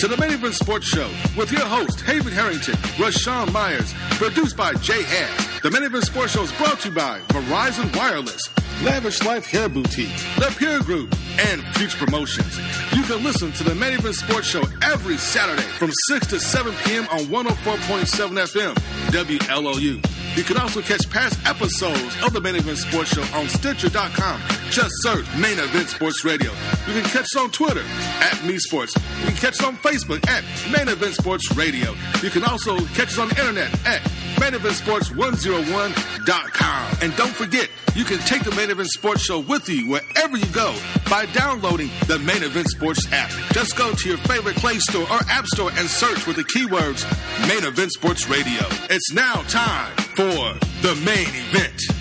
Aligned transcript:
To 0.00 0.08
the 0.08 0.16
Main 0.16 0.30
Event 0.30 0.54
Sports 0.54 0.86
Show 0.86 1.10
with 1.36 1.52
your 1.52 1.66
host, 1.66 2.00
Haven 2.00 2.32
Harrington, 2.32 2.72
Raashaan 2.96 3.52
Myers, 3.52 3.92
produced 4.12 4.56
by 4.56 4.72
Jay 4.74 5.02
Hass. 5.02 5.60
The 5.60 5.70
Main 5.70 5.82
Event 5.82 6.04
Sports 6.04 6.32
Show 6.32 6.42
is 6.42 6.52
brought 6.52 6.80
to 6.80 6.88
you 6.88 6.94
by 6.94 7.20
Verizon 7.28 7.94
Wireless, 7.94 8.48
Lavish 8.82 9.22
Life 9.24 9.44
Hair 9.44 9.68
Boutique, 9.68 10.08
The 10.38 10.54
Peer 10.56 10.80
Group, 10.80 11.14
and 11.38 11.62
Future 11.76 11.98
Promotions. 11.98 12.58
You 12.96 13.02
can 13.02 13.22
listen 13.22 13.52
to 13.52 13.62
the 13.64 13.74
Main 13.74 13.98
Event 13.98 14.14
Sports 14.14 14.46
Show 14.46 14.62
every 14.82 15.18
Saturday 15.18 15.68
from 15.76 15.90
6 16.08 16.28
to 16.28 16.40
7 16.40 16.72
p.m. 16.84 17.06
on 17.10 17.26
104.7 17.26 18.38
FM, 18.38 18.74
WLOU. 19.10 20.09
You 20.36 20.44
can 20.44 20.58
also 20.58 20.80
catch 20.80 21.10
past 21.10 21.36
episodes 21.46 22.16
of 22.24 22.32
the 22.32 22.40
Main 22.40 22.54
Event 22.54 22.78
Sports 22.78 23.10
Show 23.10 23.22
on 23.36 23.48
Stitcher.com. 23.48 24.40
Just 24.70 24.92
search 25.02 25.26
Main 25.36 25.58
Event 25.58 25.88
Sports 25.88 26.24
Radio. 26.24 26.52
You 26.86 26.92
can 26.94 27.02
catch 27.02 27.24
us 27.24 27.36
on 27.36 27.50
Twitter 27.50 27.82
at 28.20 28.44
Me 28.44 28.56
Sports. 28.58 28.94
You 29.20 29.26
can 29.26 29.34
catch 29.36 29.54
us 29.54 29.64
on 29.64 29.76
Facebook 29.78 30.24
at 30.28 30.44
Main 30.70 30.86
Event 30.88 31.14
Sports 31.14 31.52
Radio. 31.56 31.94
You 32.22 32.30
can 32.30 32.44
also 32.44 32.78
catch 32.94 33.08
us 33.08 33.18
on 33.18 33.28
the 33.28 33.40
internet 33.40 33.72
at 33.86 34.00
maineventsports101.com. 34.40 36.96
And 37.02 37.16
don't 37.16 37.34
forget, 37.34 37.68
you 37.94 38.04
can 38.04 38.18
take 38.20 38.44
the 38.44 38.52
Main 38.52 38.70
Event 38.70 38.88
Sports 38.88 39.22
Show 39.22 39.40
with 39.40 39.68
you 39.68 39.90
wherever 39.90 40.36
you 40.36 40.46
go 40.46 40.74
by 41.10 41.26
downloading 41.26 41.90
the 42.06 42.18
Main 42.20 42.42
Event 42.44 42.68
Sports 42.68 43.12
app. 43.12 43.30
Just 43.52 43.76
go 43.76 43.92
to 43.92 44.08
your 44.08 44.18
favorite 44.18 44.54
Play 44.56 44.78
Store 44.78 45.02
or 45.10 45.18
App 45.28 45.46
Store 45.46 45.70
and 45.76 45.88
search 45.88 46.24
with 46.26 46.36
the 46.36 46.44
keywords 46.44 47.04
Main 47.48 47.64
Event 47.64 47.90
Sports 47.92 48.28
Radio. 48.28 48.62
It's 48.88 49.12
now 49.12 49.42
time 49.48 49.92
for 50.16 50.58
the 50.82 50.94
main 51.04 51.28
event. 51.28 51.99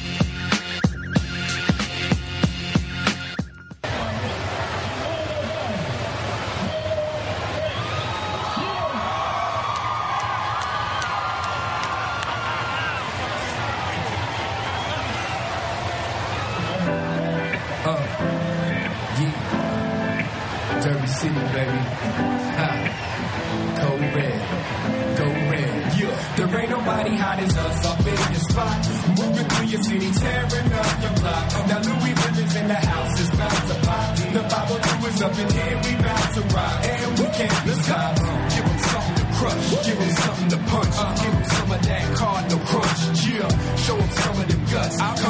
Some 44.21 44.39
of 44.39 44.47
the 44.47 44.57
guts. 44.71 44.95
Through 45.19 45.28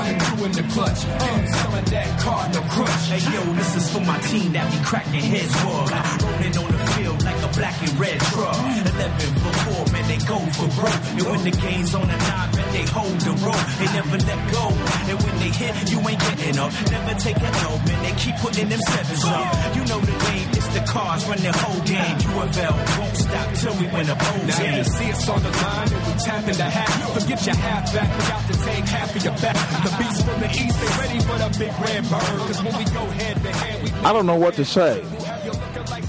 in 0.50 0.55
the 0.55 0.73
clutch. 0.73 1.00
Some 1.00 1.73
of 1.73 1.86
that 1.89 2.19
cardinal 2.19 2.64
crunch. 2.69 3.05
Hey 3.09 3.22
yo, 3.33 3.42
this 3.53 3.75
is 3.75 3.86
for 3.94 4.02
my 4.02 4.17
team 4.30 4.53
that 4.53 4.66
be 4.72 4.80
cracking 4.83 5.22
heads 5.22 5.53
for. 5.61 5.80
Rolling 6.25 6.55
on 6.58 6.69
the 6.72 6.80
field 6.94 7.23
like 7.23 7.39
a 7.44 7.50
black 7.53 7.78
and 7.81 7.94
red 8.00 8.19
truck. 8.19 8.55
11 8.55 9.33
for 9.42 9.53
4, 9.86 9.94
man, 9.94 10.05
they 10.08 10.20
go 10.25 10.38
for 10.58 10.67
broke. 10.80 11.02
And 11.17 11.25
when 11.30 11.42
the 11.44 11.52
game's 11.52 11.94
on 11.95 12.08
the 12.08 12.17
nine, 12.17 12.50
man, 12.55 12.67
they 12.73 12.86
hold 12.89 13.17
the 13.22 13.33
rope. 13.45 13.66
They 13.80 13.89
never 13.94 14.17
let 14.17 14.39
go. 14.52 14.65
And 15.10 15.17
when 15.23 15.36
they 15.39 15.52
hit, 15.54 15.73
you 15.92 15.99
ain't 16.08 16.20
getting 16.20 16.58
up. 16.60 16.71
Never 16.92 17.14
take 17.20 17.37
a 17.37 17.52
L, 17.70 17.77
man, 17.86 17.99
they 18.04 18.14
keep 18.17 18.36
putting 18.37 18.70
them 18.70 18.81
sevens 18.81 19.26
up. 19.26 19.76
You 19.76 19.83
know 19.86 19.99
the 20.02 20.16
game, 20.26 20.48
it's 20.58 20.70
the 20.73 20.83
cars, 20.89 21.26
run 21.27 21.39
the 21.39 21.54
whole 21.54 21.81
game. 21.86 22.16
UFL 22.30 22.76
won't 22.99 23.17
stop 23.17 23.48
till 23.55 23.76
we 23.77 23.86
win 23.93 24.08
a 24.10 24.16
bowl 24.16 24.42
Now 24.45 24.58
game. 24.58 24.77
you 24.77 24.83
see 24.83 25.11
us 25.11 25.30
on 25.30 25.42
the 25.43 25.52
line 25.52 25.89
and 25.93 26.02
we 26.08 26.14
tapping 26.20 26.58
the 26.58 26.70
hat. 26.70 26.92
Forget 27.14 27.45
your 27.45 27.55
half 27.55 27.93
back, 27.93 28.10
we 28.17 28.23
got 28.30 28.43
to 28.49 28.55
take 28.66 28.86
half 28.86 29.16
of 29.16 29.23
your 29.23 29.37
back. 29.43 29.58
The 29.83 29.92
beats 29.99 30.21
from 30.23 30.39
the 30.39 30.50
east, 30.50 30.80
they 30.80 30.88
ready 30.98 31.20
for 31.20 31.38
the 31.38 31.55
big 31.60 31.72
red 31.80 32.04
bird. 32.10 32.39
Cause 32.48 32.64
when 32.64 32.77
we 32.77 32.83
go 32.86 33.05
head 33.11 33.36
to 33.44 33.52
head, 33.52 33.83
we 33.83 33.92
I 34.05 34.14
don't 34.14 34.26
know 34.26 34.36
what 34.36 34.55
to 34.55 34.66
say. 34.66 35.04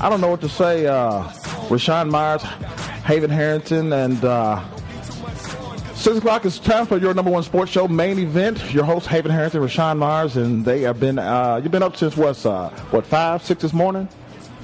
I 0.01 0.09
don't 0.09 0.21
know 0.21 0.29
what 0.29 0.41
to 0.43 0.49
say. 0.49 0.87
Uh, 0.87 1.25
Raashaan 1.69 2.11
Myers, 2.11 2.43
Haven 3.05 3.31
Harrington, 3.31 3.93
and 3.93 4.25
uh, 4.25 4.63
six 5.95 6.17
o'clock 6.17 6.45
is 6.45 6.59
time 6.59 6.87
for 6.87 6.99
your 6.99 7.15
number 7.15 7.31
one 7.31 7.43
sports 7.43 7.71
show 7.71 7.87
main 7.87 8.19
event. 8.19 8.73
Your 8.73 8.85
host 8.85 9.07
Haven 9.07 9.31
Harrington, 9.31 9.63
Raashaan 9.63 9.99
Myers, 9.99 10.37
and 10.37 10.65
they 10.65 10.81
have 10.83 10.99
been. 10.99 11.19
Uh, 11.19 11.61
you've 11.63 11.73
been 11.73 11.83
up 11.83 11.97
since 11.97 12.17
what? 12.17 12.45
Uh, 12.47 12.71
what 12.91 13.07
five, 13.07 13.43
six 13.43 13.63
this 13.63 13.73
morning? 13.73 14.09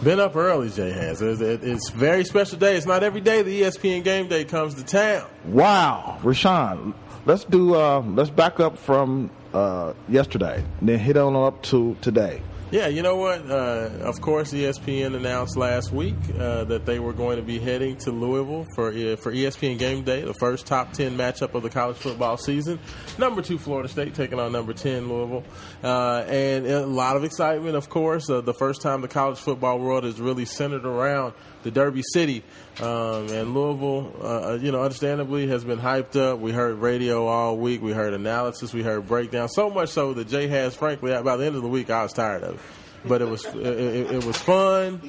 Been 0.02 0.20
up 0.20 0.36
early, 0.36 0.68
Jay 0.70 0.92
has. 0.92 1.22
It's, 1.22 1.40
it's 1.40 1.90
very 1.90 2.22
special 2.24 2.58
day. 2.58 2.76
It's 2.76 2.86
not 2.86 3.02
every 3.02 3.22
day 3.22 3.42
the 3.42 3.62
ESPN 3.62 4.04
game 4.04 4.28
day 4.28 4.44
comes 4.44 4.74
to 4.74 4.84
town. 4.84 5.26
Wow, 5.46 6.18
Raashaan. 6.22 6.94
Let's 7.24 7.44
do. 7.44 7.74
Uh, 7.74 8.00
let's 8.00 8.30
back 8.30 8.60
up 8.60 8.78
from 8.78 9.30
uh, 9.56 9.94
yesterday, 10.08 10.62
and 10.80 10.88
then 10.88 10.98
hit 10.98 11.16
on 11.16 11.34
up 11.34 11.62
to 11.62 11.96
today. 12.02 12.42
Yeah, 12.72 12.88
you 12.88 13.00
know 13.00 13.14
what? 13.14 13.48
Uh, 13.48 13.90
of 14.00 14.20
course, 14.20 14.52
ESPN 14.52 15.14
announced 15.14 15.56
last 15.56 15.92
week 15.92 16.16
uh, 16.36 16.64
that 16.64 16.84
they 16.84 16.98
were 16.98 17.12
going 17.12 17.36
to 17.36 17.42
be 17.42 17.60
heading 17.60 17.96
to 17.98 18.10
Louisville 18.10 18.66
for 18.74 18.88
uh, 18.88 19.14
for 19.14 19.32
ESPN 19.32 19.78
Game 19.78 20.02
Day, 20.02 20.22
the 20.22 20.34
first 20.34 20.66
top 20.66 20.92
ten 20.92 21.16
matchup 21.16 21.54
of 21.54 21.62
the 21.62 21.70
college 21.70 21.96
football 21.96 22.36
season. 22.36 22.80
Number 23.18 23.40
two 23.40 23.56
Florida 23.56 23.88
State 23.88 24.14
taking 24.14 24.40
on 24.40 24.50
number 24.50 24.72
ten 24.72 25.08
Louisville, 25.08 25.44
uh, 25.84 26.24
and 26.26 26.66
a 26.66 26.84
lot 26.84 27.16
of 27.16 27.22
excitement. 27.22 27.76
Of 27.76 27.88
course, 27.88 28.28
uh, 28.28 28.40
the 28.40 28.54
first 28.54 28.82
time 28.82 29.00
the 29.00 29.08
college 29.08 29.38
football 29.38 29.78
world 29.78 30.04
is 30.04 30.20
really 30.20 30.44
centered 30.44 30.84
around 30.84 31.34
the 31.66 31.70
Derby 31.72 32.02
City, 32.12 32.42
um, 32.80 33.28
and 33.28 33.52
Louisville. 33.54 34.14
Uh, 34.22 34.58
you 34.60 34.72
know, 34.72 34.82
understandably, 34.82 35.46
has 35.48 35.64
been 35.64 35.78
hyped 35.78 36.16
up. 36.16 36.38
We 36.38 36.52
heard 36.52 36.76
radio 36.78 37.26
all 37.26 37.56
week. 37.56 37.82
We 37.82 37.92
heard 37.92 38.14
analysis. 38.14 38.72
We 38.72 38.82
heard 38.82 39.06
breakdown. 39.06 39.48
So 39.48 39.68
much 39.68 39.90
so 39.90 40.14
that 40.14 40.28
Jay 40.28 40.46
has, 40.48 40.74
frankly, 40.74 41.10
by 41.22 41.36
the 41.36 41.44
end 41.44 41.56
of 41.56 41.62
the 41.62 41.68
week, 41.68 41.90
I 41.90 42.02
was 42.04 42.12
tired 42.12 42.42
of 42.44 42.54
it. 42.54 42.60
But 43.04 43.22
it 43.22 43.26
was 43.28 43.44
it, 43.44 43.56
it, 43.56 44.10
it 44.16 44.24
was 44.24 44.36
fun. 44.36 45.00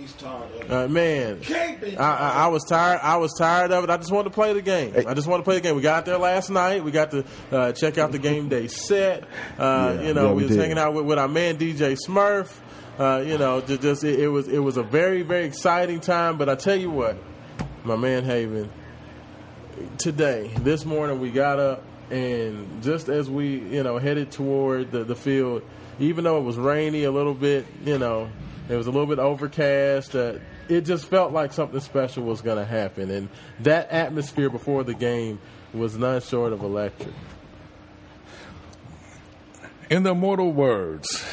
Uh, 0.69 0.87
man, 0.87 1.39
I, 1.49 1.95
I, 1.97 2.29
I 2.43 2.47
was 2.47 2.63
tired. 2.65 2.99
I 3.01 3.17
was 3.17 3.33
tired 3.39 3.71
of 3.71 3.83
it. 3.85 3.89
I 3.89 3.97
just 3.97 4.11
wanted 4.11 4.29
to 4.29 4.35
play 4.35 4.53
the 4.53 4.61
game. 4.61 4.93
I 5.07 5.15
just 5.15 5.27
wanted 5.27 5.41
to 5.41 5.45
play 5.45 5.55
the 5.55 5.61
game. 5.61 5.75
We 5.75 5.81
got 5.81 6.05
there 6.05 6.19
last 6.19 6.51
night. 6.51 6.83
We 6.83 6.91
got 6.91 7.09
to 7.11 7.25
uh, 7.51 7.71
check 7.71 7.97
out 7.97 8.11
the 8.11 8.19
game 8.19 8.49
day 8.49 8.67
set. 8.67 9.23
Uh, 9.57 9.95
Yeah, 9.95 10.01
you 10.01 10.13
know, 10.13 10.25
yeah, 10.27 10.31
we, 10.33 10.43
we 10.43 10.47
was 10.49 10.57
hanging 10.57 10.77
out 10.77 10.93
with, 10.93 11.05
with 11.05 11.17
our 11.17 11.27
man 11.27 11.57
DJ 11.57 11.97
Smurf. 12.07 12.51
Uh, 12.97 13.23
you 13.23 13.37
know, 13.37 13.61
just, 13.61 13.81
just 13.81 14.03
it, 14.03 14.19
it 14.19 14.27
was 14.27 14.47
it 14.47 14.57
was 14.57 14.77
a 14.77 14.83
very 14.83 15.21
very 15.21 15.45
exciting 15.45 15.99
time. 15.99 16.37
But 16.37 16.49
I 16.49 16.55
tell 16.55 16.75
you 16.75 16.89
what, 16.89 17.15
my 17.83 17.95
man 17.95 18.23
Haven, 18.23 18.71
today 19.99 20.51
this 20.61 20.83
morning 20.83 21.19
we 21.19 21.29
got 21.29 21.59
up 21.59 21.83
and 22.09 22.81
just 22.81 23.07
as 23.07 23.29
we 23.29 23.59
you 23.59 23.83
know 23.83 23.99
headed 23.99 24.31
toward 24.31 24.91
the, 24.91 25.03
the 25.03 25.15
field, 25.15 25.61
even 25.99 26.23
though 26.23 26.39
it 26.39 26.43
was 26.43 26.57
rainy 26.57 27.03
a 27.03 27.11
little 27.11 27.35
bit, 27.35 27.67
you 27.85 27.99
know, 27.99 28.31
it 28.67 28.75
was 28.75 28.87
a 28.87 28.91
little 28.91 29.07
bit 29.07 29.19
overcast. 29.19 30.15
Uh, 30.15 30.39
it 30.67 30.81
just 30.81 31.05
felt 31.05 31.31
like 31.31 31.53
something 31.53 31.79
special 31.79 32.23
was 32.23 32.41
going 32.41 32.57
to 32.57 32.65
happen, 32.65 33.11
and 33.11 33.29
that 33.59 33.91
atmosphere 33.91 34.49
before 34.49 34.83
the 34.83 34.95
game 34.95 35.39
was 35.71 35.95
none 35.95 36.19
short 36.21 36.51
of 36.51 36.63
electric. 36.63 37.13
In 39.91 40.01
the 40.01 40.11
immortal 40.11 40.51
words 40.51 41.23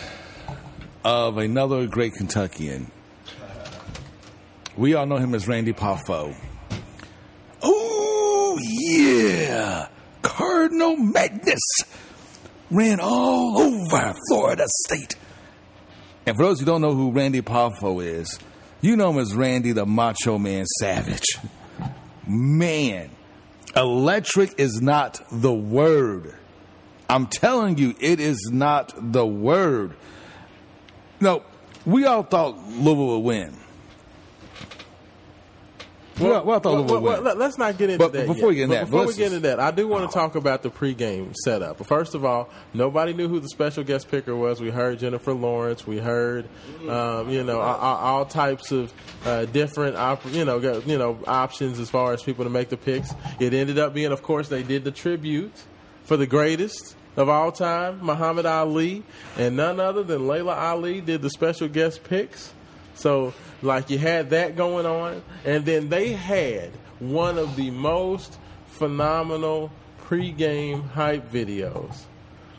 of 1.05 1.39
another 1.39 1.87
great 1.87 2.15
Kentuckian, 2.15 2.91
we 4.77 4.95
all 4.95 5.07
know 5.07 5.17
him 5.17 5.35
as 5.35 5.47
Randy 5.47 5.73
Poffo. 5.73 6.35
Oh, 7.63 8.59
yeah. 8.61 9.89
Cardinal 10.23 10.97
Magnus 10.97 11.61
ran 12.71 12.99
all 13.01 13.59
over 13.59 14.15
Florida 14.29 14.65
State. 14.87 15.17
And 16.27 16.37
for 16.37 16.45
those 16.45 16.61
who 16.61 16.67
don't 16.67 16.81
know 16.81 16.95
who 16.95 17.13
Randy 17.13 17.43
Poffo 17.43 18.03
is, 18.03 18.39
you 18.81 18.97
know 18.97 19.11
him 19.11 19.19
as 19.19 19.35
Randy 19.35 19.73
the 19.73 19.87
Macho 19.87 20.39
Man 20.39 20.65
Savage. 20.81 21.39
Man, 22.27 23.11
electric 23.77 24.59
is 24.59 24.81
not 24.81 25.21
the 25.31 25.53
word. 25.53 26.35
I'm 27.09 27.27
telling 27.27 27.77
you, 27.77 27.95
it 28.01 28.19
is 28.19 28.51
not 28.51 28.95
the 28.97 29.27
word. 29.27 29.95
No, 31.25 31.43
we 31.87 32.05
all 32.05 32.23
thought 32.23 32.55
Louisville 32.69 33.07
would 33.21 33.25
win. 33.25 33.57
We 36.21 36.31
all- 36.31 36.45
we 36.45 36.53
all 36.53 36.61
thought 36.61 36.73
well, 36.75 36.85
well, 36.85 36.95
would 37.01 37.03
well, 37.03 37.23
win. 37.25 37.39
let's 37.39 37.57
not 37.59 37.77
get 37.79 37.89
into 37.91 37.99
But 38.05 38.13
that. 38.13 38.27
before 38.29 38.51
we 38.51 38.55
get 38.57 38.65
into 38.65 38.75
that, 38.77 38.85
before 38.91 39.07
we 39.07 39.15
get 39.15 39.33
into 39.33 39.41
that, 39.49 39.59
I 39.59 39.71
do 39.73 39.89
want 39.89 40.09
to 40.09 40.15
talk 40.15 40.37
about 40.37 40.63
the 40.63 40.69
pregame 40.71 41.35
setup. 41.35 41.85
First 41.85 42.15
of 42.15 42.25
all, 42.27 42.51
nobody 42.75 43.15
knew 43.15 43.27
who 43.27 43.41
the 43.41 43.49
special 43.49 43.83
guest 43.83 44.09
picker 44.11 44.37
was. 44.37 44.61
We 44.61 44.71
heard 44.71 44.99
Jennifer 45.01 45.33
Lawrence. 45.33 45.87
We 45.87 45.97
heard, 45.99 46.45
um, 46.89 47.31
you 47.31 47.43
know, 47.43 47.59
all, 47.59 47.97
all 47.97 48.25
types 48.27 48.71
of 48.71 48.93
uh, 49.25 49.47
different, 49.47 49.97
op- 49.97 50.31
you 50.31 50.45
know, 50.45 50.59
you 50.87 50.99
know, 50.99 51.19
options 51.27 51.81
as 51.81 51.89
far 51.91 52.13
as 52.13 52.23
people 52.23 52.45
to 52.45 52.51
make 52.51 52.69
the 52.69 52.77
picks. 52.77 53.13
It 53.41 53.55
ended 53.55 53.79
up 53.79 53.93
being, 53.95 54.13
of 54.13 54.23
course, 54.23 54.49
they 54.49 54.63
did 54.63 54.85
the 54.85 54.93
tribute 54.93 55.55
for 56.05 56.17
the 56.19 56.27
greatest 56.27 56.95
of 57.17 57.29
all 57.29 57.53
time, 57.53 58.01
Muhammad 58.03 58.47
Ali, 58.47 59.03
and 59.37 59.57
none 59.57 59.81
other 59.81 60.03
than 60.03 60.27
Laila 60.27 60.55
Ali 60.55 61.01
did 61.01 61.23
the 61.23 61.31
special 61.31 61.69
guest 61.69 62.05
picks. 62.05 62.53
So, 62.95 63.35
like, 63.63 63.91
you 63.91 63.99
had 63.99 64.31
that 64.31 64.57
going 64.57 64.87
on, 64.87 65.23
and 65.45 65.65
then 65.65 65.89
they 65.89 66.13
had 66.13 66.71
one 66.99 67.39
of 67.39 67.57
the 67.57 67.71
most 67.71 68.39
phenomenal 68.67 69.71
pregame 70.07 70.89
hype 70.91 71.31
videos 71.31 72.05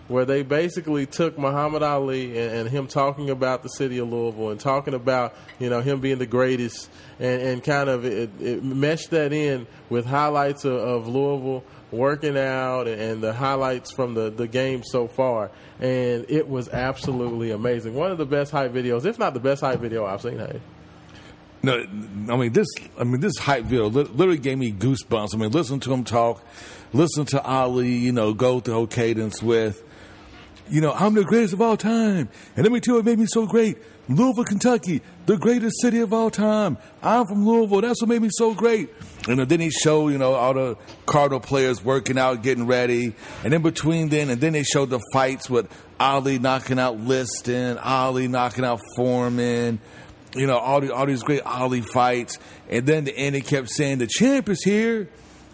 where 0.08 0.26
they 0.26 0.44
basically 0.44 1.06
took 1.06 1.38
Muhammad 1.38 1.82
Ali 1.82 2.38
and, 2.38 2.56
and, 2.56 2.70
him 2.70 2.88
talking 2.88 3.30
about 3.30 3.64
the 3.64 3.70
city 3.70 3.98
of 3.98 4.12
Louisville 4.12 4.52
and 4.52 4.60
talking 4.60 4.94
about 4.94 5.36
you 5.60 5.70
know 5.70 5.82
him 5.82 6.00
being 6.00 6.18
the 6.18 6.26
greatest 6.26 6.90
and, 7.20 7.42
and 7.42 7.64
kind 7.64 7.90
of 7.90 8.06
it, 8.06 8.30
it 8.40 8.64
meshed 8.64 9.12
that 9.12 9.34
in 9.34 9.68
with 9.90 10.06
highlights 10.06 10.66
of, 10.66 10.74
of 10.74 11.08
Louisville 11.08 11.64
working 11.92 12.38
out 12.38 12.88
and, 12.88 13.24
the 13.24 13.34
highlights 13.34 13.92
from 13.92 14.14
the, 14.14 14.30
the 14.30 14.48
game 14.48 14.84
so 14.84 15.08
far 15.08 15.50
and 15.80 16.26
it 16.30 16.48
was 16.48 16.68
absolutely 16.70 17.52
amazing 17.52 17.94
one 17.94 18.12
of 18.12 18.18
the 18.18 18.26
best 18.26 18.52
hype 18.52 18.74
videos 18.74 19.06
if 19.06 19.18
not 19.18 19.34
the 19.34 19.40
best 19.40 19.62
hype 19.62 19.80
video 19.80 20.06
I've 20.06 20.22
seen 20.22 20.38
hey 20.38 20.60
no, 21.66 21.80
I 21.80 22.38
mean 22.38 22.54
this. 22.54 22.68
I 22.98 23.04
mean 23.04 23.22
this 23.22 23.40
hype 23.40 23.64
video 23.64 23.88
literally 23.88 24.38
gave 24.38 24.58
me 24.58 24.72
goosebumps. 24.72 25.34
I 25.34 25.38
mean, 25.38 25.50
listen 25.50 25.80
to 25.80 25.94
him 25.94 26.04
talk, 26.04 26.46
listen 26.94 27.26
to 27.28 27.42
Ali, 27.42 27.90
you 27.90 28.12
know, 28.12 28.36
go 28.36 28.60
through 28.60 28.88
cadence 28.88 29.42
with, 29.42 29.84
you 30.70 30.82
know, 30.82 30.92
I'm 30.94 31.14
the 31.14 31.24
greatest 31.24 31.54
of 31.54 31.62
all 31.62 31.78
time. 31.78 32.30
And 32.56 32.64
let 32.64 32.72
me 32.72 32.80
tell 32.80 32.96
you 32.96 33.00
what 33.00 33.06
made 33.06 33.20
me 33.20 33.26
so 33.28 33.46
great. 33.46 33.78
Louisville, 34.08 34.44
Kentucky, 34.44 35.02
the 35.26 35.38
greatest 35.38 35.82
city 35.82 36.00
of 36.00 36.14
all 36.14 36.30
time. 36.30 36.78
I'm 37.02 37.26
from 37.26 37.46
Louisville. 37.46 37.82
That's 37.82 38.02
what 38.02 38.10
made 38.10 38.22
me 38.22 38.30
so 38.32 38.54
great. 38.54 38.90
And 39.28 39.40
then 39.40 39.60
he 39.60 39.72
showed, 39.72 40.10
you 40.10 40.18
know, 40.18 40.34
all 40.34 40.54
the 40.54 40.78
Cardinal 41.06 41.40
players 41.40 41.84
working 41.84 42.18
out, 42.18 42.44
getting 42.44 42.68
ready. 42.68 43.16
And 43.44 43.54
in 43.54 43.62
between 43.62 44.10
then, 44.10 44.30
and 44.30 44.40
then 44.40 44.54
they 44.54 44.64
showed 44.64 44.90
the 44.90 45.00
fights 45.14 45.50
with 45.50 45.68
Ali 46.00 46.40
knocking 46.40 46.80
out 46.80 47.00
Liston, 47.00 47.78
Ali 47.80 48.28
knocking 48.28 48.66
out 48.66 48.82
Foreman, 48.96 49.80
you 50.36 50.48
know, 50.48 50.58
all, 50.58 50.82
the, 50.82 50.94
all 50.94 51.06
these 51.06 51.24
great 51.24 51.42
Ali 51.44 51.82
fights. 51.82 52.38
And 52.70 52.86
then 52.86 53.06
the 53.06 53.18
end, 53.18 53.36
he 53.36 53.42
kept 53.42 53.70
saying, 53.70 54.00
the 54.00 54.08
champ 54.08 54.50
is 54.50 54.64
here. 54.64 55.10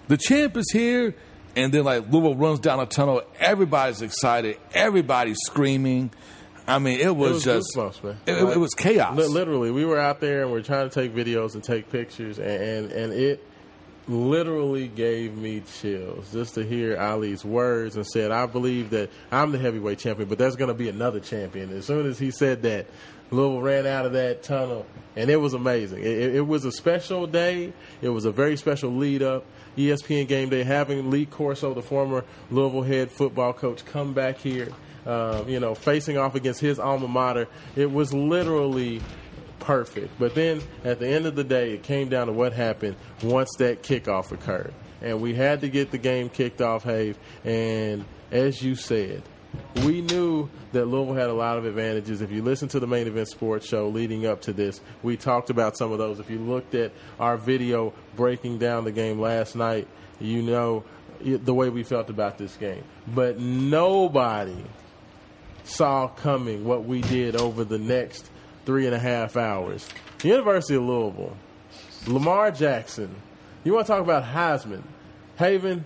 The 0.07 0.17
champ 0.17 0.57
is 0.57 0.69
here 0.73 1.15
and 1.55 1.73
then 1.73 1.83
like 1.83 2.11
Louisville 2.11 2.35
runs 2.35 2.59
down 2.59 2.79
a 2.79 2.85
tunnel. 2.85 3.21
Everybody's 3.39 4.01
excited. 4.01 4.57
Everybody's 4.73 5.39
screaming. 5.45 6.11
I 6.67 6.79
mean, 6.79 6.99
it 6.99 7.15
was, 7.15 7.45
it 7.45 7.55
was 7.55 7.73
just. 7.73 7.77
It, 8.25 8.43
like, 8.43 8.55
it, 8.55 8.59
was 8.59 8.73
chaos. 8.73 9.17
Literally, 9.17 9.71
we 9.71 9.83
were 9.83 9.99
out 9.99 10.21
there 10.21 10.43
and 10.43 10.51
we 10.51 10.59
are 10.59 10.63
trying 10.63 10.89
to 10.89 10.93
take 10.93 11.13
videos 11.13 11.55
and 11.55 11.63
take 11.63 11.89
pictures, 11.89 12.39
and, 12.39 12.47
and, 12.49 12.91
and 12.91 13.13
it 13.13 13.45
literally 14.07 14.87
gave 14.87 15.35
me 15.37 15.61
chills 15.79 16.31
just 16.31 16.55
to 16.55 16.65
hear 16.65 16.97
Ali's 16.99 17.43
words 17.43 17.95
and 17.95 18.05
said, 18.05 18.31
"I 18.31 18.45
believe 18.45 18.91
that 18.91 19.09
I'm 19.31 19.51
the 19.51 19.57
heavyweight 19.57 19.99
champion, 19.99 20.29
but 20.29 20.37
there's 20.37 20.55
going 20.55 20.69
to 20.69 20.73
be 20.73 20.87
another 20.87 21.19
champion." 21.19 21.75
As 21.75 21.85
soon 21.85 22.05
as 22.05 22.19
he 22.19 22.31
said 22.31 22.61
that, 22.61 22.87
Louisville 23.31 23.61
ran 23.61 23.87
out 23.87 24.05
of 24.05 24.11
that 24.13 24.43
tunnel, 24.43 24.85
and 25.15 25.29
it 25.29 25.37
was 25.37 25.53
amazing. 25.53 25.99
It, 25.99 26.35
it 26.35 26.47
was 26.47 26.65
a 26.65 26.71
special 26.71 27.25
day. 27.27 27.73
It 28.01 28.09
was 28.09 28.25
a 28.25 28.31
very 28.31 28.57
special 28.57 28.91
lead 28.91 29.23
up. 29.23 29.45
ESPN 29.77 30.27
Game 30.27 30.49
Day, 30.49 30.63
having 30.63 31.09
Lee 31.09 31.25
Corso, 31.25 31.73
the 31.73 31.81
former 31.81 32.25
Louisville 32.49 32.81
head 32.81 33.09
football 33.09 33.53
coach, 33.53 33.85
come 33.85 34.13
back 34.13 34.37
here, 34.37 34.67
uh, 35.05 35.43
you 35.47 35.61
know, 35.61 35.73
facing 35.75 36.17
off 36.17 36.35
against 36.35 36.59
his 36.59 36.77
alma 36.77 37.07
mater. 37.07 37.47
It 37.77 37.89
was 37.89 38.13
literally 38.13 39.01
perfect. 39.59 40.19
But 40.19 40.35
then 40.35 40.61
at 40.83 40.99
the 40.99 41.07
end 41.07 41.25
of 41.25 41.35
the 41.35 41.45
day, 41.45 41.73
it 41.73 41.83
came 41.83 42.09
down 42.09 42.27
to 42.27 42.33
what 42.33 42.51
happened 42.51 42.97
once 43.23 43.49
that 43.59 43.81
kickoff 43.81 44.33
occurred. 44.33 44.73
And 45.01 45.21
we 45.21 45.33
had 45.33 45.61
to 45.61 45.69
get 45.69 45.91
the 45.91 45.97
game 45.97 46.29
kicked 46.29 46.61
off, 46.61 46.83
Have. 46.83 47.17
And 47.45 48.03
as 48.29 48.61
you 48.61 48.75
said, 48.75 49.23
we 49.83 50.01
knew 50.01 50.49
that 50.73 50.85
Louisville 50.85 51.15
had 51.15 51.29
a 51.29 51.33
lot 51.33 51.57
of 51.57 51.65
advantages. 51.65 52.21
If 52.21 52.31
you 52.31 52.41
listen 52.41 52.67
to 52.69 52.79
the 52.79 52.87
main 52.87 53.07
event 53.07 53.27
sports 53.27 53.67
show 53.67 53.89
leading 53.89 54.25
up 54.25 54.41
to 54.43 54.53
this, 54.53 54.81
we 55.03 55.17
talked 55.17 55.49
about 55.49 55.77
some 55.77 55.91
of 55.91 55.97
those. 55.97 56.19
If 56.19 56.29
you 56.29 56.39
looked 56.39 56.75
at 56.75 56.91
our 57.19 57.37
video 57.37 57.93
breaking 58.15 58.57
down 58.59 58.83
the 58.83 58.91
game 58.91 59.19
last 59.19 59.55
night, 59.55 59.87
you 60.19 60.41
know 60.41 60.83
the 61.23 61.53
way 61.53 61.69
we 61.69 61.83
felt 61.83 62.09
about 62.09 62.37
this 62.37 62.55
game. 62.57 62.83
But 63.07 63.39
nobody 63.39 64.63
saw 65.63 66.07
coming 66.07 66.65
what 66.65 66.85
we 66.85 67.01
did 67.01 67.35
over 67.35 67.63
the 67.63 67.79
next 67.79 68.29
three 68.65 68.85
and 68.85 68.95
a 68.95 68.99
half 68.99 69.37
hours. 69.37 69.87
University 70.23 70.75
of 70.75 70.83
Louisville, 70.83 71.35
Lamar 72.07 72.51
Jackson. 72.51 73.13
You 73.63 73.73
want 73.73 73.87
to 73.87 73.93
talk 73.93 74.01
about 74.01 74.23
Heisman? 74.23 74.81
Haven, 75.37 75.83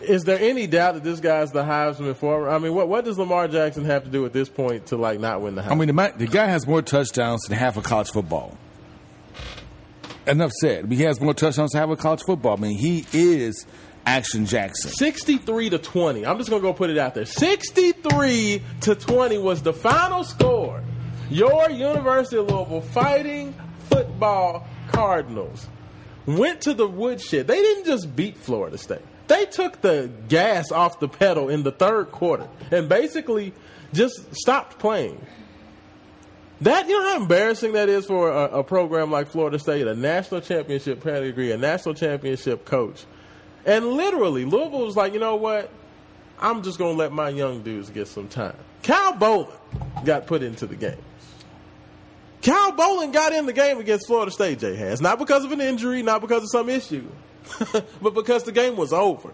is 0.00 0.24
there 0.24 0.38
any 0.38 0.66
doubt 0.66 0.94
that 0.94 1.04
this 1.04 1.20
guy's 1.20 1.52
the 1.52 1.62
Heisman 1.62 2.16
forward? 2.16 2.50
I 2.50 2.58
mean, 2.58 2.74
what 2.74 2.88
what 2.88 3.04
does 3.04 3.18
Lamar 3.18 3.48
Jackson 3.48 3.84
have 3.84 4.04
to 4.04 4.10
do 4.10 4.24
at 4.26 4.32
this 4.32 4.48
point 4.48 4.86
to 4.86 4.96
like 4.96 5.20
not 5.20 5.40
win 5.42 5.54
the 5.54 5.62
Heisman? 5.62 5.70
I 5.70 5.74
mean, 5.74 5.96
the, 5.96 6.12
the 6.16 6.26
guy 6.26 6.46
has 6.46 6.66
more 6.66 6.82
touchdowns 6.82 7.42
than 7.42 7.58
half 7.58 7.76
of 7.76 7.84
college 7.84 8.10
football. 8.10 8.56
Enough 10.26 10.52
said. 10.60 10.90
He 10.92 11.02
has 11.02 11.20
more 11.20 11.34
touchdowns 11.34 11.72
than 11.72 11.80
half 11.80 11.90
of 11.90 11.98
college 11.98 12.22
football. 12.22 12.56
I 12.56 12.60
mean, 12.60 12.78
he 12.78 13.06
is 13.12 13.66
Action 14.06 14.46
Jackson. 14.46 14.90
63 14.90 15.70
to 15.70 15.78
20. 15.78 16.26
I'm 16.26 16.38
just 16.38 16.50
going 16.50 16.62
to 16.62 16.68
go 16.68 16.72
put 16.72 16.90
it 16.90 16.98
out 16.98 17.14
there. 17.14 17.24
63 17.24 18.62
to 18.82 18.94
20 18.94 19.38
was 19.38 19.62
the 19.62 19.72
final 19.72 20.24
score. 20.24 20.82
Your 21.30 21.70
University 21.70 22.36
of 22.36 22.50
Louisville 22.50 22.80
fighting 22.80 23.54
football 23.88 24.66
Cardinals 24.88 25.68
went 26.26 26.62
to 26.62 26.74
the 26.74 26.86
woodshed. 26.86 27.46
They 27.46 27.60
didn't 27.60 27.86
just 27.86 28.14
beat 28.14 28.36
Florida 28.36 28.78
State. 28.78 29.00
They 29.30 29.46
took 29.46 29.80
the 29.80 30.10
gas 30.26 30.72
off 30.72 30.98
the 30.98 31.06
pedal 31.06 31.50
in 31.50 31.62
the 31.62 31.70
third 31.70 32.10
quarter 32.10 32.48
and 32.72 32.88
basically 32.88 33.54
just 33.92 34.34
stopped 34.34 34.80
playing. 34.80 35.24
That 36.62 36.88
you 36.88 36.98
know 36.98 37.10
how 37.10 37.22
embarrassing 37.22 37.74
that 37.74 37.88
is 37.88 38.06
for 38.06 38.28
a, 38.28 38.58
a 38.58 38.64
program 38.64 39.12
like 39.12 39.28
Florida 39.30 39.60
State, 39.60 39.86
a 39.86 39.94
national 39.94 40.40
championship 40.40 41.00
pedigree, 41.00 41.52
a 41.52 41.56
national 41.56 41.94
championship 41.94 42.64
coach, 42.64 43.04
and 43.64 43.86
literally 43.86 44.44
Louisville 44.44 44.84
was 44.84 44.96
like, 44.96 45.12
you 45.12 45.20
know 45.20 45.36
what? 45.36 45.70
I'm 46.40 46.64
just 46.64 46.80
gonna 46.80 46.98
let 46.98 47.12
my 47.12 47.28
young 47.28 47.62
dudes 47.62 47.88
get 47.88 48.08
some 48.08 48.26
time. 48.26 48.56
Kyle 48.82 49.12
Bolin 49.12 49.54
got 50.04 50.26
put 50.26 50.42
into 50.42 50.66
the 50.66 50.74
game. 50.74 50.98
Kyle 52.42 52.72
Bolin 52.72 53.12
got 53.12 53.32
in 53.32 53.46
the 53.46 53.52
game 53.52 53.78
against 53.78 54.08
Florida 54.08 54.32
State. 54.32 54.58
Jay 54.58 54.74
has 54.74 55.00
not 55.00 55.20
because 55.20 55.44
of 55.44 55.52
an 55.52 55.60
injury, 55.60 56.02
not 56.02 56.20
because 56.20 56.42
of 56.42 56.50
some 56.50 56.68
issue. 56.68 57.08
but 58.02 58.14
because 58.14 58.44
the 58.44 58.52
game 58.52 58.76
was 58.76 58.92
over. 58.92 59.32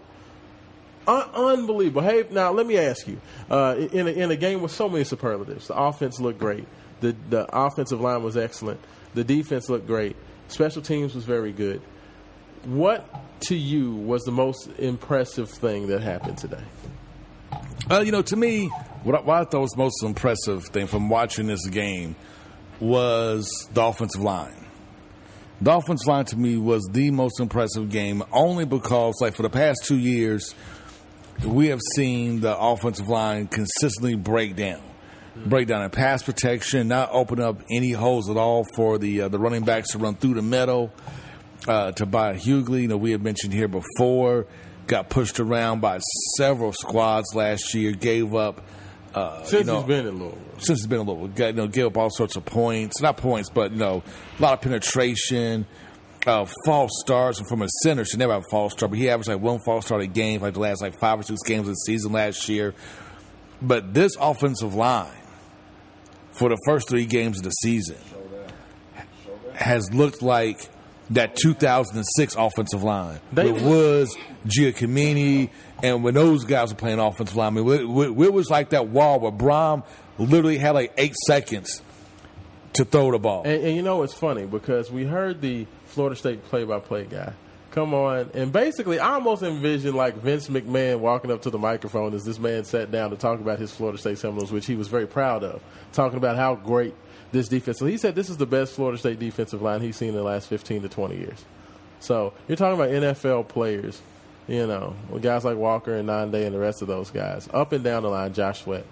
Un- 1.07 1.29
unbelievable. 1.33 2.01
Hey, 2.01 2.25
now 2.29 2.51
let 2.51 2.67
me 2.67 2.77
ask 2.77 3.07
you: 3.07 3.19
uh, 3.49 3.75
in 3.77 4.07
a, 4.07 4.11
in 4.11 4.31
a 4.31 4.35
game 4.35 4.61
with 4.61 4.71
so 4.71 4.89
many 4.89 5.03
superlatives, 5.03 5.67
the 5.67 5.75
offense 5.75 6.19
looked 6.19 6.39
great. 6.39 6.67
The 6.99 7.15
the 7.29 7.47
offensive 7.55 8.01
line 8.01 8.23
was 8.23 8.35
excellent. 8.35 8.79
The 9.13 9.23
defense 9.23 9.69
looked 9.69 9.87
great. 9.87 10.15
Special 10.49 10.81
teams 10.81 11.15
was 11.15 11.23
very 11.23 11.51
good. 11.51 11.81
What 12.65 13.07
to 13.41 13.55
you 13.55 13.93
was 13.93 14.23
the 14.23 14.31
most 14.31 14.69
impressive 14.77 15.49
thing 15.49 15.87
that 15.87 16.01
happened 16.01 16.37
today? 16.37 16.63
Uh, 17.89 17.99
you 17.99 18.11
know, 18.11 18.21
to 18.23 18.35
me, 18.35 18.67
what 19.03 19.15
I, 19.15 19.21
what 19.21 19.37
I 19.41 19.43
thought 19.45 19.61
was 19.61 19.77
most 19.77 20.03
impressive 20.03 20.65
thing 20.65 20.87
from 20.87 21.09
watching 21.09 21.47
this 21.47 21.65
game 21.67 22.15
was 22.79 23.49
the 23.73 23.81
offensive 23.83 24.21
line. 24.21 24.66
Dolphins 25.61 26.05
line 26.05 26.25
to 26.25 26.37
me 26.37 26.57
was 26.57 26.87
the 26.91 27.09
most 27.11 27.39
impressive 27.39 27.89
game 27.89 28.23
only 28.31 28.65
because, 28.65 29.15
like, 29.21 29.35
for 29.35 29.41
the 29.41 29.49
past 29.49 29.79
two 29.85 29.97
years, 29.97 30.53
we 31.43 31.67
have 31.67 31.81
seen 31.95 32.41
the 32.41 32.57
offensive 32.57 33.07
line 33.07 33.47
consistently 33.47 34.15
break 34.15 34.55
down. 34.55 34.81
Break 35.45 35.67
down 35.67 35.83
in 35.83 35.89
pass 35.91 36.23
protection, 36.23 36.87
not 36.87 37.09
open 37.11 37.39
up 37.39 37.61
any 37.71 37.91
holes 37.91 38.29
at 38.29 38.37
all 38.37 38.65
for 38.75 38.97
the 38.97 39.21
uh, 39.21 39.27
the 39.27 39.37
running 39.37 39.63
backs 39.63 39.91
to 39.91 39.99
run 39.99 40.15
through 40.15 40.33
the 40.33 40.41
middle. 40.41 40.91
Uh, 41.67 41.91
Tobijah 41.91 42.39
Hughley, 42.39 42.81
you 42.81 42.87
know, 42.87 42.97
we 42.97 43.11
had 43.11 43.21
mentioned 43.21 43.53
here 43.53 43.67
before, 43.67 44.47
got 44.87 45.09
pushed 45.09 45.39
around 45.39 45.79
by 45.79 45.99
several 46.37 46.73
squads 46.73 47.35
last 47.35 47.75
year, 47.75 47.91
gave 47.91 48.33
up 48.33 48.61
uh, 49.17 49.43
since 49.43 49.65
you 49.65 49.73
know, 49.73 49.77
he's 49.77 49.87
been 49.87 50.07
in 50.07 50.19
Louisville. 50.19 50.37
Since 50.59 50.79
he's 50.79 50.87
been 50.87 51.01
in 51.01 51.07
Louisville, 51.07 51.27
got, 51.27 51.47
you 51.47 51.53
know, 51.53 51.67
give 51.67 51.87
up 51.87 51.97
all 51.97 52.09
sorts 52.09 52.35
of 52.35 52.45
points. 52.45 53.01
Not 53.01 53.17
points, 53.17 53.49
but 53.49 53.71
you 53.71 53.77
know, 53.77 54.03
a 54.37 54.41
lot 54.41 54.53
of 54.53 54.61
penetration. 54.61 55.65
Uh, 56.25 56.45
false 56.65 56.91
starts 56.99 57.39
from 57.47 57.61
a 57.61 57.69
center 57.83 58.03
should 58.03 58.19
never 58.19 58.33
have 58.33 58.43
a 58.43 58.51
false 58.51 58.73
start, 58.73 58.91
but 58.91 58.99
he 58.99 59.09
averaged 59.09 59.29
like 59.29 59.39
one 59.39 59.59
false 59.59 59.85
start 59.85 60.01
a 60.01 60.07
game 60.07 60.41
like 60.41 60.53
the 60.53 60.59
last 60.59 60.81
like 60.81 60.99
five 60.99 61.19
or 61.19 61.23
six 61.23 61.41
games 61.43 61.67
of 61.67 61.73
the 61.73 61.75
season 61.85 62.11
last 62.11 62.49
year. 62.49 62.75
But 63.61 63.93
this 63.93 64.11
offensive 64.19 64.75
line 64.75 65.11
for 66.31 66.49
the 66.49 66.57
first 66.65 66.89
three 66.89 67.05
games 67.05 67.37
of 67.37 67.43
the 67.43 67.51
season 67.51 67.97
has 69.53 69.91
looked 69.93 70.21
like 70.21 70.69
that 71.11 71.35
2006 71.35 72.35
offensive 72.35 72.83
line. 72.83 73.19
They, 73.31 73.49
it 73.49 73.61
was 73.61 74.15
Giacomini, 74.45 75.49
and 75.81 76.03
when 76.03 76.13
those 76.13 76.43
guys 76.43 76.71
were 76.71 76.77
playing 76.77 76.99
offensive 76.99 77.35
line, 77.35 77.57
I 77.57 77.61
mean, 77.61 77.67
it, 77.67 78.25
it 78.25 78.33
was 78.33 78.49
like 78.49 78.69
that 78.69 78.87
wall 78.87 79.19
where 79.19 79.31
Brohm 79.31 79.85
literally 80.17 80.57
had 80.57 80.71
like 80.71 80.93
eight 80.97 81.15
seconds 81.25 81.81
to 82.73 82.85
throw 82.85 83.11
the 83.11 83.19
ball. 83.19 83.43
And, 83.43 83.63
and 83.63 83.75
you 83.75 83.81
know, 83.81 84.03
it's 84.03 84.13
funny 84.13 84.45
because 84.45 84.91
we 84.91 85.05
heard 85.05 85.41
the 85.41 85.65
Florida 85.85 86.15
State 86.15 86.43
play-by-play 86.45 87.05
guy 87.05 87.33
come 87.77 87.93
on, 87.93 88.31
and 88.33 88.51
basically, 88.51 88.99
I 88.99 89.13
almost 89.13 89.43
envisioned 89.43 89.95
like 89.95 90.15
Vince 90.15 90.47
McMahon 90.47 90.99
walking 90.99 91.29
up 91.29 91.43
to 91.43 91.51
the 91.51 91.59
microphone 91.59 92.15
as 92.15 92.25
this 92.25 92.39
man 92.39 92.63
sat 92.63 92.89
down 92.89 93.11
to 93.11 93.15
talk 93.15 93.39
about 93.39 93.59
his 93.59 93.71
Florida 93.71 93.99
State 93.99 94.17
Seminoles, 94.17 94.51
which 94.51 94.65
he 94.65 94.75
was 94.75 94.87
very 94.87 95.05
proud 95.05 95.43
of, 95.43 95.61
talking 95.93 96.17
about 96.17 96.37
how 96.37 96.55
great 96.55 96.95
this 97.31 97.47
defense. 97.47 97.77
So 97.79 97.85
he 97.85 97.97
said 97.97 98.15
this 98.15 98.29
is 98.29 98.37
the 98.37 98.45
best 98.45 98.73
Florida 98.73 98.97
State 98.97 99.19
defensive 99.19 99.61
line 99.61 99.81
he's 99.81 99.97
seen 99.97 100.09
in 100.09 100.15
the 100.15 100.23
last 100.23 100.47
15 100.47 100.83
to 100.83 100.89
20 100.89 101.17
years. 101.17 101.45
So 101.99 102.33
you're 102.47 102.55
talking 102.55 102.79
about 102.79 102.89
NFL 102.89 103.47
players, 103.47 104.01
you 104.47 104.67
know, 104.67 104.95
guys 105.21 105.43
like 105.43 105.57
Walker 105.57 105.95
and 105.95 106.07
Nnadi 106.07 106.45
and 106.45 106.53
the 106.55 106.59
rest 106.59 106.81
of 106.81 106.87
those 106.87 107.09
guys, 107.11 107.49
up 107.53 107.71
and 107.73 107.83
down 107.83 108.03
the 108.03 108.09
line, 108.09 108.33
Josh 108.33 108.63
Sweat. 108.63 108.85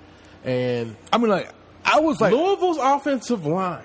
And 0.44 0.96
I 1.14 1.18
mean, 1.18 1.30
like 1.30 1.50
I 1.86 2.00
was 2.00 2.20
like, 2.20 2.34
Louisville's 2.34 2.78
offensive 2.80 3.46
line 3.46 3.84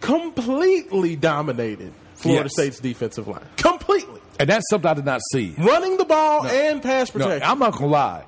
completely 0.00 1.16
dominated 1.16 1.92
Florida 2.14 2.44
Yes. 2.44 2.52
State's 2.52 2.80
defensive 2.80 3.26
line. 3.28 3.44
Completely. 3.56 4.20
and 4.38 4.48
that's 4.48 4.68
something 4.70 4.90
I 4.90 4.94
did 4.94 5.04
not 5.04 5.20
see. 5.32 5.54
Running 5.58 5.96
the 5.96 6.04
ball 6.04 6.46
and 6.46 6.82
pass 6.82 7.14
No, 7.14 7.24
protection. 7.24 7.48
I'm 7.50 7.58
not 7.58 7.72
gonna 7.72 7.86
lie. 7.86 8.24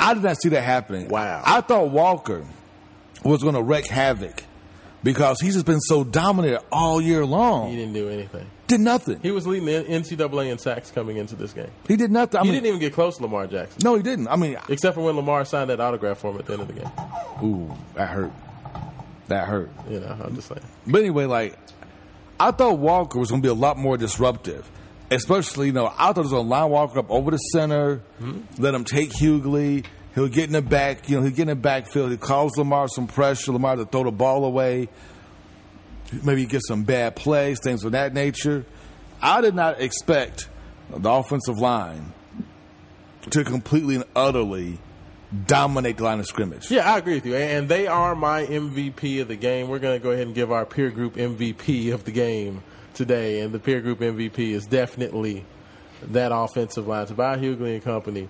I 0.00 0.14
did 0.14 0.22
not 0.22 0.40
see 0.40 0.50
that 0.50 0.62
happening. 0.62 1.08
Wow. 1.08 1.42
I 1.44 1.60
thought 1.60 1.90
Walker 1.90 2.44
was 3.24 3.42
going 3.42 3.54
to 3.54 3.62
wreak 3.62 3.86
havoc 3.86 4.42
because 5.02 5.40
he's 5.40 5.54
just 5.54 5.66
been 5.66 5.80
so 5.80 6.04
dominant 6.04 6.62
all 6.72 7.00
year 7.00 7.24
long. 7.24 7.70
he 7.70 7.76
didn't 7.76 7.94
do 7.94 8.08
anything. 8.08 8.46
Did 8.66 8.80
nothing. 8.80 9.18
He 9.22 9.30
was 9.30 9.46
leading 9.46 9.64
the 9.66 9.84
NCAA 9.84 10.50
in 10.52 10.58
sacks 10.58 10.90
coming 10.90 11.16
into 11.16 11.34
this 11.36 11.52
game. 11.54 11.70
He 11.86 11.96
did 11.96 12.10
nothing. 12.10 12.38
I 12.38 12.42
He 12.42 12.50
mean, 12.50 12.54
didn't 12.56 12.66
even 12.66 12.80
get 12.80 12.92
close 12.92 13.16
to 13.16 13.22
Lamar 13.22 13.46
Jackson, 13.46 13.80
no, 13.82 13.94
he 13.94 14.02
didn't. 14.02 14.28
I 14.28 14.36
mean, 14.36 14.56
except 14.68 14.94
for 14.94 15.00
when 15.02 15.16
Lamar 15.16 15.44
signed 15.46 15.70
that 15.70 15.80
autograph 15.80 16.18
for 16.18 16.32
him 16.32 16.38
at 16.38 16.46
the 16.46 16.52
end 16.52 16.62
of 16.62 16.68
the 16.68 16.74
game. 16.74 16.90
ooh, 17.42 17.74
that 17.94 18.08
hurt. 18.10 18.32
That 19.28 19.46
hurt. 19.48 19.70
You 19.88 20.00
know, 20.00 20.16
I'm 20.22 20.34
just 20.34 20.48
saying. 20.48 20.60
But 20.86 21.00
anyway, 21.00 21.24
like 21.26 21.56
I 22.40 22.50
thought 22.50 22.78
Walker 22.78 23.18
was 23.18 23.30
going 23.30 23.40
to 23.42 23.46
be 23.46 23.50
a 23.50 23.54
lot 23.54 23.76
more 23.78 23.96
disruptive. 23.96 24.70
Especially, 25.10 25.68
you 25.68 25.72
know, 25.72 25.86
I 25.86 26.08
thought 26.08 26.16
he 26.16 26.20
was 26.22 26.30
going 26.32 26.44
to 26.44 26.50
line 26.50 26.68
Walker 26.70 26.98
up 26.98 27.10
over 27.10 27.30
the 27.30 27.38
center, 27.38 28.02
hmm? 28.18 28.40
let 28.58 28.74
him 28.74 28.84
take 28.84 29.10
Hughley. 29.10 29.86
He'll 30.18 30.26
get 30.26 30.46
in 30.46 30.52
the 30.52 30.62
back, 30.62 31.08
you 31.08 31.16
know, 31.16 31.22
he'll 31.22 31.30
get 31.30 31.42
in 31.42 31.46
the 31.46 31.54
backfield. 31.54 32.10
He 32.10 32.16
calls 32.16 32.56
Lamar 32.56 32.88
some 32.88 33.06
pressure, 33.06 33.52
Lamar 33.52 33.76
to 33.76 33.84
throw 33.84 34.02
the 34.02 34.10
ball 34.10 34.44
away. 34.44 34.88
Maybe 36.24 36.44
get 36.44 36.62
some 36.66 36.82
bad 36.82 37.14
plays, 37.14 37.60
things 37.62 37.84
of 37.84 37.92
that 37.92 38.14
nature. 38.14 38.64
I 39.22 39.40
did 39.42 39.54
not 39.54 39.80
expect 39.80 40.48
the 40.90 41.08
offensive 41.08 41.58
line 41.58 42.12
to 43.30 43.44
completely 43.44 43.94
and 43.94 44.04
utterly 44.16 44.80
dominate 45.46 45.98
the 45.98 46.02
line 46.02 46.18
of 46.18 46.26
scrimmage. 46.26 46.68
Yeah, 46.68 46.92
I 46.92 46.98
agree 46.98 47.14
with 47.14 47.26
you. 47.26 47.36
And 47.36 47.68
they 47.68 47.86
are 47.86 48.16
my 48.16 48.44
MVP 48.44 49.20
of 49.20 49.28
the 49.28 49.36
game. 49.36 49.68
We're 49.68 49.78
going 49.78 50.00
to 50.00 50.02
go 50.02 50.10
ahead 50.10 50.26
and 50.26 50.34
give 50.34 50.50
our 50.50 50.66
peer 50.66 50.90
group 50.90 51.14
MVP 51.14 51.94
of 51.94 52.02
the 52.02 52.10
game 52.10 52.64
today. 52.92 53.38
And 53.38 53.54
the 53.54 53.60
peer 53.60 53.80
group 53.80 54.00
MVP 54.00 54.50
is 54.50 54.66
definitely 54.66 55.44
that 56.02 56.32
offensive 56.34 56.88
line. 56.88 57.06
Tobijah 57.06 57.38
Hughley 57.38 57.74
and 57.74 57.84
company 57.84 58.28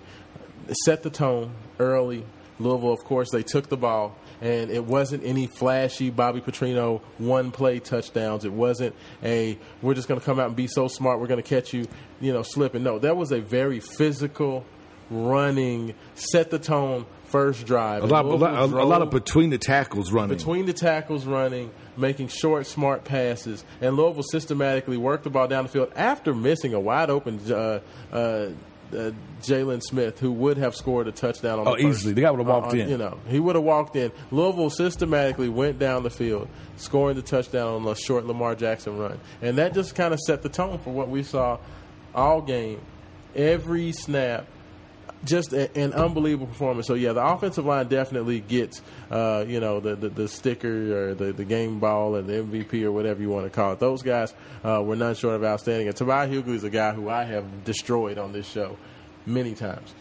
set 0.85 1.01
the 1.01 1.09
tone 1.09 1.51
early. 1.79 2.25
Louisville, 2.59 2.91
of 2.91 3.03
course, 3.05 3.29
they 3.31 3.43
took 3.43 3.69
the 3.69 3.77
ball. 3.77 4.15
And 4.41 4.69
it 4.69 4.85
wasn't 4.85 5.23
any 5.25 5.47
flashy 5.47 6.09
Bobby 6.09 6.39
Petrino 6.39 7.01
one 7.17 7.51
play 7.51 7.79
touchdowns. 7.79 8.45
It 8.45 8.53
wasn't 8.53 8.95
a 9.21 9.57
we're 9.81 9.95
just 9.95 10.07
going 10.07 10.19
to 10.19 10.25
come 10.25 10.39
out 10.39 10.47
and 10.47 10.55
be 10.55 10.67
so 10.67 10.87
smart 10.87 11.19
we're 11.19 11.27
going 11.27 11.41
to 11.41 11.49
catch 11.49 11.73
you, 11.73 11.85
you 12.21 12.31
know, 12.31 12.41
slipping. 12.41 12.83
No, 12.83 12.99
that 12.99 13.17
was 13.17 13.33
a 13.33 13.41
very 13.41 13.81
physical, 13.81 14.65
running, 15.09 15.93
set 16.15 16.51
the 16.51 16.59
tone 16.59 17.05
first 17.25 17.65
drive. 17.65 18.03
A 18.03 18.07
lot, 18.07 18.25
a 18.25 18.29
lot, 18.29 18.53
a, 18.53 18.65
lot 18.65 19.01
of 19.01 19.09
between 19.09 19.49
the 19.49 19.57
tackles 19.57 20.11
running. 20.11 20.37
between 20.37 20.65
the 20.65 20.73
tackles 20.73 21.25
running, 21.25 21.71
making 21.97 22.27
short, 22.29 22.65
smart 22.65 23.03
passes, 23.03 23.63
and 23.81 23.95
Louisville 23.95 24.23
systematically 24.23 24.97
worked 24.97 25.23
the 25.25 25.29
ball 25.29 25.47
down 25.47 25.65
the 25.65 25.69
field 25.69 25.91
after 25.95 26.33
missing 26.33 26.73
a 26.73 26.79
wide 26.79 27.09
open 27.09 27.39
uh, 27.51 27.79
uh, 28.11 28.49
uh, 28.93 29.11
Jaylen 29.41 29.81
Smith, 29.81 30.19
who 30.19 30.31
would 30.31 30.57
have 30.57 30.75
scored 30.75 31.07
a 31.07 31.11
touchdown 31.11 31.59
on 31.59 31.67
Oh, 31.67 31.75
the 31.75 31.83
first- 31.83 31.99
easily. 31.99 32.13
The 32.13 32.21
guy 32.21 32.31
would've 32.31 32.47
walked 32.47 32.73
uh, 32.73 32.77
in. 32.77 32.89
You 32.89 32.97
know, 32.97 33.17
he 33.27 33.39
would 33.39 33.55
have 33.55 33.63
walked 33.63 33.95
in. 33.95 34.11
Louisville 34.31 34.69
systematically 34.69 35.49
went 35.49 35.79
down 35.79 36.03
the 36.03 36.09
field, 36.09 36.47
scoring 36.77 37.15
the 37.15 37.21
touchdown 37.21 37.81
on 37.81 37.87
a 37.87 37.95
short 37.95 38.25
Lamar 38.25 38.55
Jackson 38.55 38.97
run, 38.97 39.19
and 39.41 39.57
that 39.57 39.73
just 39.73 39.95
kind 39.95 40.13
of 40.13 40.19
set 40.19 40.41
the 40.41 40.49
tone 40.49 40.77
for 40.79 40.91
what 40.91 41.09
we 41.09 41.23
saw 41.23 41.57
all 42.15 42.41
game, 42.41 42.81
every 43.35 43.91
snap 43.91 44.45
just 45.25 45.51
a, 45.53 45.75
an 45.77 45.93
unbelievable 45.93 46.47
performance. 46.47 46.87
So 46.87 46.93
yeah, 46.93 47.13
the 47.13 47.25
offensive 47.25 47.65
line 47.65 47.87
definitely 47.87 48.39
gets 48.39 48.81
uh, 49.11 49.43
you 49.47 49.59
know 49.59 49.79
the, 49.79 49.95
the 49.95 50.09
the 50.09 50.27
sticker 50.27 51.09
or 51.09 51.13
the, 51.13 51.33
the 51.33 51.45
game 51.45 51.79
ball 51.79 52.15
or 52.15 52.21
the 52.21 52.33
MVP 52.33 52.83
or 52.83 52.91
whatever 52.91 53.21
you 53.21 53.29
want 53.29 53.45
to 53.45 53.49
call 53.49 53.73
it. 53.73 53.79
Those 53.79 54.01
guys 54.01 54.33
uh, 54.63 54.81
were 54.83 54.95
none 54.95 55.15
short 55.15 55.35
of 55.35 55.43
outstanding. 55.43 55.87
And 55.87 55.95
Tobijah 55.95 56.29
Hughley 56.31 56.55
is 56.55 56.63
a 56.63 56.69
guy 56.69 56.93
who 56.93 57.09
I 57.09 57.23
have 57.25 57.63
destroyed 57.65 58.17
on 58.17 58.31
this 58.31 58.47
show 58.47 58.77
many 59.25 59.53
times. 59.55 59.93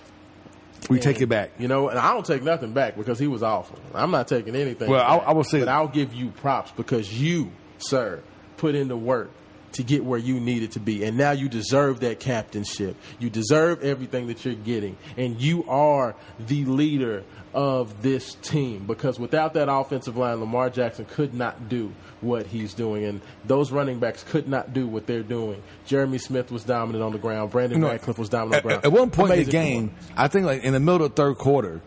we 0.88 1.00
take 1.00 1.20
it 1.20 1.28
back. 1.28 1.50
You 1.58 1.66
know, 1.68 1.88
and 1.88 1.98
I 1.98 2.12
don't 2.14 2.24
take 2.24 2.42
nothing 2.44 2.72
back 2.72 2.96
because 2.96 3.18
he 3.18 3.26
was 3.26 3.42
awful. 3.42 3.78
I'm 3.94 4.12
not 4.12 4.28
taking 4.28 4.54
anything. 4.54 4.88
Well, 4.88 5.02
I- 5.02 5.30
I 5.30 5.32
will 5.32 5.42
say- 5.44 5.58
but 5.58 5.68
I'll 5.68 5.88
give 5.88 6.14
you 6.14 6.30
props 6.30 6.70
because 6.76 7.12
you, 7.20 7.50
sir, 7.78 8.22
put 8.56 8.74
in 8.76 8.86
the 8.88 8.96
work 8.96 9.30
to 9.72 9.82
get 9.82 10.04
where 10.04 10.18
you 10.18 10.40
needed 10.40 10.72
to 10.72 10.80
be, 10.80 11.04
and 11.04 11.16
now 11.16 11.32
you 11.32 11.48
deserve 11.48 12.00
that 12.00 12.20
captainship. 12.20 12.96
You 13.18 13.30
deserve 13.30 13.82
everything 13.82 14.28
that 14.28 14.44
you're 14.44 14.54
getting, 14.54 14.96
and 15.16 15.40
you 15.40 15.64
are 15.68 16.14
the 16.38 16.64
leader 16.64 17.24
of 17.54 18.02
this 18.02 18.34
team 18.34 18.86
because 18.86 19.18
without 19.18 19.54
that 19.54 19.70
offensive 19.70 20.16
line, 20.16 20.40
Lamar 20.40 20.70
Jackson 20.70 21.06
could 21.06 21.34
not 21.34 21.68
do 21.68 21.92
what 22.20 22.46
he's 22.46 22.74
doing, 22.74 23.04
and 23.04 23.20
those 23.46 23.70
running 23.70 23.98
backs 23.98 24.22
could 24.24 24.48
not 24.48 24.72
do 24.72 24.86
what 24.86 25.06
they're 25.06 25.22
doing. 25.22 25.62
Jeremy 25.86 26.18
Smith 26.18 26.50
was 26.50 26.64
dominant 26.64 27.02
on 27.02 27.12
the 27.12 27.18
ground. 27.18 27.50
Brandon 27.50 27.78
You 27.78 27.84
know, 27.84 27.90
Radcliff 27.90 28.18
was 28.18 28.28
dominant 28.28 28.64
on 28.64 28.72
At, 28.72 28.82
the 28.82 28.88
at 28.88 28.92
one 28.92 29.10
point 29.10 29.32
in 29.32 29.44
the 29.44 29.50
game. 29.50 29.94
I 30.16 30.28
think 30.28 30.46
like 30.46 30.62
in 30.62 30.72
the 30.72 30.80
middle 30.80 31.04
of 31.06 31.14
the 31.14 31.22
third 31.22 31.38
quarter, 31.38 31.80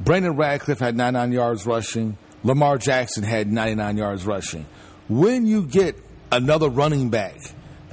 Brandon 0.00 0.36
Radcliff 0.36 0.78
had 0.78 0.96
99 0.96 1.32
yards 1.32 1.66
rushing. 1.66 2.16
Lamar 2.44 2.78
Jackson 2.78 3.24
had 3.24 3.50
99 3.50 3.96
yards 3.96 4.24
rushing. 4.24 4.64
When 5.08 5.46
you 5.46 5.64
get 5.64 5.96
another 6.32 6.68
running 6.68 7.10
back 7.10 7.36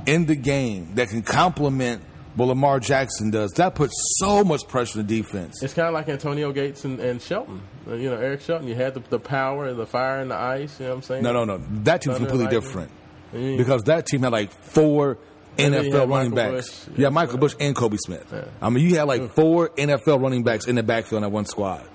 in 0.06 0.26
the 0.26 0.36
game 0.36 0.96
that 0.96 1.10
can 1.10 1.22
complement 1.22 2.02
what 2.36 2.48
Lamar 2.48 2.80
Jackson 2.82 3.32
does, 3.32 3.52
that 3.54 3.76
puts 3.76 3.94
so 4.20 4.44
much 4.44 4.68
pressure 4.68 5.00
on 5.00 5.08
the 5.08 5.18
defense. 5.22 5.64
It's 5.64 5.74
kind 5.74 5.88
of 5.88 5.94
like 5.94 6.10
Antonio 6.10 6.52
Gates 6.52 6.84
and, 6.84 7.00
and 7.00 7.22
Shelton. 7.22 7.62
Uh, 7.88 7.94
You 7.94 8.10
know, 8.10 8.18
Eric 8.18 8.42
Shelton. 8.42 8.68
You 8.68 8.76
had 8.76 8.94
the, 8.94 9.00
the 9.10 9.20
power 9.20 9.68
and 9.68 9.80
the 9.80 9.86
fire 9.86 10.20
and 10.20 10.30
the 10.30 10.36
ice. 10.36 10.78
You 10.80 10.86
know 10.88 10.92
what 10.92 10.96
I'm 10.98 11.02
saying? 11.04 11.24
No, 11.24 11.32
no, 11.32 11.46
no. 11.46 11.58
That 11.84 12.02
team's 12.02 12.18
Thunder 12.18 12.30
completely 12.30 12.54
different 12.54 12.92
Mm. 13.34 13.58
because 13.58 13.84
that 13.86 14.06
team 14.06 14.22
had 14.22 14.32
like 14.32 14.52
four 14.52 15.18
And 15.58 15.74
then 15.74 15.86
you 15.86 15.92
had 15.94 16.02
NFL 16.04 16.10
running 16.10 16.36
Michael 16.36 16.54
backs. 16.56 16.86
Bush. 16.86 16.98
Yeah, 17.00 17.10
Michael 17.10 17.38
Bush 17.40 17.56
and 17.60 17.76
Kolby 17.76 17.98
Smith. 17.98 18.34
I 18.62 18.70
mean, 18.70 18.88
you 18.88 18.96
had 18.98 19.04
like 19.08 19.32
four 19.32 19.70
NFL 19.70 20.22
running 20.22 20.44
backs 20.44 20.68
in 20.68 20.76
the 20.76 20.84
backfield 20.84 21.18
in 21.20 21.22
that 21.24 21.30
one 21.34 21.46
squad. 21.46 21.86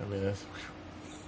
I 0.00 0.04
mean, 0.08 0.22
that's. 0.22 0.44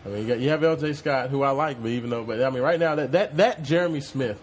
I 0.05 0.09
mean, 0.09 0.23
you, 0.23 0.29
got, 0.29 0.39
you 0.41 0.49
have 0.49 0.65
L.J. 0.65 0.95
Scott, 0.95 1.31
who 1.31 1.43
I 1.43 1.51
like, 1.51 1.81
but 1.83 1.91
even 1.91 2.11
though, 2.11 2.25
but 2.25 2.43
I 2.43 2.51
mean, 2.51 2.63
right 2.63 2.81
now 2.81 2.95
that 2.95 3.13
that 3.13 3.37
that 3.37 3.63
Jeremy 3.63 4.01
Smith, 4.01 4.41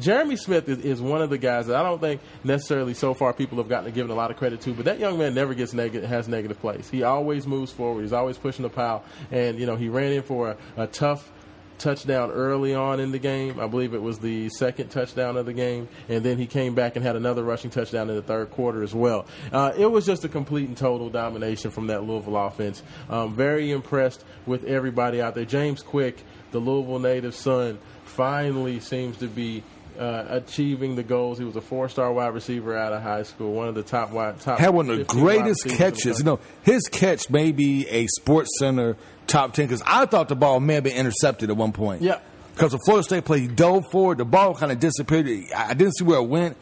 Jeremy 0.00 0.36
Smith 0.36 0.68
is, 0.68 0.78
is 0.78 1.00
one 1.00 1.22
of 1.22 1.30
the 1.30 1.38
guys 1.38 1.66
that 1.66 1.76
I 1.76 1.82
don't 1.82 2.00
think 2.00 2.20
necessarily 2.44 2.94
so 2.94 3.14
far 3.14 3.32
people 3.32 3.58
have 3.58 3.68
gotten 3.68 3.90
given 3.92 4.10
a 4.10 4.14
lot 4.14 4.30
of 4.30 4.36
credit 4.36 4.60
to. 4.62 4.74
But 4.74 4.84
that 4.84 4.98
young 4.98 5.18
man 5.18 5.34
never 5.34 5.54
gets 5.54 5.72
negative, 5.72 6.08
has 6.08 6.28
negative 6.28 6.60
plays. 6.60 6.90
He 6.90 7.02
always 7.02 7.46
moves 7.46 7.72
forward. 7.72 8.02
He's 8.02 8.12
always 8.12 8.36
pushing 8.36 8.62
the 8.62 8.68
pile, 8.68 9.02
and 9.30 9.58
you 9.58 9.66
know 9.66 9.76
he 9.76 9.88
ran 9.88 10.12
in 10.12 10.22
for 10.22 10.50
a, 10.50 10.82
a 10.82 10.86
tough 10.86 11.30
touchdown 11.78 12.30
early 12.30 12.74
on 12.74 13.00
in 13.00 13.12
the 13.12 13.18
game. 13.18 13.58
I 13.60 13.66
believe 13.66 13.94
it 13.94 14.02
was 14.02 14.18
the 14.18 14.48
second 14.50 14.90
touchdown 14.90 15.36
of 15.36 15.46
the 15.46 15.52
game, 15.52 15.88
and 16.08 16.24
then 16.24 16.38
he 16.38 16.46
came 16.46 16.74
back 16.74 16.96
and 16.96 17.04
had 17.04 17.16
another 17.16 17.42
rushing 17.42 17.70
touchdown 17.70 18.10
in 18.10 18.16
the 18.16 18.22
third 18.22 18.50
quarter 18.50 18.82
as 18.82 18.94
well. 18.94 19.26
Uh, 19.52 19.72
it 19.76 19.86
was 19.90 20.04
just 20.04 20.24
a 20.24 20.28
complete 20.28 20.68
and 20.68 20.76
total 20.76 21.10
domination 21.10 21.70
from 21.70 21.86
that 21.88 22.04
Louisville 22.04 22.36
offense. 22.36 22.82
Um, 23.08 23.34
very 23.34 23.70
impressed 23.70 24.24
with 24.46 24.64
everybody 24.64 25.22
out 25.22 25.34
there. 25.34 25.44
James 25.44 25.82
Quick, 25.82 26.22
the 26.50 26.58
Louisville 26.58 26.98
native 26.98 27.34
son, 27.34 27.78
finally 28.04 28.80
seems 28.80 29.18
to 29.18 29.28
be. 29.28 29.62
Uh, 29.98 30.26
achieving 30.28 30.94
the 30.94 31.02
goals, 31.02 31.38
he 31.38 31.44
was 31.44 31.56
a 31.56 31.60
four-star 31.60 32.12
wide 32.12 32.32
receiver 32.32 32.76
out 32.76 32.92
of 32.92 33.02
high 33.02 33.24
school, 33.24 33.52
one 33.52 33.66
of 33.66 33.74
the 33.74 33.82
top 33.82 34.12
wide 34.12 34.38
top. 34.38 34.60
had 34.60 34.68
one 34.68 34.88
of 34.88 34.96
the 34.96 35.02
greatest 35.02 35.64
receivers 35.64 35.64
in 35.64 35.70
the 35.70 35.76
catches. 35.76 36.18
You 36.20 36.24
know, 36.24 36.40
his 36.62 36.86
catch 36.86 37.28
may 37.30 37.50
be 37.50 37.84
a 37.88 38.06
Sports 38.06 38.48
Center 38.60 38.96
top 39.28 39.52
ten 39.52 39.66
because 39.66 39.82
I 39.86 40.06
thought 40.06 40.28
the 40.28 40.36
ball 40.36 40.58
may 40.60 40.74
have 40.74 40.84
been 40.84 40.96
intercepted 40.96 41.50
at 41.50 41.56
one 41.56 41.72
point. 41.72 42.02
Yeah. 42.02 42.18
Because 42.54 42.72
the 42.72 42.80
Florida 42.86 43.04
State 43.04 43.24
play, 43.24 43.38
he 43.40 43.46
dove 43.46 43.84
forward, 43.92 44.18
the 44.18 44.24
ball 44.24 44.52
kind 44.54 44.72
of 44.72 44.80
disappeared. 44.80 45.28
I 45.56 45.74
didn't 45.74 45.96
see 45.96 46.02
where 46.04 46.18
it 46.18 46.26
went. 46.26 46.56